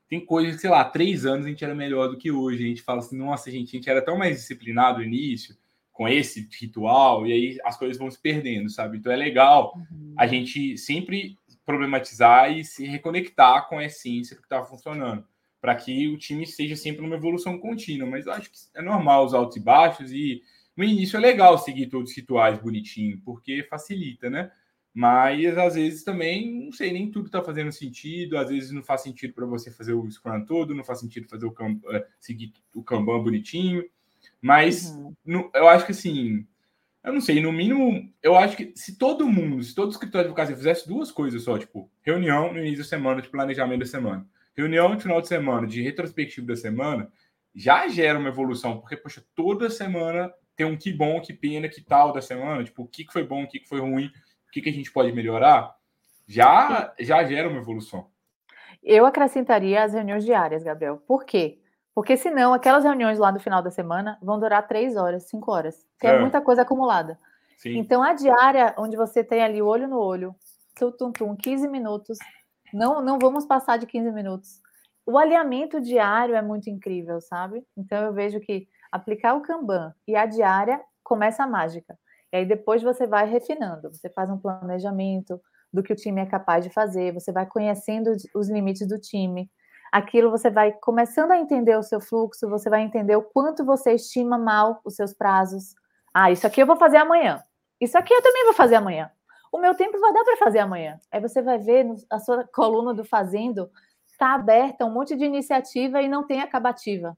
Tem 0.07 0.23
coisas 0.23 0.61
sei 0.61 0.69
lá, 0.69 0.85
três 0.85 1.25
anos 1.25 1.47
a 1.47 1.49
gente 1.49 1.63
era 1.63 1.73
melhor 1.73 2.07
do 2.07 2.19
que 2.19 2.31
hoje. 2.31 2.63
A 2.63 2.67
gente 2.67 2.83
fala 2.83 2.99
assim, 2.99 3.17
nossa, 3.17 3.49
gente, 3.49 3.69
a 3.69 3.79
gente 3.79 3.89
era 3.89 3.99
tão 3.99 4.15
mais 4.15 4.37
disciplinado 4.37 4.99
no 4.99 5.03
início, 5.03 5.57
com 5.91 6.07
esse 6.07 6.47
ritual, 6.61 7.25
e 7.25 7.33
aí 7.33 7.57
as 7.65 7.75
coisas 7.77 7.97
vão 7.97 8.11
se 8.11 8.21
perdendo, 8.21 8.69
sabe? 8.69 8.99
Então 8.99 9.11
é 9.11 9.15
legal 9.15 9.73
uhum. 9.75 10.13
a 10.15 10.27
gente 10.27 10.77
sempre 10.77 11.35
problematizar 11.65 12.55
e 12.55 12.63
se 12.63 12.85
reconectar 12.85 13.67
com 13.67 13.79
a 13.79 13.85
essência 13.85 14.35
que 14.35 14.43
estava 14.43 14.63
funcionando, 14.63 15.25
para 15.59 15.73
que 15.75 16.07
o 16.09 16.17
time 16.17 16.45
seja 16.45 16.75
sempre 16.75 17.01
numa 17.01 17.15
evolução 17.15 17.57
contínua. 17.57 18.07
Mas 18.07 18.27
eu 18.27 18.33
acho 18.33 18.51
que 18.51 18.57
é 18.75 18.83
normal 18.83 19.25
os 19.25 19.33
altos 19.33 19.57
e 19.57 19.59
baixos, 19.59 20.11
e 20.11 20.43
no 20.77 20.83
início 20.83 21.17
é 21.17 21.19
legal 21.19 21.57
seguir 21.57 21.87
todos 21.87 22.11
os 22.11 22.15
rituais 22.15 22.59
bonitinho, 22.59 23.19
porque 23.25 23.63
facilita, 23.63 24.29
né? 24.29 24.51
Mas 24.93 25.57
às 25.57 25.73
vezes 25.73 26.03
também, 26.03 26.65
não 26.65 26.71
sei, 26.71 26.93
nem 26.93 27.09
tudo 27.09 27.25
está 27.25 27.41
fazendo 27.41 27.71
sentido. 27.71 28.37
Às 28.37 28.49
vezes 28.49 28.71
não 28.71 28.83
faz 28.83 29.01
sentido 29.01 29.33
para 29.33 29.45
você 29.45 29.71
fazer 29.71 29.93
o 29.93 30.09
Scrum 30.09 30.45
todo, 30.45 30.75
não 30.75 30.83
faz 30.83 30.99
sentido 30.99 31.27
fazer 31.27 31.47
o 31.47 31.55
é, 31.91 32.05
seguir 32.19 32.53
o 32.75 32.83
Kanban 32.83 33.23
bonitinho. 33.23 33.83
Mas 34.39 34.91
uhum. 34.91 35.15
no, 35.25 35.51
eu 35.53 35.67
acho 35.67 35.85
que 35.85 35.93
assim, 35.93 36.45
eu 37.03 37.11
não 37.11 37.21
sei, 37.21 37.41
no 37.41 37.51
mínimo, 37.51 38.13
eu 38.21 38.37
acho 38.37 38.55
que 38.55 38.71
se 38.75 38.97
todo 38.97 39.27
mundo, 39.27 39.63
se 39.63 39.73
todo 39.73 39.91
escritório 39.91 40.27
de 40.27 40.31
advocacia 40.31 40.55
fizesse 40.55 40.87
duas 40.87 41.11
coisas 41.11 41.41
só, 41.43 41.57
tipo, 41.57 41.89
reunião 42.01 42.53
no 42.53 42.59
início 42.59 42.79
da 42.79 42.83
semana 42.85 43.21
de 43.21 43.29
planejamento 43.29 43.79
da 43.79 43.85
semana, 43.85 44.25
reunião 44.55 44.89
no 44.89 44.99
final 44.99 45.19
de 45.19 45.27
semana 45.27 45.67
de 45.67 45.81
retrospectiva 45.81 46.47
da 46.47 46.55
semana, 46.55 47.11
já 47.53 47.87
gera 47.87 48.17
uma 48.17 48.29
evolução, 48.29 48.79
porque, 48.79 48.95
poxa, 48.95 49.23
toda 49.35 49.69
semana 49.69 50.31
tem 50.55 50.65
um 50.65 50.77
que 50.77 50.93
bom, 50.93 51.19
que 51.19 51.33
pena, 51.33 51.67
que 51.67 51.81
tal 51.81 52.13
da 52.13 52.21
semana, 52.21 52.63
tipo, 52.63 52.83
o 52.83 52.87
que 52.87 53.05
foi 53.11 53.25
bom, 53.25 53.43
o 53.43 53.47
que 53.47 53.67
foi 53.67 53.79
ruim 53.79 54.09
que, 54.53 54.61
que 54.61 54.69
a 54.69 54.73
gente 54.73 54.91
pode 54.91 55.11
melhorar, 55.11 55.75
já, 56.27 56.93
já 56.99 57.23
gera 57.23 57.49
uma 57.49 57.57
evolução. 57.57 58.07
Eu 58.83 59.05
acrescentaria 59.05 59.83
as 59.83 59.93
reuniões 59.93 60.23
diárias, 60.23 60.63
Gabriel. 60.63 61.01
Por 61.07 61.25
quê? 61.25 61.59
Porque 61.95 62.15
senão 62.15 62.53
aquelas 62.53 62.83
reuniões 62.83 63.17
lá 63.17 63.31
no 63.31 63.39
final 63.39 63.61
da 63.61 63.71
semana 63.71 64.17
vão 64.21 64.39
durar 64.39 64.67
três 64.67 64.95
horas, 64.95 65.23
cinco 65.23 65.51
horas, 65.51 65.85
que 65.99 66.05
é, 66.05 66.11
é 66.11 66.19
muita 66.19 66.41
coisa 66.41 66.61
acumulada. 66.61 67.19
Sim. 67.57 67.77
Então 67.77 68.03
a 68.03 68.13
diária, 68.13 68.73
onde 68.77 68.95
você 68.95 69.23
tem 69.23 69.41
ali 69.41 69.61
olho 69.61 69.87
no 69.87 69.97
olho, 69.97 70.35
tum, 70.75 71.11
tum, 71.11 71.35
15 71.35 71.67
minutos, 71.67 72.17
não, 72.73 73.01
não 73.01 73.17
vamos 73.17 73.45
passar 73.45 73.77
de 73.77 73.85
15 73.85 74.11
minutos. 74.11 74.61
O 75.05 75.17
alinhamento 75.17 75.81
diário 75.81 76.35
é 76.35 76.41
muito 76.41 76.69
incrível, 76.69 77.21
sabe? 77.21 77.65
Então 77.77 78.03
eu 78.03 78.13
vejo 78.13 78.39
que 78.39 78.67
aplicar 78.91 79.33
o 79.35 79.41
Kanban 79.41 79.93
e 80.07 80.15
a 80.15 80.25
diária 80.25 80.81
começa 81.03 81.43
a 81.43 81.47
mágica. 81.47 81.97
E 82.33 82.37
aí 82.37 82.45
depois 82.47 82.81
você 82.81 83.05
vai 83.05 83.29
refinando, 83.29 83.93
você 83.93 84.09
faz 84.09 84.27
um 84.27 84.39
planejamento 84.39 85.39
do 85.71 85.83
que 85.83 85.93
o 85.93 85.95
time 85.95 86.19
é 86.19 86.25
capaz 86.25 86.63
de 86.65 86.71
fazer, 86.71 87.13
você 87.13 87.31
vai 87.31 87.45
conhecendo 87.45 88.11
os 88.33 88.49
limites 88.49 88.87
do 88.87 88.99
time. 88.99 89.51
Aquilo 89.91 90.31
você 90.31 90.49
vai 90.49 90.71
começando 90.71 91.29
a 91.29 91.37
entender 91.37 91.77
o 91.77 91.83
seu 91.83 92.01
fluxo, 92.01 92.49
você 92.49 92.71
vai 92.71 92.81
entender 92.81 93.15
o 93.15 93.21
quanto 93.21 93.63
você 93.63 93.93
estima 93.93 94.35
mal 94.35 94.81
os 94.83 94.95
seus 94.95 95.13
prazos. 95.13 95.75
Ah, 96.11 96.31
isso 96.31 96.47
aqui 96.47 96.59
eu 96.59 96.65
vou 96.65 96.75
fazer 96.75 96.97
amanhã. 96.97 97.43
Isso 97.79 97.95
aqui 97.99 98.11
eu 98.11 98.21
também 98.23 98.45
vou 98.45 98.53
fazer 98.53 98.75
amanhã. 98.75 99.11
o 99.51 99.59
meu 99.59 99.75
tempo 99.75 99.99
vai 99.99 100.11
dar 100.11 100.23
para 100.23 100.37
fazer 100.37 100.59
amanhã. 100.59 100.97
Aí 101.11 101.21
você 101.21 101.39
vai 101.39 101.59
ver 101.59 101.85
a 102.09 102.19
sua 102.19 102.47
coluna 102.47 102.95
do 102.95 103.05
Fazendo 103.05 103.69
está 104.07 104.33
aberta, 104.33 104.85
um 104.85 104.91
monte 104.91 105.15
de 105.15 105.25
iniciativa 105.25 106.01
e 106.01 106.07
não 106.07 106.25
tem 106.25 106.41
acabativa. 106.41 107.15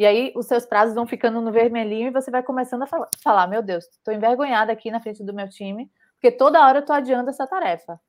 E 0.00 0.06
aí 0.06 0.32
os 0.34 0.46
seus 0.46 0.64
prazos 0.64 0.94
vão 0.94 1.06
ficando 1.06 1.42
no 1.42 1.52
vermelhinho 1.52 2.08
e 2.08 2.10
você 2.10 2.30
vai 2.30 2.42
começando 2.42 2.84
a 2.84 2.86
falar, 2.86 3.08
falar 3.22 3.46
meu 3.46 3.60
Deus, 3.60 3.84
estou 3.84 4.14
envergonhada 4.14 4.72
aqui 4.72 4.90
na 4.90 4.98
frente 4.98 5.22
do 5.22 5.34
meu 5.34 5.46
time, 5.46 5.92
porque 6.14 6.32
toda 6.32 6.64
hora 6.64 6.78
eu 6.78 6.80
estou 6.80 6.96
adiando 6.96 7.28
essa 7.28 7.46
tarefa. 7.46 8.00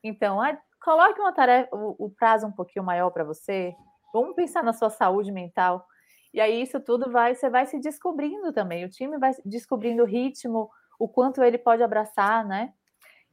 Então, 0.00 0.38
coloque 0.80 1.18
uma 1.18 1.32
tarefa, 1.32 1.74
o, 1.74 2.06
o 2.06 2.08
prazo 2.08 2.46
um 2.46 2.52
pouquinho 2.52 2.84
maior 2.84 3.10
para 3.10 3.24
você. 3.24 3.74
Vamos 4.14 4.36
pensar 4.36 4.62
na 4.62 4.72
sua 4.72 4.90
saúde 4.90 5.32
mental. 5.32 5.84
E 6.32 6.40
aí 6.40 6.62
isso 6.62 6.78
tudo 6.78 7.10
vai, 7.10 7.34
você 7.34 7.50
vai 7.50 7.66
se 7.66 7.80
descobrindo 7.80 8.52
também. 8.52 8.84
O 8.84 8.88
time 8.88 9.18
vai 9.18 9.32
descobrindo 9.44 10.04
o 10.04 10.06
ritmo, 10.06 10.70
o 11.00 11.08
quanto 11.08 11.42
ele 11.42 11.58
pode 11.58 11.82
abraçar, 11.82 12.46
né? 12.46 12.72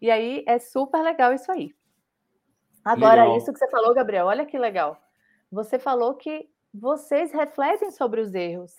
E 0.02 0.10
aí 0.10 0.44
é 0.48 0.58
super 0.58 1.04
legal 1.04 1.34
isso 1.34 1.52
aí. 1.52 1.72
Agora, 2.84 3.26
legal. 3.26 3.38
isso 3.38 3.54
que 3.54 3.60
você 3.60 3.70
falou, 3.70 3.94
Gabriel, 3.94 4.26
olha 4.26 4.44
que 4.44 4.58
legal. 4.58 5.00
Você 5.52 5.78
falou 5.78 6.16
que 6.16 6.50
vocês 6.78 7.32
refletem 7.32 7.92
sobre 7.92 8.22
os 8.22 8.34
erros 8.34 8.76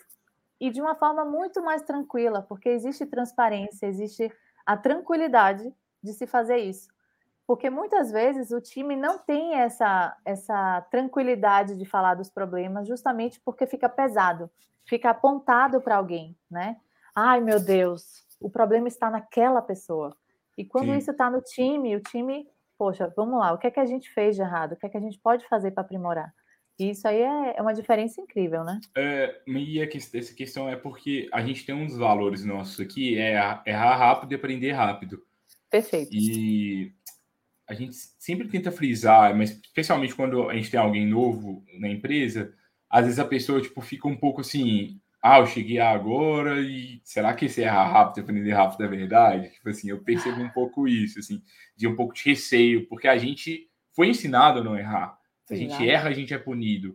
e 0.60 0.70
de 0.70 0.80
uma 0.80 0.94
forma 0.94 1.24
muito 1.24 1.62
mais 1.62 1.82
tranquila, 1.82 2.42
porque 2.42 2.68
existe 2.68 3.04
transparência, 3.06 3.86
existe 3.86 4.32
a 4.64 4.76
tranquilidade 4.76 5.72
de 6.02 6.12
se 6.12 6.26
fazer 6.26 6.58
isso. 6.58 6.88
Porque 7.46 7.70
muitas 7.70 8.12
vezes 8.12 8.50
o 8.50 8.60
time 8.60 8.94
não 8.94 9.18
tem 9.18 9.54
essa, 9.54 10.16
essa 10.24 10.82
tranquilidade 10.90 11.76
de 11.76 11.84
falar 11.86 12.14
dos 12.14 12.28
problemas, 12.28 12.86
justamente 12.86 13.40
porque 13.40 13.66
fica 13.66 13.88
pesado, 13.88 14.50
fica 14.84 15.10
apontado 15.10 15.80
para 15.80 15.96
alguém, 15.96 16.36
né? 16.50 16.76
Ai, 17.14 17.40
meu 17.40 17.58
Deus, 17.58 18.26
o 18.40 18.50
problema 18.50 18.86
está 18.86 19.10
naquela 19.10 19.62
pessoa. 19.62 20.14
E 20.56 20.64
quando 20.64 20.92
Sim. 20.92 20.98
isso 20.98 21.10
está 21.10 21.30
no 21.30 21.40
time, 21.40 21.96
o 21.96 22.00
time, 22.00 22.48
poxa, 22.76 23.12
vamos 23.16 23.38
lá, 23.38 23.52
o 23.52 23.58
que 23.58 23.66
é 23.66 23.70
que 23.70 23.80
a 23.80 23.86
gente 23.86 24.10
fez 24.10 24.36
de 24.36 24.42
errado? 24.42 24.72
O 24.72 24.76
que 24.76 24.86
é 24.86 24.88
que 24.88 24.96
a 24.96 25.00
gente 25.00 25.18
pode 25.18 25.48
fazer 25.48 25.70
para 25.70 25.82
aprimorar? 25.82 26.34
E 26.78 26.90
isso 26.90 27.08
aí 27.08 27.20
é, 27.20 27.56
é, 27.56 27.62
uma 27.62 27.74
diferença 27.74 28.20
incrível, 28.20 28.62
né? 28.62 28.80
É, 28.96 29.40
e 29.46 29.82
a, 29.82 29.84
essa 29.84 30.34
questão 30.34 30.68
é 30.68 30.76
porque 30.76 31.28
a 31.32 31.42
gente 31.42 31.66
tem 31.66 31.74
uns 31.74 31.96
valores 31.96 32.44
nossos 32.44 32.78
aqui, 32.78 33.18
é 33.18 33.32
errar 33.66 33.96
rápido 33.96 34.32
e 34.32 34.34
aprender 34.36 34.72
rápido. 34.72 35.22
Perfeito. 35.68 36.14
E 36.14 36.92
a 37.66 37.74
gente 37.74 37.96
sempre 38.18 38.48
tenta 38.48 38.70
frisar, 38.70 39.36
mas 39.36 39.50
especialmente 39.50 40.14
quando 40.14 40.48
a 40.48 40.54
gente 40.54 40.70
tem 40.70 40.78
alguém 40.78 41.06
novo 41.06 41.64
na 41.78 41.88
empresa, 41.88 42.54
às 42.88 43.04
vezes 43.04 43.18
a 43.18 43.24
pessoa 43.24 43.60
tipo 43.60 43.80
fica 43.80 44.06
um 44.06 44.16
pouco 44.16 44.40
assim, 44.40 45.00
ah, 45.20 45.40
eu 45.40 45.46
cheguei 45.46 45.80
agora 45.80 46.60
e 46.60 47.00
será 47.02 47.34
que 47.34 47.46
esse 47.46 47.60
errar 47.60 47.88
rápido, 47.88 48.22
aprender 48.22 48.52
rápido 48.52 48.84
é 48.84 48.88
verdade? 48.88 49.50
Tipo 49.50 49.68
assim, 49.68 49.90
eu 49.90 49.98
percebo 49.98 50.40
um 50.40 50.48
pouco 50.48 50.86
isso, 50.86 51.18
assim, 51.18 51.42
de 51.76 51.88
um 51.88 51.96
pouco 51.96 52.14
de 52.14 52.22
receio, 52.24 52.86
porque 52.86 53.08
a 53.08 53.18
gente 53.18 53.68
foi 53.92 54.08
ensinado 54.08 54.60
a 54.60 54.64
não 54.64 54.78
errar. 54.78 55.17
Se 55.48 55.54
a 55.54 55.56
gente 55.56 55.88
erra, 55.88 56.10
a 56.10 56.12
gente 56.12 56.34
é 56.34 56.38
punido. 56.38 56.94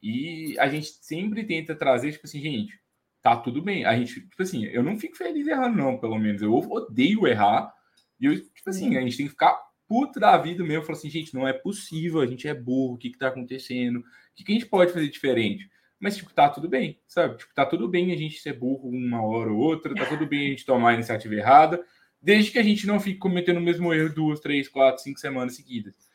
E 0.00 0.56
a 0.60 0.68
gente 0.68 0.86
sempre 1.02 1.42
tenta 1.44 1.74
trazer, 1.74 2.12
tipo 2.12 2.24
assim, 2.24 2.40
gente, 2.40 2.78
tá 3.20 3.36
tudo 3.36 3.60
bem. 3.60 3.84
A 3.84 3.98
gente, 3.98 4.14
tipo 4.14 4.40
assim, 4.40 4.64
eu 4.66 4.80
não 4.80 4.96
fico 4.96 5.16
feliz 5.16 5.44
errando, 5.46 5.76
não, 5.76 5.98
pelo 5.98 6.16
menos. 6.16 6.40
Eu 6.40 6.54
odeio 6.54 7.26
errar. 7.26 7.72
E 8.20 8.26
eu, 8.26 8.36
tipo 8.36 8.70
assim, 8.70 8.96
a 8.96 9.00
gente 9.00 9.16
tem 9.16 9.26
que 9.26 9.32
ficar 9.32 9.60
puto 9.88 10.20
da 10.20 10.38
vida 10.38 10.62
mesmo. 10.62 10.84
Falar 10.84 10.98
assim, 10.98 11.10
gente, 11.10 11.34
não 11.34 11.48
é 11.48 11.52
possível, 11.52 12.20
a 12.20 12.26
gente 12.26 12.46
é 12.46 12.54
burro, 12.54 12.94
o 12.94 12.96
que 12.96 13.10
que 13.10 13.18
tá 13.18 13.26
acontecendo? 13.26 13.98
O 13.98 14.04
que, 14.36 14.44
que 14.44 14.52
a 14.52 14.54
gente 14.54 14.66
pode 14.66 14.92
fazer 14.92 15.08
diferente? 15.08 15.68
Mas, 15.98 16.16
tipo, 16.16 16.32
tá 16.32 16.48
tudo 16.48 16.68
bem, 16.68 17.00
sabe? 17.08 17.38
Tipo, 17.38 17.52
tá 17.52 17.66
tudo 17.66 17.88
bem 17.88 18.12
a 18.12 18.16
gente 18.16 18.38
ser 18.38 18.52
burro 18.52 18.88
uma 18.88 19.20
hora 19.20 19.52
ou 19.52 19.58
outra, 19.58 19.94
tá 19.96 20.06
tudo 20.06 20.26
bem 20.26 20.46
a 20.46 20.50
gente 20.50 20.64
tomar 20.64 20.90
a 20.90 20.94
iniciativa 20.94 21.34
errada, 21.34 21.84
desde 22.22 22.52
que 22.52 22.58
a 22.60 22.62
gente 22.62 22.86
não 22.86 23.00
fique 23.00 23.18
cometendo 23.18 23.56
o 23.56 23.60
mesmo 23.60 23.92
erro 23.92 24.14
duas, 24.14 24.38
três, 24.38 24.68
quatro, 24.68 25.02
cinco 25.02 25.18
semanas 25.18 25.56
seguidas. 25.56 26.09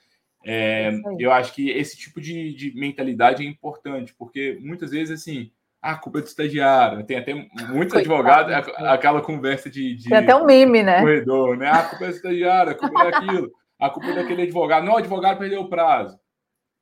É, 0.47 0.91
eu 1.17 1.31
acho 1.31 1.53
que 1.53 1.71
esse 1.71 1.97
tipo 1.97 2.21
de, 2.21 2.53
de, 2.53 2.75
mentalidade 2.79 3.43
é 3.43 3.49
importante, 3.49 4.13
porque 4.13 4.59
muitas 4.61 4.91
vezes, 4.91 5.19
assim, 5.19 5.51
ah, 5.81 5.93
a 5.93 5.97
culpa 5.97 6.19
é 6.19 6.21
do 6.21 6.27
estagiário. 6.27 7.03
Tem 7.03 7.17
até 7.17 7.33
muitos 7.69 7.95
advogados, 7.95 8.53
aquela 8.53 9.21
conversa 9.21 9.71
de, 9.71 9.95
de. 9.95 10.09
Tem 10.09 10.17
até 10.17 10.35
um 10.35 10.45
meme, 10.45 10.83
né? 10.83 10.99
Corredor, 10.99 11.57
né? 11.57 11.67
Ah, 11.67 11.79
a 11.79 11.89
culpa 11.89 12.05
é 12.05 12.09
do 12.09 12.15
estagiário, 12.15 12.71
a 12.71 12.75
culpa 12.75 13.01
é 13.01 13.11
daquilo, 13.11 13.51
a 13.79 13.89
culpa 13.89 14.07
é 14.09 14.15
daquele 14.15 14.41
advogado. 14.43 14.85
Não, 14.85 14.93
o 14.93 14.97
advogado 14.97 15.39
perdeu 15.39 15.61
o 15.61 15.69
prazo. 15.69 16.19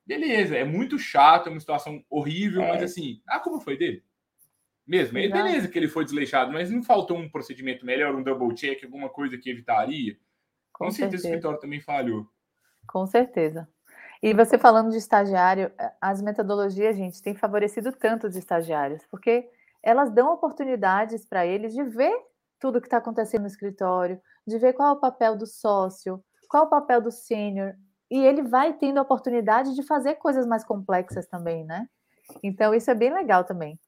Beleza, 0.06 0.54
é 0.54 0.64
muito 0.64 0.98
chato, 0.98 1.46
é 1.46 1.50
uma 1.50 1.60
situação 1.60 2.04
horrível, 2.10 2.60
é. 2.62 2.68
mas 2.68 2.82
assim, 2.82 3.22
a 3.26 3.40
culpa 3.40 3.64
foi 3.64 3.78
dele. 3.78 4.04
Mesmo. 4.86 5.16
É 5.16 5.26
beleza 5.28 5.68
que 5.68 5.78
ele 5.78 5.88
foi 5.88 6.04
desleixado, 6.04 6.52
mas 6.52 6.70
não 6.70 6.82
faltou 6.82 7.16
um 7.16 7.30
procedimento 7.30 7.86
melhor, 7.86 8.14
um 8.14 8.22
double 8.22 8.54
check, 8.54 8.84
alguma 8.84 9.08
coisa 9.08 9.38
que 9.38 9.48
evitaria. 9.48 10.18
Com, 10.70 10.86
Com 10.86 10.90
certeza, 10.90 11.22
certeza 11.22 11.28
o 11.28 11.30
escritório 11.30 11.60
também 11.60 11.80
falhou. 11.80 12.28
Com 12.86 13.06
certeza. 13.06 13.68
E 14.22 14.32
você 14.32 14.56
falando 14.56 14.90
de 14.90 14.96
estagiário, 14.96 15.70
eh, 15.78 15.92
as 16.00 16.22
metodologias, 16.22 16.96
gente, 16.96 17.20
têm 17.20 17.34
favorecido 17.34 17.92
tanto 17.92 18.26
os 18.26 18.36
estagiários, 18.36 19.02
porque 19.10 19.48
elas 19.82 20.10
dão 20.10 20.32
oportunidades 20.32 21.26
para 21.26 21.44
eles 21.46 21.74
de 21.74 21.82
ver 21.82 22.16
tudo 22.58 22.80
que 22.80 22.86
está 22.86 22.96
acontecendo 22.96 23.42
no 23.42 23.48
escritório, 23.48 24.20
de 24.46 24.58
ver 24.58 24.72
qual 24.72 24.88
é 24.88 24.92
o 24.92 25.00
papel 25.00 25.36
do 25.36 25.46
sócio, 25.46 26.24
qual 26.48 26.64
é 26.64 26.66
o 26.66 26.70
papel 26.70 27.02
do 27.02 27.10
sênior, 27.10 27.74
e 28.10 28.24
ele 28.24 28.42
vai 28.42 28.72
tendo 28.72 28.98
a 28.98 29.02
oportunidade 29.02 29.74
de 29.74 29.82
fazer 29.82 30.14
coisas 30.14 30.46
mais 30.46 30.64
complexas 30.64 31.26
também, 31.26 31.64
né? 31.64 31.86
Então, 32.42 32.74
isso 32.74 32.90
é 32.90 32.94
bem 32.94 33.12
legal 33.12 33.44
também. 33.44 33.78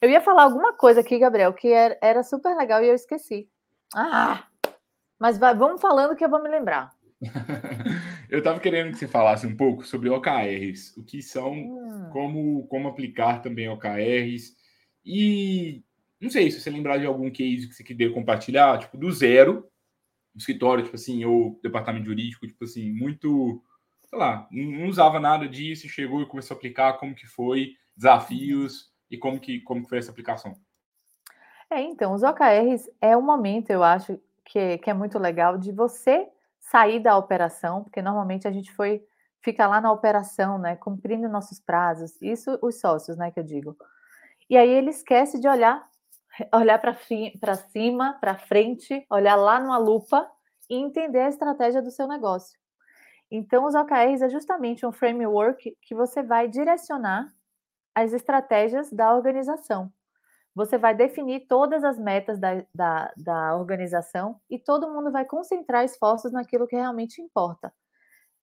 Eu 0.00 0.10
ia 0.10 0.20
falar 0.20 0.44
alguma 0.44 0.72
coisa 0.74 1.00
aqui, 1.00 1.18
Gabriel, 1.18 1.52
que 1.52 1.72
era 1.72 2.22
super 2.22 2.56
legal 2.56 2.82
e 2.82 2.88
eu 2.88 2.94
esqueci. 2.94 3.48
Ah! 3.94 4.44
Mas 5.18 5.38
vai, 5.38 5.54
vamos 5.54 5.80
falando 5.80 6.14
que 6.14 6.24
eu 6.24 6.28
vou 6.28 6.42
me 6.42 6.48
lembrar. 6.48 6.90
eu 8.28 8.38
estava 8.38 8.60
querendo 8.60 8.92
que 8.92 8.98
você 8.98 9.08
falasse 9.08 9.46
um 9.46 9.56
pouco 9.56 9.84
sobre 9.84 10.08
OKRs, 10.08 10.96
o 10.96 11.04
que 11.04 11.22
são, 11.22 11.52
hum. 11.52 12.10
como, 12.12 12.66
como 12.68 12.88
aplicar 12.88 13.40
também 13.40 13.68
OKRs. 13.68 14.56
E 15.04 15.82
não 16.20 16.30
sei 16.30 16.50
se 16.50 16.60
você 16.60 16.70
lembrar 16.70 16.98
de 16.98 17.06
algum 17.06 17.30
case 17.30 17.68
que 17.68 17.74
você 17.74 17.82
queria 17.82 18.12
compartilhar, 18.12 18.78
tipo, 18.78 18.96
do 18.96 19.10
zero, 19.10 19.68
escritório, 20.34 20.84
tipo 20.84 20.96
assim, 20.96 21.24
ou 21.24 21.58
departamento 21.62 22.06
jurídico, 22.06 22.46
tipo 22.46 22.64
assim, 22.64 22.92
muito, 22.92 23.62
sei 24.08 24.18
lá, 24.18 24.48
não 24.50 24.88
usava 24.88 25.18
nada 25.18 25.48
disso, 25.48 25.88
chegou 25.88 26.22
e 26.22 26.26
começou 26.26 26.54
a 26.54 26.58
aplicar, 26.58 26.94
como 26.94 27.14
que 27.14 27.26
foi, 27.26 27.74
desafios 27.96 28.92
e 29.10 29.16
como 29.16 29.40
que, 29.40 29.60
como 29.60 29.82
que 29.82 29.88
foi 29.88 29.98
essa 29.98 30.10
aplicação. 30.10 30.54
É, 31.70 31.80
então, 31.80 32.14
os 32.14 32.22
OKRs 32.22 32.88
é 33.00 33.16
um 33.16 33.22
momento, 33.22 33.70
eu 33.70 33.82
acho, 33.82 34.18
que, 34.48 34.78
que 34.78 34.90
é 34.90 34.94
muito 34.94 35.18
legal 35.18 35.58
de 35.58 35.70
você 35.70 36.26
sair 36.70 37.00
da 37.00 37.16
operação, 37.16 37.84
porque 37.84 38.02
normalmente 38.02 38.46
a 38.46 38.52
gente 38.52 38.72
foi 38.72 39.02
fica 39.42 39.66
lá 39.66 39.80
na 39.80 39.92
operação, 39.92 40.58
né, 40.58 40.76
cumprindo 40.76 41.28
nossos 41.28 41.60
prazos. 41.60 42.20
Isso 42.20 42.58
os 42.60 42.80
sócios, 42.80 43.16
né, 43.16 43.30
que 43.30 43.38
eu 43.40 43.44
digo. 43.44 43.76
E 44.50 44.56
aí 44.56 44.68
ele 44.68 44.90
esquece 44.90 45.40
de 45.40 45.48
olhar 45.48 45.86
olhar 46.54 46.78
para 46.78 47.54
cima, 47.54 48.16
para 48.20 48.38
frente, 48.38 49.04
olhar 49.10 49.36
lá 49.36 49.60
numa 49.60 49.78
lupa 49.78 50.30
e 50.70 50.76
entender 50.76 51.20
a 51.20 51.28
estratégia 51.28 51.82
do 51.82 51.90
seu 51.90 52.06
negócio. 52.06 52.58
Então, 53.30 53.66
os 53.66 53.74
OKRs 53.74 54.22
é 54.22 54.28
justamente 54.28 54.86
um 54.86 54.92
framework 54.92 55.76
que 55.82 55.94
você 55.94 56.22
vai 56.22 56.48
direcionar 56.48 57.28
as 57.94 58.12
estratégias 58.12 58.90
da 58.90 59.14
organização 59.14 59.92
você 60.58 60.76
vai 60.76 60.92
definir 60.92 61.46
todas 61.46 61.84
as 61.84 61.96
metas 61.96 62.36
da, 62.36 62.64
da, 62.74 63.12
da 63.16 63.56
organização 63.56 64.40
e 64.50 64.58
todo 64.58 64.90
mundo 64.92 65.12
vai 65.12 65.24
concentrar 65.24 65.84
esforços 65.84 66.32
naquilo 66.32 66.66
que 66.66 66.74
realmente 66.74 67.22
importa. 67.22 67.72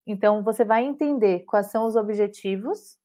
Então, 0.08 0.42
você 0.42 0.64
vai 0.64 0.86
entender 0.86 1.42
quais 1.42 1.68
são 1.68 1.86
os 1.86 1.98
objetivos 1.98 2.98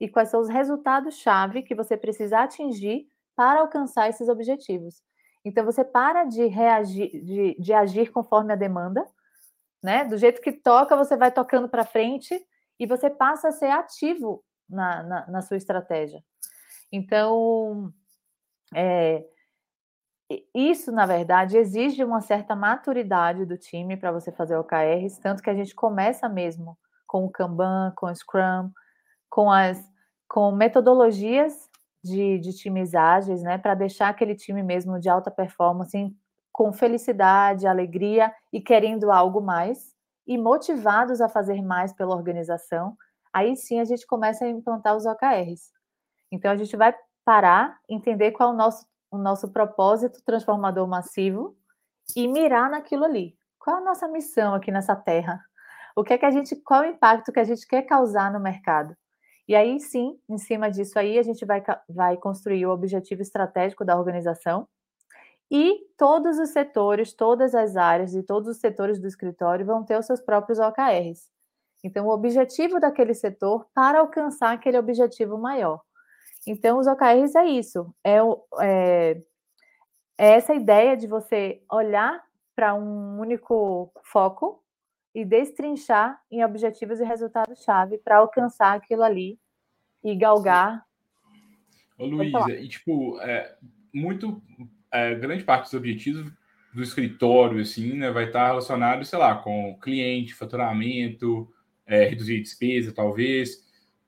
e 0.00 0.08
quais 0.08 0.30
são 0.30 0.40
os 0.40 0.48
resultados-chave 0.48 1.62
que 1.62 1.74
você 1.74 1.94
precisa 1.94 2.38
atingir 2.38 3.06
para 3.36 3.60
alcançar 3.60 4.08
esses 4.08 4.30
objetivos. 4.30 5.02
Então, 5.44 5.62
você 5.62 5.84
para 5.84 6.24
de 6.24 6.46
reagir, 6.46 7.22
de, 7.22 7.56
de 7.60 7.72
agir 7.74 8.10
conforme 8.12 8.54
a 8.54 8.56
demanda, 8.56 9.04
né? 9.82 10.06
Do 10.06 10.16
jeito 10.16 10.40
que 10.40 10.52
toca, 10.52 10.96
você 10.96 11.18
vai 11.18 11.30
tocando 11.30 11.68
para 11.68 11.84
frente 11.84 12.34
e 12.80 12.86
você 12.86 13.10
passa 13.10 13.48
a 13.48 13.52
ser 13.52 13.70
ativo 13.70 14.42
na, 14.66 15.02
na, 15.02 15.26
na 15.26 15.42
sua 15.42 15.58
estratégia. 15.58 16.24
Então, 16.90 17.92
é, 18.74 19.24
isso, 20.54 20.90
na 20.90 21.06
verdade, 21.06 21.56
exige 21.56 22.02
uma 22.02 22.20
certa 22.20 22.56
maturidade 22.56 23.44
do 23.44 23.58
time 23.58 23.96
para 23.96 24.12
você 24.12 24.32
fazer 24.32 24.56
OKRs, 24.56 25.18
tanto 25.18 25.42
que 25.42 25.50
a 25.50 25.54
gente 25.54 25.74
começa 25.74 26.28
mesmo 26.28 26.78
com 27.06 27.24
o 27.24 27.30
Kanban, 27.30 27.92
com 27.96 28.06
o 28.06 28.14
Scrum, 28.14 28.70
com 29.30 29.50
as 29.50 29.92
com 30.26 30.50
metodologias 30.50 31.70
de, 32.02 32.38
de 32.40 32.52
times 32.56 32.94
ágeis, 32.94 33.42
né, 33.42 33.56
para 33.56 33.74
deixar 33.74 34.08
aquele 34.08 34.34
time 34.34 34.62
mesmo 34.62 34.98
de 34.98 35.08
alta 35.08 35.30
performance 35.30 36.12
com 36.52 36.72
felicidade, 36.72 37.66
alegria 37.66 38.32
e 38.52 38.60
querendo 38.60 39.12
algo 39.12 39.40
mais 39.40 39.94
e 40.26 40.36
motivados 40.36 41.20
a 41.20 41.28
fazer 41.28 41.62
mais 41.62 41.92
pela 41.92 42.14
organização. 42.14 42.96
Aí 43.32 43.56
sim 43.56 43.80
a 43.80 43.84
gente 43.84 44.06
começa 44.06 44.44
a 44.44 44.48
implantar 44.48 44.96
os 44.96 45.06
OKRs. 45.06 45.70
Então 46.32 46.50
a 46.50 46.56
gente 46.56 46.76
vai 46.76 46.94
parar, 47.24 47.78
entender 47.88 48.32
qual 48.32 48.50
é 48.50 48.52
o 48.52 48.56
nosso, 48.56 48.86
o 49.10 49.18
nosso 49.18 49.48
propósito 49.50 50.22
transformador 50.24 50.86
massivo 50.86 51.56
e 52.16 52.28
mirar 52.28 52.70
naquilo 52.70 53.04
ali. 53.04 53.36
qual 53.58 53.76
a 53.76 53.80
nossa 53.80 54.06
missão 54.06 54.54
aqui 54.54 54.70
nessa 54.70 54.94
terra? 54.94 55.40
O 55.96 56.04
que 56.04 56.12
é 56.12 56.18
que 56.18 56.26
a 56.26 56.30
gente, 56.30 56.56
qual 56.56 56.82
o 56.82 56.86
impacto 56.86 57.32
que 57.32 57.40
a 57.40 57.44
gente 57.44 57.66
quer 57.66 57.82
causar 57.82 58.32
no 58.32 58.40
mercado? 58.40 58.96
E 59.46 59.54
aí 59.54 59.80
sim, 59.80 60.18
em 60.28 60.38
cima 60.38 60.70
disso 60.70 60.98
aí, 60.98 61.18
a 61.18 61.22
gente 61.22 61.44
vai, 61.44 61.62
vai 61.88 62.16
construir 62.16 62.66
o 62.66 62.72
objetivo 62.72 63.22
estratégico 63.22 63.84
da 63.84 63.96
organização 63.96 64.66
e 65.50 65.86
todos 65.96 66.38
os 66.38 66.50
setores, 66.50 67.12
todas 67.12 67.54
as 67.54 67.76
áreas 67.76 68.14
e 68.14 68.22
todos 68.22 68.48
os 68.48 68.58
setores 68.58 68.98
do 68.98 69.06
escritório 69.06 69.64
vão 69.64 69.84
ter 69.84 69.98
os 69.98 70.06
seus 70.06 70.20
próprios 70.20 70.58
OKRs. 70.58 71.30
Então, 71.82 72.06
o 72.06 72.10
objetivo 72.10 72.80
daquele 72.80 73.12
setor 73.12 73.66
para 73.74 74.00
alcançar 74.00 74.52
aquele 74.52 74.78
objetivo 74.78 75.36
maior. 75.36 75.82
Então, 76.46 76.78
os 76.78 76.86
OKRs 76.86 77.34
é 77.36 77.46
isso, 77.46 77.94
é, 78.04 78.18
é, 78.60 79.22
é 80.18 80.30
essa 80.32 80.54
ideia 80.54 80.96
de 80.96 81.06
você 81.06 81.62
olhar 81.70 82.22
para 82.54 82.74
um 82.74 83.18
único 83.18 83.92
foco 84.04 84.62
e 85.14 85.24
destrinchar 85.24 86.20
em 86.30 86.44
objetivos 86.44 87.00
e 87.00 87.04
resultados-chave 87.04 87.98
para 87.98 88.18
alcançar 88.18 88.76
aquilo 88.76 89.02
ali 89.02 89.38
e 90.02 90.14
galgar. 90.14 90.84
Ô, 91.98 92.06
Luísa, 92.06 92.50
e 92.50 92.68
tipo, 92.68 93.18
é, 93.20 93.56
muito 93.92 94.42
é, 94.92 95.14
grande 95.14 95.44
parte 95.44 95.64
dos 95.64 95.74
objetivos 95.74 96.30
do 96.74 96.82
escritório, 96.82 97.60
assim, 97.60 97.94
né, 97.94 98.10
vai 98.10 98.24
estar 98.24 98.48
relacionado, 98.48 99.04
sei 99.04 99.18
lá, 99.18 99.36
com 99.36 99.78
cliente, 99.80 100.34
faturamento, 100.34 101.48
é, 101.86 102.04
reduzir 102.04 102.40
despesa, 102.40 102.92
talvez. 102.92 103.63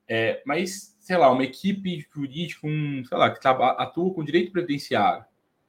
É, 0.08 0.42
mas, 0.46 0.96
sei 1.00 1.16
lá, 1.16 1.30
uma 1.30 1.44
equipe 1.44 2.06
jurídica, 2.14 2.66
um, 2.66 3.04
sei 3.04 3.18
lá, 3.18 3.30
que 3.30 3.46
atua 3.46 4.14
com 4.14 4.24
direito 4.24 4.52
previdenciário. 4.52 5.24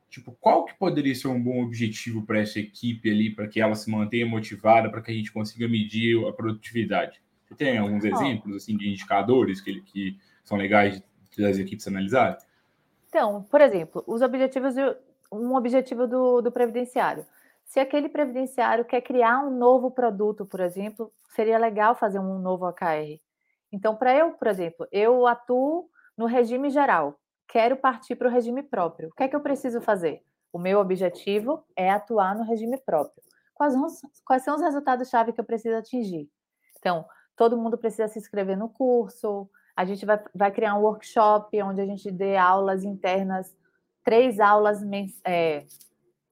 Tipo, 0.09 0.35
qual 0.39 0.65
que 0.65 0.77
poderia 0.77 1.13
ser 1.13 1.27
um 1.27 1.41
bom 1.41 1.63
objetivo 1.63 2.25
para 2.25 2.39
essa 2.39 2.59
equipe 2.59 3.09
ali, 3.09 3.33
para 3.33 3.47
que 3.47 3.59
ela 3.59 3.75
se 3.75 3.89
mantenha 3.89 4.25
motivada, 4.25 4.89
para 4.89 5.01
que 5.01 5.11
a 5.11 5.13
gente 5.13 5.31
consiga 5.31 5.67
medir 5.67 6.25
a 6.27 6.31
produtividade? 6.31 7.21
Você 7.45 7.55
tem 7.55 7.77
alguns 7.77 8.03
oh. 8.03 8.07
exemplos 8.07 8.55
assim 8.55 8.77
de 8.77 8.89
indicadores 8.89 9.59
que, 9.59 9.81
que 9.81 10.17
são 10.43 10.57
legais 10.57 11.01
das 11.37 11.57
equipes 11.57 11.87
analisarem? 11.87 12.37
Então, 13.09 13.43
por 13.43 13.61
exemplo, 13.61 14.03
os 14.07 14.21
objetivos 14.21 14.75
de, 14.75 14.81
um 15.31 15.55
objetivo 15.55 16.07
do, 16.07 16.41
do 16.41 16.51
previdenciário. 16.51 17.25
Se 17.65 17.79
aquele 17.79 18.07
previdenciário 18.07 18.85
quer 18.85 19.01
criar 19.01 19.39
um 19.39 19.57
novo 19.57 19.91
produto, 19.91 20.45
por 20.45 20.59
exemplo, 20.59 21.11
seria 21.35 21.57
legal 21.57 21.95
fazer 21.95 22.19
um 22.19 22.39
novo 22.39 22.65
AKR. 22.65 23.19
Então, 23.71 23.95
para 23.95 24.15
eu, 24.15 24.31
por 24.31 24.47
exemplo, 24.47 24.87
eu 24.91 25.27
atuo 25.27 25.89
no 26.17 26.25
regime 26.25 26.69
geral 26.69 27.19
quero 27.47 27.77
partir 27.77 28.15
para 28.15 28.27
o 28.27 28.31
regime 28.31 28.61
próprio. 28.61 29.09
O 29.09 29.15
que 29.15 29.23
é 29.23 29.27
que 29.27 29.35
eu 29.35 29.41
preciso 29.41 29.79
fazer? 29.81 30.21
O 30.51 30.59
meu 30.59 30.79
objetivo 30.79 31.63
é 31.75 31.89
atuar 31.89 32.35
no 32.35 32.43
regime 32.43 32.77
próprio. 32.77 33.23
Quais, 33.53 33.73
quais 34.25 34.43
são 34.43 34.55
os 34.55 34.61
resultados-chave 34.61 35.33
que 35.33 35.39
eu 35.39 35.45
preciso 35.45 35.75
atingir? 35.77 36.29
Então, 36.77 37.05
todo 37.35 37.57
mundo 37.57 37.77
precisa 37.77 38.07
se 38.07 38.19
inscrever 38.19 38.57
no 38.57 38.69
curso, 38.69 39.49
a 39.75 39.85
gente 39.85 40.05
vai, 40.05 40.19
vai 40.33 40.51
criar 40.51 40.75
um 40.75 40.81
workshop 40.81 41.61
onde 41.61 41.81
a 41.81 41.85
gente 41.85 42.11
dê 42.11 42.35
aulas 42.35 42.83
internas, 42.83 43.55
três 44.03 44.39
aulas, 44.39 44.81
é, 45.23 45.65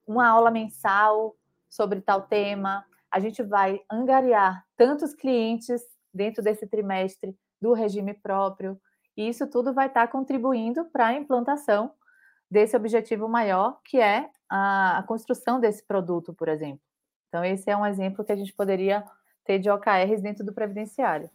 uma 0.06 0.28
aula 0.28 0.50
mensal 0.50 1.36
sobre 1.68 2.00
tal 2.00 2.22
tema. 2.22 2.84
A 3.10 3.20
gente 3.20 3.42
vai 3.42 3.80
angariar 3.90 4.64
tantos 4.76 5.14
clientes 5.14 5.80
dentro 6.16 6.42
desse 6.42 6.66
trimestre 6.66 7.36
do 7.60 7.72
regime 7.72 8.14
próprio. 8.14 8.78
E 9.16 9.28
isso 9.28 9.46
tudo 9.46 9.72
vai 9.72 9.86
estar 9.86 10.06
contribuindo 10.08 10.84
para 10.86 11.08
a 11.08 11.14
implantação 11.14 11.92
desse 12.50 12.76
objetivo 12.76 13.28
maior, 13.28 13.80
que 13.84 13.98
é 13.98 14.28
a, 14.48 14.98
a, 14.98 15.02
construção 15.02 15.60
desse 15.60 15.84
produto, 15.84 16.32
por 16.32 16.48
exemplo. 16.48 16.80
Então, 17.28 17.44
esse 17.44 17.68
é 17.70 17.76
um 17.76 17.86
exemplo 17.86 18.24
que 18.24 18.32
a 18.32 18.36
gente 18.36 18.52
poderia 18.52 19.04
ter 19.44 19.58
de 19.58 19.70
OKRs 19.70 20.22
dentro 20.22 20.44
do 20.44 20.52
previdenciário. 20.52 21.30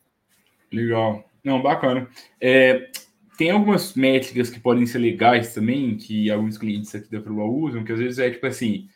Legal. 0.71 1.23
Não, 1.43 1.61
bacana. 1.61 2.07
É, 2.39 2.89
tem 3.37 3.51
algumas 3.51 3.93
métricas 3.93 4.49
que 4.49 4.59
podem 4.59 4.85
ser 4.85 4.99
legais 4.99 5.53
também, 5.53 5.97
que 5.97 6.29
alguns 6.29 6.57
clientes 6.57 6.93
aqui 6.93 7.09
da 7.09 7.21
Frula 7.21 7.43
usam, 7.43 7.83
que 7.83 7.91
às 7.91 7.99
vezes 7.99 8.19
é 8.19 8.29
tipo 8.29 8.45
assim, 8.45 8.87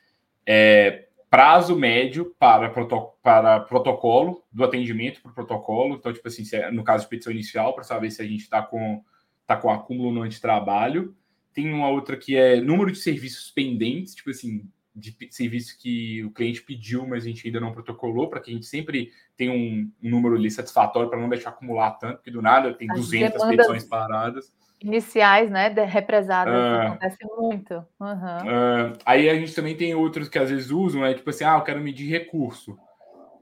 é, 0.45 1.05
prazo 1.36 1.75
médio 1.75 2.33
para, 2.39 2.69
proto, 2.69 3.09
para 3.21 3.59
protocolo, 3.59 4.41
do 4.49 4.63
atendimento 4.63 5.21
para 5.21 5.31
o 5.31 5.36
protocolo. 5.36 5.95
Então, 5.95 6.13
tipo 6.13 6.25
assim, 6.25 6.43
é, 6.53 6.71
no 6.71 6.81
caso 6.81 7.03
de 7.03 7.09
petição 7.09 7.33
inicial, 7.33 7.73
para 7.75 7.83
saber 7.83 8.09
se 8.09 8.21
a 8.21 8.25
gente 8.25 8.43
está 8.43 8.61
com, 8.61 9.03
tá 9.45 9.57
com 9.57 9.69
acúmulo 9.69 10.13
no 10.13 10.21
antitrabalho. 10.21 11.13
Tem 11.53 11.73
uma 11.73 11.89
outra 11.89 12.15
que 12.15 12.38
é 12.38 12.61
número 12.61 12.89
de 12.89 12.99
serviços 12.99 13.51
pendentes, 13.51 14.15
tipo 14.15 14.29
assim, 14.29 14.65
de 14.95 15.13
serviço 15.29 15.77
que 15.77 16.23
o 16.23 16.31
cliente 16.31 16.61
pediu, 16.61 17.05
mas 17.05 17.25
a 17.25 17.27
gente 17.27 17.45
ainda 17.45 17.59
não 17.59 17.73
protocolou, 17.73 18.29
para 18.29 18.39
que 18.39 18.49
a 18.49 18.53
gente 18.53 18.65
sempre 18.65 19.11
tenha 19.36 19.51
um, 19.51 19.91
um 20.01 20.09
número 20.09 20.36
ali 20.36 20.49
satisfatório 20.49 21.09
para 21.09 21.19
não 21.19 21.27
deixar 21.27 21.49
acumular 21.49 21.91
tanto, 21.99 22.15
porque 22.15 22.31
do 22.31 22.41
nada 22.41 22.73
tem 22.73 22.89
As 22.89 22.97
200 22.97 23.43
petições 23.43 23.83
paradas 23.83 24.53
iniciais, 24.86 25.49
né, 25.49 25.67
represadas, 25.69 26.53
uh, 26.53 26.88
acontece 26.88 27.17
muito. 27.38 27.73
Uhum. 27.99 28.91
Uh, 28.91 28.97
aí 29.03 29.27
a 29.27 29.33
gente 29.33 29.55
também 29.55 29.75
tem 29.75 29.95
outros 29.95 30.29
que 30.29 30.38
às 30.38 30.51
vezes 30.51 30.69
usam, 30.69 31.03
é 31.03 31.13
tipo 31.13 31.29
assim, 31.29 31.43
ah, 31.43 31.55
eu 31.57 31.63
quero 31.63 31.81
medir 31.81 32.07
recurso. 32.07 32.77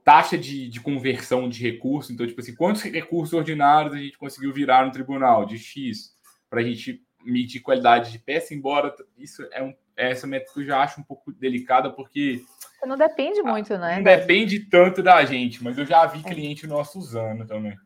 Taxa 0.05 0.37
de, 0.37 0.69
de 0.69 0.79
conversão 0.79 1.47
de 1.49 1.61
recurso, 1.61 2.13
então, 2.13 2.25
tipo 2.25 2.39
assim, 2.39 2.55
quantos 2.55 2.81
recursos 2.83 3.33
ordinários 3.33 3.93
a 3.93 3.97
gente 3.97 4.17
conseguiu 4.17 4.53
virar 4.53 4.85
no 4.85 4.91
tribunal 4.91 5.45
de 5.45 5.57
X 5.57 6.13
para 6.49 6.61
a 6.61 6.63
gente 6.63 7.01
medir 7.25 7.59
qualidade 7.59 8.11
de 8.11 8.19
peça, 8.19 8.53
embora 8.53 8.93
isso 9.17 9.45
é 9.51 9.61
um, 9.61 9.73
essa 9.95 10.25
métrica 10.25 10.59
eu 10.59 10.65
já 10.65 10.81
acho 10.81 10.99
um 10.99 11.03
pouco 11.03 11.31
delicada, 11.31 11.89
porque. 11.89 12.41
Não 12.85 12.97
depende 12.97 13.41
muito, 13.41 13.77
né? 13.77 13.97
Não 13.97 14.03
depende 14.03 14.59
tanto 14.59 15.01
da 15.01 15.23
gente, 15.23 15.63
mas 15.63 15.77
eu 15.77 15.85
já 15.85 16.05
vi 16.05 16.19
é. 16.19 16.23
cliente 16.23 16.67
nosso 16.67 16.99
usando 16.99 17.45
também. 17.45 17.77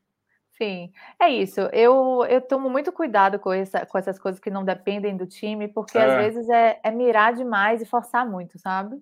Sim, 0.58 0.92
é 1.22 1.30
isso. 1.30 1.62
Eu, 1.72 2.26
eu 2.28 2.42
tomo 2.42 2.68
muito 2.68 2.92
cuidado 2.92 3.38
com, 3.38 3.54
essa, 3.54 3.86
com 3.86 3.98
essas 3.98 4.18
coisas 4.18 4.42
que 4.42 4.50
não 4.50 4.66
dependem 4.66 5.16
do 5.16 5.28
time, 5.28 5.68
porque 5.68 5.98
às 5.98 6.12
é. 6.14 6.18
vezes 6.18 6.50
é, 6.50 6.80
é 6.84 6.90
mirar 6.90 7.34
demais 7.34 7.80
e 7.80 7.86
forçar 7.86 8.28
muito, 8.28 8.58
sabe? 8.58 8.98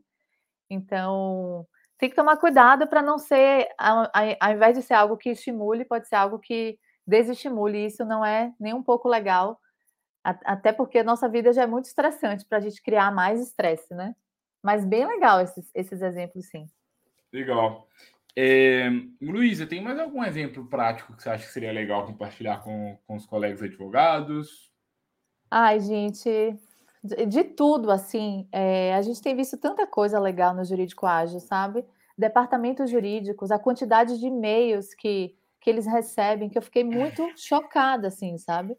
Então, 0.69 1.65
tem 1.97 2.09
que 2.09 2.15
tomar 2.15 2.35
cuidado 2.37 2.87
para 2.87 3.01
não 3.01 3.17
ser, 3.17 3.69
ao, 3.77 4.11
ao 4.41 4.51
invés 4.51 4.77
de 4.77 4.83
ser 4.83 4.95
algo 4.95 5.15
que 5.15 5.29
estimule, 5.29 5.85
pode 5.85 6.09
ser 6.09 6.15
algo 6.15 6.39
que 6.39 6.77
desestimule. 7.07 7.85
Isso 7.85 8.03
não 8.03 8.25
é 8.25 8.53
nem 8.59 8.73
um 8.73 8.83
pouco 8.83 9.07
legal, 9.07 9.57
até 10.23 10.73
porque 10.73 10.99
a 10.99 11.03
nossa 11.05 11.29
vida 11.29 11.53
já 11.53 11.63
é 11.63 11.67
muito 11.67 11.85
estressante 11.85 12.45
para 12.45 12.57
a 12.57 12.61
gente 12.61 12.81
criar 12.81 13.13
mais 13.13 13.39
estresse, 13.39 13.93
né? 13.93 14.13
Mas 14.61 14.83
bem 14.83 15.07
legal 15.07 15.39
esses, 15.39 15.71
esses 15.73 16.01
exemplos, 16.01 16.47
sim. 16.49 16.65
Legal. 17.31 17.87
É, 18.37 18.89
Luísa, 19.21 19.65
tem 19.65 19.81
mais 19.81 19.97
algum 19.97 20.23
exemplo 20.23 20.65
prático 20.65 21.15
que 21.15 21.23
você 21.23 21.29
acha 21.29 21.45
que 21.45 21.53
seria 21.53 21.71
legal 21.71 22.05
compartilhar 22.05 22.61
com, 22.61 22.97
com 23.07 23.15
os 23.15 23.25
colegas 23.25 23.61
advogados? 23.61 24.69
Ai, 25.49 25.79
gente, 25.79 26.57
de, 27.01 27.25
de 27.27 27.43
tudo, 27.43 27.89
assim, 27.91 28.47
é, 28.51 28.93
a 28.93 29.01
gente 29.01 29.21
tem 29.21 29.35
visto 29.35 29.57
tanta 29.57 29.87
coisa 29.87 30.19
legal 30.19 30.53
no 30.53 30.65
jurídico 30.65 31.05
ágil, 31.05 31.39
sabe? 31.39 31.85
Departamentos 32.17 32.89
jurídicos, 32.89 33.51
a 33.51 33.59
quantidade 33.59 34.19
de 34.19 34.27
e-mails 34.27 34.93
que, 34.93 35.33
que 35.61 35.69
eles 35.69 35.85
recebem, 35.85 36.49
que 36.49 36.57
eu 36.57 36.61
fiquei 36.61 36.83
muito 36.83 37.25
chocada, 37.37 38.09
assim, 38.09 38.37
sabe? 38.37 38.75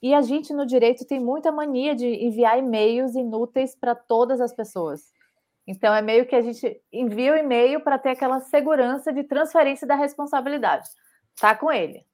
E 0.00 0.14
a 0.14 0.22
gente 0.22 0.52
no 0.52 0.64
direito 0.64 1.06
tem 1.06 1.18
muita 1.18 1.50
mania 1.50 1.94
de 1.94 2.06
enviar 2.06 2.58
e-mails 2.58 3.14
inúteis 3.14 3.74
para 3.74 3.94
todas 3.94 4.40
as 4.40 4.54
pessoas. 4.54 5.12
Então, 5.66 5.94
é 5.94 6.02
meio 6.02 6.26
que 6.26 6.36
a 6.36 6.42
gente 6.42 6.80
envia 6.92 7.32
o 7.32 7.36
e-mail 7.36 7.80
para 7.80 7.98
ter 7.98 8.10
aquela 8.10 8.40
segurança 8.40 9.12
de 9.12 9.24
transferência 9.24 9.86
da 9.86 9.94
responsabilidade. 9.94 10.88
Tá 11.40 11.54
com 11.54 11.72
ele. 11.72 12.04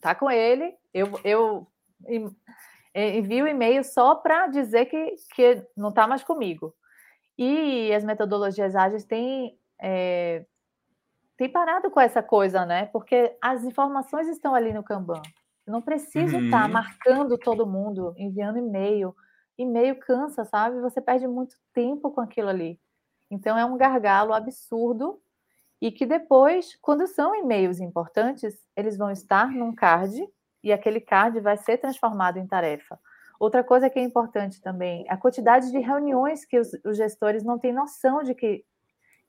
Tá 0.00 0.14
com 0.14 0.30
ele. 0.30 0.74
Eu, 0.92 1.08
eu 1.22 1.66
envio 2.94 3.44
o 3.44 3.48
e-mail 3.48 3.84
só 3.84 4.14
para 4.16 4.48
dizer 4.48 4.86
que, 4.86 5.14
que 5.34 5.64
não 5.76 5.90
está 5.90 6.06
mais 6.06 6.24
comigo. 6.24 6.74
E 7.38 7.92
as 7.94 8.04
metodologias 8.04 8.74
ágeis 8.74 9.04
têm, 9.04 9.56
é, 9.80 10.44
têm 11.36 11.48
parado 11.48 11.90
com 11.90 12.00
essa 12.00 12.22
coisa, 12.22 12.66
né? 12.66 12.86
Porque 12.86 13.36
as 13.40 13.64
informações 13.64 14.28
estão 14.28 14.54
ali 14.54 14.72
no 14.72 14.82
Kanban. 14.82 15.22
Eu 15.66 15.72
não 15.72 15.80
preciso 15.80 16.38
estar 16.38 16.42
uhum. 16.42 16.50
tá 16.50 16.68
marcando 16.68 17.38
todo 17.38 17.66
mundo, 17.66 18.14
enviando 18.18 18.58
e-mail 18.58 19.14
e-mail 19.60 19.96
cansa, 19.96 20.44
sabe? 20.44 20.80
Você 20.80 21.00
perde 21.00 21.26
muito 21.26 21.56
tempo 21.72 22.10
com 22.10 22.20
aquilo 22.20 22.48
ali. 22.48 22.80
Então 23.30 23.56
é 23.58 23.64
um 23.64 23.76
gargalo 23.76 24.32
absurdo 24.32 25.20
e 25.80 25.90
que 25.90 26.04
depois, 26.04 26.76
quando 26.80 27.06
são 27.06 27.34
e-mails 27.34 27.80
importantes, 27.80 28.58
eles 28.76 28.96
vão 28.96 29.10
estar 29.10 29.50
num 29.50 29.74
card 29.74 30.26
e 30.62 30.72
aquele 30.72 31.00
card 31.00 31.40
vai 31.40 31.56
ser 31.56 31.78
transformado 31.78 32.38
em 32.38 32.46
tarefa. 32.46 32.98
Outra 33.38 33.64
coisa 33.64 33.88
que 33.88 33.98
é 33.98 34.02
importante 34.02 34.60
também, 34.60 35.06
a 35.08 35.16
quantidade 35.16 35.70
de 35.70 35.78
reuniões 35.78 36.44
que 36.44 36.58
os, 36.58 36.72
os 36.84 36.96
gestores 36.96 37.42
não 37.42 37.58
têm 37.58 37.72
noção 37.72 38.22
de 38.22 38.34
que 38.34 38.64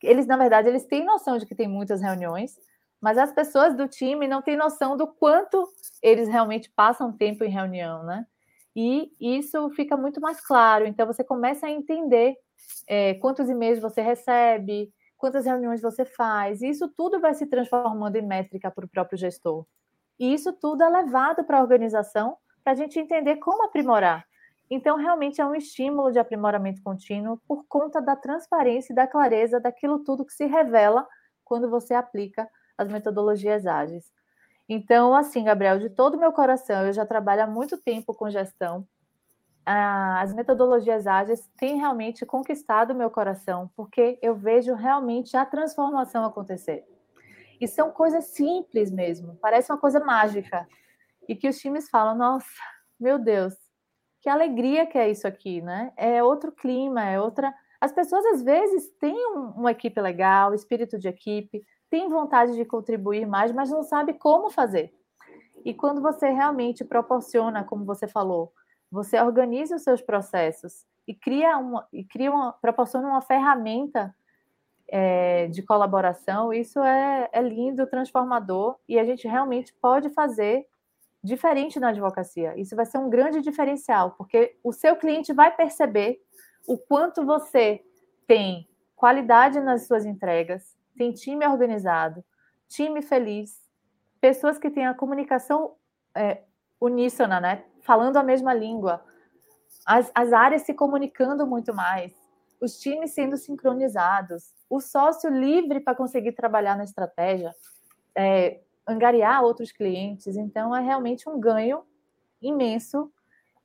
eles, 0.03 0.25
na 0.25 0.35
verdade, 0.35 0.67
eles 0.67 0.85
têm 0.85 1.05
noção 1.05 1.37
de 1.37 1.45
que 1.45 1.55
tem 1.55 1.67
muitas 1.67 2.01
reuniões, 2.01 2.57
mas 2.99 3.17
as 3.17 3.31
pessoas 3.31 3.75
do 3.75 3.87
time 3.87 4.27
não 4.27 4.41
têm 4.41 4.57
noção 4.57 4.97
do 4.97 5.07
quanto 5.07 5.67
eles 6.01 6.27
realmente 6.27 6.69
passam 6.69 7.11
tempo 7.11 7.43
em 7.43 7.49
reunião, 7.49 8.03
né? 8.03 8.25
E 8.75 9.11
isso 9.19 9.69
fica 9.71 9.97
muito 9.97 10.21
mais 10.21 10.39
claro. 10.41 10.85
Então, 10.85 11.05
você 11.05 11.23
começa 11.23 11.67
a 11.67 11.71
entender 11.71 12.35
é, 12.87 13.15
quantos 13.15 13.49
e-mails 13.49 13.79
você 13.79 14.01
recebe, 14.01 14.91
quantas 15.17 15.45
reuniões 15.45 15.81
você 15.81 16.05
faz. 16.05 16.61
E 16.61 16.69
isso 16.69 16.87
tudo 16.89 17.19
vai 17.19 17.33
se 17.33 17.45
transformando 17.45 18.15
em 18.15 18.25
métrica 18.25 18.71
para 18.71 18.85
o 18.85 18.89
próprio 18.89 19.17
gestor. 19.17 19.65
E 20.19 20.33
isso 20.33 20.53
tudo 20.53 20.83
é 20.83 20.89
levado 20.89 21.43
para 21.43 21.59
a 21.59 21.61
organização 21.61 22.37
para 22.63 22.73
a 22.73 22.75
gente 22.75 22.99
entender 22.99 23.37
como 23.37 23.63
aprimorar. 23.63 24.25
Então, 24.69 24.95
realmente 24.95 25.41
é 25.41 25.45
um 25.45 25.53
estímulo 25.53 26.11
de 26.11 26.19
aprimoramento 26.19 26.81
contínuo 26.81 27.41
por 27.45 27.65
conta 27.67 28.01
da 28.01 28.15
transparência 28.15 28.93
e 28.93 28.95
da 28.95 29.05
clareza 29.05 29.59
daquilo 29.59 29.99
tudo 29.99 30.25
que 30.25 30.33
se 30.33 30.45
revela 30.45 31.05
quando 31.43 31.69
você 31.69 31.93
aplica 31.93 32.47
as 32.77 32.87
metodologias 32.87 33.65
ágeis. 33.65 34.05
Então, 34.73 35.13
assim, 35.13 35.43
Gabriel, 35.43 35.79
de 35.79 35.89
todo 35.89 36.15
o 36.15 36.17
meu 36.17 36.31
coração, 36.31 36.87
eu 36.87 36.93
já 36.93 37.05
trabalho 37.05 37.43
há 37.43 37.45
muito 37.45 37.77
tempo 37.77 38.13
com 38.13 38.29
gestão. 38.29 38.87
As 39.65 40.33
metodologias 40.33 41.05
ágeis 41.05 41.45
têm 41.57 41.77
realmente 41.77 42.25
conquistado 42.25 42.95
meu 42.95 43.11
coração, 43.11 43.69
porque 43.75 44.17
eu 44.21 44.33
vejo 44.33 44.73
realmente 44.73 45.35
a 45.35 45.45
transformação 45.45 46.23
acontecer. 46.23 46.85
E 47.59 47.67
são 47.67 47.91
coisas 47.91 48.27
simples 48.27 48.89
mesmo, 48.89 49.37
parece 49.41 49.69
uma 49.69 49.77
coisa 49.77 49.99
mágica. 49.99 50.65
E 51.27 51.35
que 51.35 51.49
os 51.49 51.59
times 51.59 51.89
falam: 51.89 52.15
nossa, 52.15 52.47
meu 52.97 53.19
Deus, 53.19 53.53
que 54.21 54.29
alegria 54.29 54.87
que 54.87 54.97
é 54.97 55.09
isso 55.09 55.27
aqui, 55.27 55.61
né? 55.61 55.91
É 55.97 56.23
outro 56.23 56.49
clima, 56.49 57.03
é 57.03 57.19
outra. 57.19 57.53
As 57.81 57.91
pessoas 57.91 58.25
às 58.27 58.41
vezes 58.41 58.89
têm 59.01 59.17
um, 59.35 59.49
uma 59.49 59.71
equipe 59.71 59.99
legal, 59.99 60.53
espírito 60.53 60.97
de 60.97 61.09
equipe, 61.09 61.61
têm 61.91 62.07
vontade 62.07 62.55
de 62.55 62.63
contribuir 62.63 63.27
mais, 63.27 63.51
mas 63.51 63.69
não 63.69 63.83
sabe 63.83 64.13
como 64.13 64.49
fazer. 64.49 64.91
E 65.63 65.73
quando 65.73 66.01
você 66.01 66.29
realmente 66.29 66.83
proporciona, 66.85 67.63
como 67.63 67.85
você 67.85 68.07
falou, 68.07 68.51
você 68.89 69.19
organiza 69.21 69.75
os 69.75 69.83
seus 69.83 70.01
processos 70.01 70.85
e 71.05 71.13
cria 71.13 71.57
uma, 71.57 71.87
e 71.91 72.03
cria 72.03 72.31
uma, 72.31 72.53
proporciona 72.53 73.07
uma 73.09 73.21
ferramenta 73.21 74.15
é, 74.87 75.47
de 75.47 75.61
colaboração, 75.61 76.53
isso 76.53 76.79
é, 76.79 77.29
é 77.31 77.41
lindo, 77.41 77.85
transformador, 77.87 78.77
e 78.87 78.97
a 78.97 79.05
gente 79.05 79.27
realmente 79.27 79.73
pode 79.73 80.09
fazer 80.09 80.65
diferente 81.23 81.79
na 81.79 81.89
advocacia. 81.89 82.57
Isso 82.57 82.75
vai 82.75 82.85
ser 82.85 82.97
um 82.97 83.09
grande 83.09 83.41
diferencial, 83.41 84.11
porque 84.11 84.57
o 84.63 84.71
seu 84.71 84.95
cliente 84.95 85.33
vai 85.33 85.55
perceber 85.55 86.21
o 86.67 86.77
quanto 86.77 87.25
você 87.25 87.83
tem 88.25 88.67
qualidade 88.95 89.59
nas 89.59 89.87
suas 89.87 90.05
entregas, 90.05 90.75
tem 90.97 91.11
time 91.11 91.45
organizado, 91.47 92.23
time 92.67 93.01
feliz, 93.01 93.61
pessoas 94.19 94.57
que 94.57 94.69
têm 94.69 94.85
a 94.85 94.93
comunicação 94.93 95.75
é, 96.15 96.43
uníssona, 96.79 97.39
né? 97.39 97.65
Falando 97.81 98.17
a 98.17 98.23
mesma 98.23 98.53
língua, 98.53 99.03
as, 99.85 100.11
as 100.13 100.31
áreas 100.33 100.63
se 100.63 100.73
comunicando 100.73 101.45
muito 101.47 101.73
mais, 101.73 102.13
os 102.61 102.79
times 102.79 103.11
sendo 103.11 103.35
sincronizados, 103.37 104.53
o 104.69 104.79
sócio 104.79 105.29
livre 105.29 105.79
para 105.79 105.95
conseguir 105.95 106.33
trabalhar 106.33 106.77
na 106.77 106.83
estratégia, 106.83 107.53
é, 108.15 108.61
angariar 108.87 109.43
outros 109.43 109.71
clientes. 109.71 110.37
Então, 110.37 110.75
é 110.75 110.81
realmente 110.81 111.27
um 111.27 111.39
ganho 111.39 111.83
imenso. 112.41 113.11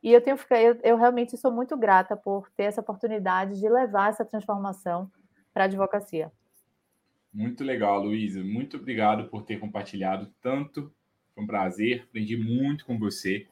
E 0.02 0.12
eu 0.12 0.20
tenho 0.20 0.38
eu, 0.50 0.80
eu 0.82 0.96
realmente 0.96 1.36
sou 1.36 1.50
muito 1.50 1.76
grata 1.76 2.16
por 2.16 2.50
ter 2.50 2.64
essa 2.64 2.80
oportunidade 2.80 3.58
de 3.58 3.68
levar 3.68 4.10
essa 4.10 4.24
transformação 4.24 5.10
para 5.52 5.64
a 5.64 5.66
advocacia. 5.66 6.32
Muito 7.36 7.62
legal, 7.62 8.02
Luísa. 8.02 8.42
Muito 8.42 8.78
obrigado 8.78 9.28
por 9.28 9.42
ter 9.42 9.60
compartilhado 9.60 10.32
tanto. 10.40 10.90
Foi 11.34 11.44
um 11.44 11.46
prazer. 11.46 12.06
Aprendi 12.08 12.34
muito 12.34 12.86
com 12.86 12.98
você. 12.98 13.46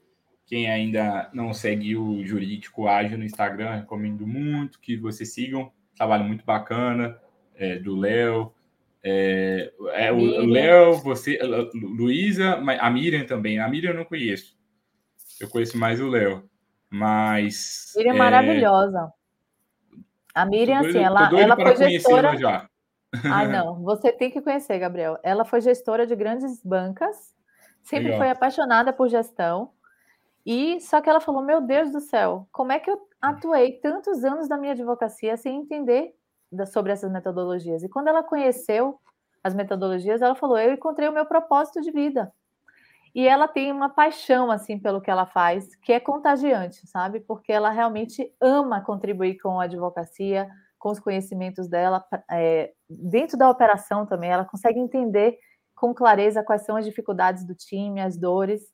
Quem 0.46 0.70
ainda 0.70 1.30
não 1.34 1.52
segue 1.52 1.94
o 1.94 2.24
Jurídico 2.24 2.88
Ágil 2.88 3.18
no 3.18 3.24
Instagram, 3.24 3.76
recomendo 3.76 4.26
muito 4.26 4.80
que 4.80 4.96
vocês 4.96 5.34
sigam. 5.34 5.70
Trabalho 5.94 6.24
muito 6.24 6.46
bacana 6.46 7.18
é, 7.54 7.78
do 7.78 7.94
Léo, 7.94 8.54
é, 9.02 9.70
é 9.92 10.10
o 10.10 10.46
Léo, 10.46 10.94
você, 11.02 11.38
Luísa, 11.74 12.54
a 12.54 12.90
Miriam 12.90 13.26
também. 13.26 13.58
A 13.58 13.68
Miriam 13.68 13.90
eu 13.90 13.98
não 13.98 14.04
conheço. 14.06 14.56
Eu 15.38 15.50
conheço 15.50 15.76
mais 15.76 16.00
o 16.00 16.08
Léo. 16.08 16.48
Mas. 16.88 17.92
Miriam 17.94 18.14
é 18.14 18.16
maravilhosa. 18.16 19.12
A 20.34 20.46
Miriam, 20.46 20.80
doido, 20.80 20.96
assim, 20.96 21.04
ela, 21.04 21.30
ela 21.38 21.54
foi 21.54 21.90
gestora. 21.90 22.34
Já. 22.38 22.66
Ai, 23.32 23.48
não, 23.52 23.82
você 23.82 24.12
tem 24.12 24.30
que 24.30 24.40
conhecer, 24.40 24.78
Gabriel. 24.78 25.18
Ela 25.22 25.44
foi 25.44 25.60
gestora 25.60 26.06
de 26.06 26.14
grandes 26.14 26.62
bancas, 26.62 27.34
sempre 27.82 28.06
Legal. 28.06 28.18
foi 28.18 28.30
apaixonada 28.30 28.92
por 28.92 29.08
gestão. 29.08 29.70
E 30.46 30.80
só 30.80 31.00
que 31.00 31.08
ela 31.08 31.20
falou: 31.20 31.42
Meu 31.42 31.60
Deus 31.60 31.90
do 31.90 32.00
céu, 32.00 32.48
como 32.52 32.72
é 32.72 32.78
que 32.78 32.90
eu 32.90 33.00
atuei 33.20 33.72
tantos 33.72 34.24
anos 34.24 34.48
da 34.48 34.58
minha 34.58 34.72
advocacia 34.72 35.36
sem 35.36 35.56
entender 35.56 36.14
sobre 36.66 36.92
essas 36.92 37.10
metodologias. 37.10 37.82
E 37.82 37.88
quando 37.88 38.08
ela 38.08 38.22
conheceu 38.22 39.00
as 39.42 39.54
metodologias, 39.54 40.22
ela 40.22 40.34
falou: 40.34 40.58
Eu 40.58 40.74
encontrei 40.74 41.08
o 41.08 41.12
meu 41.12 41.26
propósito 41.26 41.80
de 41.80 41.90
vida. 41.90 42.32
E 43.14 43.26
ela 43.28 43.46
tem 43.46 43.70
uma 43.70 43.88
paixão 43.88 44.50
assim 44.50 44.78
pelo 44.78 45.00
que 45.00 45.10
ela 45.10 45.24
faz, 45.24 45.74
que 45.76 45.92
é 45.92 46.00
contagiante, 46.00 46.86
sabe? 46.86 47.20
Porque 47.20 47.52
ela 47.52 47.70
realmente 47.70 48.32
ama 48.40 48.80
contribuir 48.80 49.38
com 49.38 49.60
a 49.60 49.64
advocacia, 49.64 50.48
com 50.84 50.90
os 50.90 51.00
conhecimentos 51.00 51.66
dela, 51.66 52.04
é, 52.30 52.70
dentro 52.86 53.38
da 53.38 53.48
operação 53.48 54.04
também, 54.04 54.28
ela 54.28 54.44
consegue 54.44 54.78
entender 54.78 55.38
com 55.74 55.94
clareza 55.94 56.44
quais 56.44 56.60
são 56.60 56.76
as 56.76 56.84
dificuldades 56.84 57.42
do 57.46 57.54
time, 57.54 58.02
as 58.02 58.18
dores. 58.18 58.70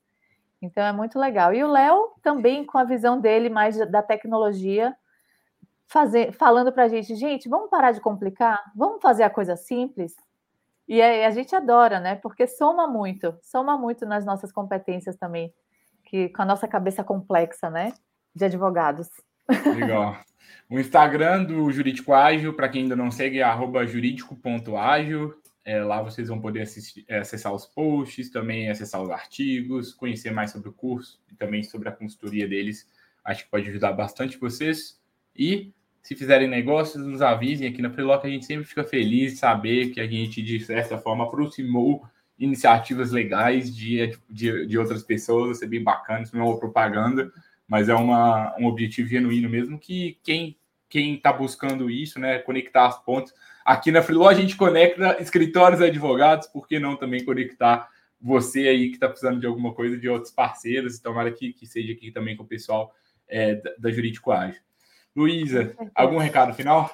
Então 0.61 0.83
é 0.83 0.91
muito 0.91 1.17
legal. 1.17 1.53
E 1.53 1.63
o 1.63 1.71
Léo 1.71 2.11
também 2.21 2.65
com 2.65 2.77
a 2.77 2.83
visão 2.83 3.17
dele 3.17 3.49
mais 3.49 3.77
da 3.89 4.03
tecnologia, 4.03 4.93
fazer, 5.87 6.33
falando 6.33 6.73
para 6.73 6.83
a 6.83 6.87
gente, 6.89 7.15
gente, 7.15 7.47
vamos 7.47 7.69
parar 7.69 7.93
de 7.93 8.01
complicar, 8.01 8.61
vamos 8.75 9.01
fazer 9.01 9.23
a 9.23 9.29
coisa 9.29 9.55
simples. 9.55 10.13
E 10.89 11.01
a, 11.01 11.27
a 11.29 11.31
gente 11.31 11.55
adora, 11.55 12.01
né? 12.01 12.15
Porque 12.15 12.45
soma 12.45 12.89
muito, 12.89 13.33
soma 13.41 13.77
muito 13.77 14.05
nas 14.05 14.25
nossas 14.25 14.51
competências 14.51 15.15
também, 15.15 15.53
que 16.03 16.27
com 16.27 16.41
a 16.41 16.45
nossa 16.45 16.67
cabeça 16.67 17.05
complexa, 17.05 17.69
né? 17.69 17.93
De 18.35 18.43
advogados. 18.43 19.07
Legal. 19.65 20.17
O 20.69 20.79
Instagram 20.79 21.43
do 21.43 21.71
Jurídico 21.71 22.13
Ágil, 22.13 22.53
para 22.53 22.69
quem 22.69 22.83
ainda 22.83 22.95
não 22.95 23.11
segue, 23.11 23.39
é 23.39 23.87
jurídico.ágil. 23.87 25.35
É, 25.63 25.83
lá 25.83 26.01
vocês 26.01 26.27
vão 26.27 26.41
poder 26.41 26.61
assistir, 26.61 27.05
é, 27.07 27.19
acessar 27.19 27.53
os 27.53 27.65
posts, 27.65 28.29
também 28.29 28.69
acessar 28.69 29.01
os 29.01 29.11
artigos, 29.11 29.93
conhecer 29.93 30.31
mais 30.31 30.51
sobre 30.51 30.69
o 30.69 30.73
curso 30.73 31.19
e 31.31 31.35
também 31.35 31.61
sobre 31.61 31.87
a 31.87 31.91
consultoria 31.91 32.47
deles. 32.47 32.87
Acho 33.23 33.43
que 33.43 33.51
pode 33.51 33.69
ajudar 33.69 33.93
bastante 33.93 34.37
vocês. 34.37 34.99
E 35.35 35.71
se 36.01 36.15
fizerem 36.15 36.47
negócios, 36.47 37.05
nos 37.05 37.21
avisem 37.21 37.67
aqui 37.67 37.81
na 37.81 37.91
Freelock. 37.91 38.25
A 38.25 38.29
gente 38.29 38.45
sempre 38.45 38.65
fica 38.65 38.83
feliz 38.83 39.33
de 39.33 39.37
saber 39.39 39.91
que 39.91 40.01
a 40.01 40.07
gente, 40.07 40.41
de 40.41 40.59
certa 40.59 40.97
forma, 40.97 41.25
aproximou 41.25 42.03
iniciativas 42.39 43.11
legais 43.11 43.75
de, 43.75 44.17
de, 44.27 44.65
de 44.65 44.77
outras 44.79 45.03
pessoas. 45.03 45.57
Isso 45.57 45.65
é 45.65 45.67
bem 45.67 45.83
bacana, 45.83 46.23
isso 46.23 46.35
não 46.35 46.43
é 46.43 46.49
uma 46.49 46.59
propaganda, 46.59 47.31
mas 47.71 47.87
é 47.87 47.95
uma, 47.95 48.53
um 48.59 48.65
objetivo 48.65 49.07
genuíno 49.07 49.49
mesmo 49.49 49.79
que 49.79 50.19
quem 50.23 50.57
quem 50.89 51.15
está 51.15 51.31
buscando 51.31 51.89
isso, 51.89 52.19
né, 52.19 52.37
conectar 52.39 52.85
as 52.85 53.01
pontes. 53.01 53.33
Aqui 53.63 53.93
na 53.93 54.01
Freeló 54.01 54.27
a 54.27 54.33
gente 54.33 54.57
conecta 54.57 55.21
escritórios 55.21 55.79
e 55.79 55.85
advogados, 55.85 56.47
por 56.47 56.67
que 56.67 56.79
não 56.79 56.97
também 56.97 57.23
conectar 57.23 57.87
você 58.19 58.67
aí 58.67 58.89
que 58.89 58.95
está 58.95 59.07
precisando 59.07 59.39
de 59.39 59.47
alguma 59.47 59.73
coisa 59.73 59.97
de 59.97 60.09
outros 60.09 60.33
parceiros, 60.33 60.99
tomara 60.99 61.31
que, 61.31 61.53
que 61.53 61.65
seja 61.65 61.93
aqui 61.93 62.11
também 62.11 62.35
com 62.35 62.43
o 62.43 62.45
pessoal 62.45 62.93
é, 63.25 63.55
da, 63.55 63.71
da 63.79 63.89
Jurídico 63.89 64.33
Ágil. 64.33 64.61
Luísa, 65.15 65.73
algum 65.95 66.17
recado 66.17 66.53
final? 66.53 66.89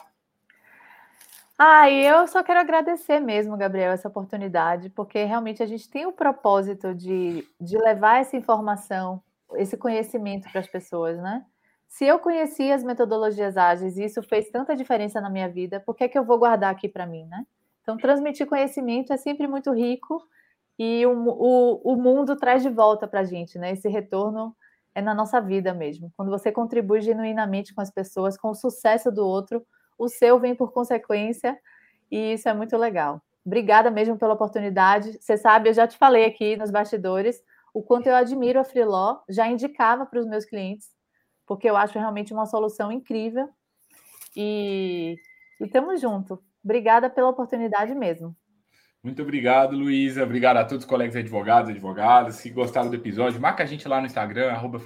Ah, 1.57 1.89
eu 1.89 2.28
só 2.28 2.43
quero 2.43 2.59
agradecer 2.59 3.19
mesmo, 3.19 3.57
Gabriel, 3.57 3.93
essa 3.93 4.07
oportunidade, 4.07 4.91
porque 4.91 5.23
realmente 5.23 5.63
a 5.63 5.65
gente 5.65 5.89
tem 5.89 6.05
o 6.05 6.11
propósito 6.11 6.93
de, 6.93 7.47
de 7.59 7.80
levar 7.80 8.21
essa 8.21 8.38
informação, 8.38 9.23
esse 9.56 9.78
conhecimento 9.78 10.50
para 10.52 10.62
as 10.62 10.68
pessoas, 10.68 11.18
né? 11.18 11.45
Se 11.88 12.06
eu 12.06 12.20
conheci 12.20 12.72
as 12.72 12.84
metodologias 12.84 13.56
ágeis 13.58 13.98
e 13.98 14.04
isso 14.04 14.22
fez 14.22 14.50
tanta 14.50 14.76
diferença 14.76 15.22
na 15.22 15.30
minha 15.30 15.48
vida, 15.48 15.80
por 15.80 15.95
que, 15.95 16.04
é 16.04 16.08
que 16.08 16.18
eu 16.18 16.26
vou 16.26 16.38
guardar 16.38 16.72
aqui 16.72 16.89
para 16.89 17.06
mim, 17.06 17.26
né? 17.26 17.45
Então, 17.82 17.98
transmitir 17.98 18.45
conhecimento 18.45 19.14
é 19.14 19.18
sempre 19.18 19.48
muito 19.48 19.72
rico 19.72 20.22
e 20.78 21.06
o, 21.06 21.12
o, 21.12 21.93
o 21.93 21.95
mundo 21.95 22.36
traz 22.36 22.62
de 22.62 22.70
volta 22.70 23.08
para 23.08 23.22
a 23.22 23.24
gente, 23.24 23.58
né? 23.58 23.72
Esse 23.72 23.88
retorno 23.88 24.56
é 24.93 25.02
na 25.02 25.14
nossa 25.14 25.39
vida 25.39 25.74
mesmo. 25.74 26.12
Quando 26.18 26.30
você 26.30 26.52
contribui 26.52 27.02
genuinamente 27.02 27.74
com 27.74 27.82
as 27.82 27.89
pessoas, 27.89 28.38
com 28.38 28.50
o 28.50 28.56
sucesso 28.56 29.12
do 29.12 29.26
outro, 29.26 29.66
o 29.98 30.10
seu 30.10 30.39
vem 30.39 30.54
por 30.54 30.74
consequência, 30.74 31.58
e 32.12 32.34
isso 32.34 32.50
é 32.50 32.54
muito 32.54 32.76
legal. 32.78 33.22
Obrigada 33.45 33.89
mesmo 33.89 34.18
pela 34.18 34.34
oportunidade. 34.34 35.18
Você 35.22 35.38
sabe, 35.38 35.70
eu 35.70 35.74
já 35.74 35.88
te 35.88 35.98
falei 35.98 36.26
aqui 36.26 36.58
nos 36.58 36.70
bastidores 36.70 37.41
o 37.78 37.84
quanto 37.84 38.07
eu 38.07 38.15
admiro 38.15 38.59
a 38.59 38.63
Freeló, 38.63 39.19
já 39.30 39.47
indicava 39.47 40.03
para 40.03 40.19
os 40.19 40.25
meus 40.25 40.45
clientes, 40.45 40.88
porque 41.45 41.69
eu 41.69 41.78
acho 41.78 41.99
realmente 41.99 42.34
uma 42.34 42.47
solução 42.47 42.91
incrível. 42.91 43.47
E 44.36 45.15
estamos 45.61 46.01
junto. 46.01 46.41
Obrigada 46.63 47.07
pela 47.07 47.30
oportunidade 47.30 47.93
mesmo. 47.93 48.36
Muito 49.03 49.21
obrigado, 49.21 49.78
Luísa. 49.78 50.23
Obrigado 50.23 50.57
a 50.57 50.65
todos 50.65 50.86
os 50.86 50.89
colegas 50.89 51.15
advogados 51.15 51.69
e 51.69 51.73
advogadas. 51.73 52.38
Se 52.38 52.49
gostaram 52.49 52.89
do 52.89 52.95
episódio, 52.95 53.39
marca 53.39 53.61
a 53.61 53.67
gente 53.67 53.88
lá 53.88 53.99
no 53.99 54.07
Instagram, 54.07 54.51
arroba 54.51 54.82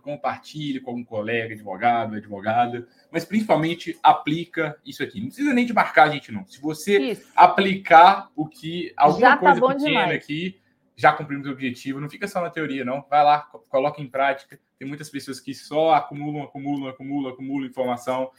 compartilhe 0.00 0.80
com 0.80 0.92
algum 0.92 1.04
colega, 1.04 1.52
advogado, 1.52 2.16
advogada, 2.16 2.88
mas 3.12 3.26
principalmente 3.26 3.98
aplica 4.02 4.74
isso 4.86 5.02
aqui. 5.02 5.20
Não 5.20 5.26
precisa 5.26 5.52
nem 5.52 5.66
de 5.66 5.74
marcar 5.74 6.04
a 6.04 6.10
gente, 6.10 6.32
não. 6.32 6.46
Se 6.46 6.62
você 6.62 6.98
isso. 6.98 7.30
aplicar 7.36 8.30
o 8.34 8.48
que 8.48 8.94
alguma 8.96 9.20
já 9.20 9.36
tá 9.36 9.36
coisa 9.36 9.60
tá 9.60 9.66
pequena 9.66 9.90
demais. 9.90 10.16
aqui, 10.16 10.65
já 10.96 11.12
cumprimos 11.12 11.46
o 11.46 11.50
objetivo. 11.50 12.00
Não 12.00 12.08
fica 12.08 12.26
só 12.26 12.40
na 12.40 12.50
teoria, 12.50 12.84
não. 12.84 13.04
Vai 13.08 13.22
lá, 13.22 13.40
coloca 13.68 14.00
em 14.00 14.08
prática. 14.08 14.58
Tem 14.78 14.88
muitas 14.88 15.08
pessoas 15.08 15.38
que 15.38 15.54
só 15.54 15.94
acumulam, 15.94 16.42
acumulam, 16.42 16.88
acumulam, 16.88 17.32
acumulam 17.32 17.68
informação 17.68 18.30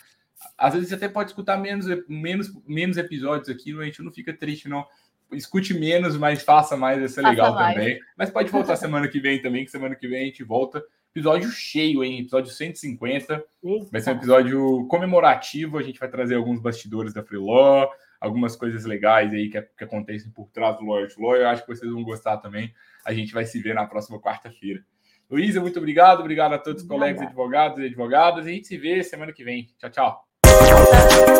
às 0.57 0.73
vezes 0.73 0.89
você 0.89 0.95
até 0.95 1.09
pode 1.09 1.31
escutar 1.31 1.57
menos, 1.57 1.85
menos, 2.07 2.51
menos 2.65 2.97
episódios 2.97 3.49
aqui, 3.49 3.77
a 3.79 3.85
gente 3.85 4.01
não 4.01 4.11
fica 4.11 4.33
triste, 4.33 4.69
não. 4.69 4.85
Escute 5.31 5.73
menos, 5.73 6.15
mas 6.17 6.43
faça 6.43 6.77
mais, 6.77 6.99
vai 6.99 7.07
ser 7.09 7.21
legal 7.21 7.53
mais. 7.53 7.75
também. 7.75 7.99
Mas 8.15 8.29
pode 8.29 8.49
voltar 8.49 8.75
semana 8.77 9.07
que 9.07 9.19
vem 9.19 9.41
também, 9.41 9.65
que 9.65 9.71
semana 9.71 9.95
que 9.95 10.07
vem 10.07 10.23
a 10.23 10.25
gente 10.25 10.43
volta. 10.43 10.83
Episódio 11.13 11.49
cheio, 11.49 12.03
hein? 12.03 12.19
Episódio 12.19 12.51
150. 12.51 13.43
Eita. 13.63 13.87
Vai 13.91 14.01
ser 14.01 14.11
um 14.11 14.15
episódio 14.15 14.87
comemorativo. 14.87 15.77
A 15.77 15.83
gente 15.83 15.99
vai 15.99 16.09
trazer 16.09 16.35
alguns 16.35 16.61
bastidores 16.61 17.13
da 17.13 17.23
Freeló, 17.23 17.89
algumas 18.19 18.55
coisas 18.55 18.85
legais 18.85 19.33
aí 19.33 19.49
que, 19.49 19.61
que 19.61 19.83
acontecem 19.83 20.31
por 20.31 20.49
trás 20.49 20.77
do 20.77 20.85
Lawyer 20.85 21.13
to 21.13 21.21
Lawyer. 21.21 21.47
Acho 21.47 21.65
que 21.65 21.75
vocês 21.75 21.91
vão 21.91 22.03
gostar 22.03 22.37
também. 22.37 22.73
A 23.05 23.13
gente 23.13 23.33
vai 23.33 23.45
se 23.45 23.59
ver 23.61 23.75
na 23.75 23.85
próxima 23.85 24.19
quarta-feira. 24.19 24.83
Luísa, 25.29 25.59
muito 25.59 25.77
obrigado. 25.77 26.21
Obrigado 26.21 26.53
a 26.53 26.59
todos 26.59 26.83
os 26.83 26.87
colegas 26.87 27.21
advogados 27.21 27.79
e 27.79 27.85
advogadas. 27.85 28.45
A 28.45 28.49
gente 28.49 28.67
se 28.67 28.77
vê 28.77 29.03
semana 29.03 29.33
que 29.33 29.43
vem. 29.43 29.67
Tchau, 29.77 29.89
tchau. 29.89 31.36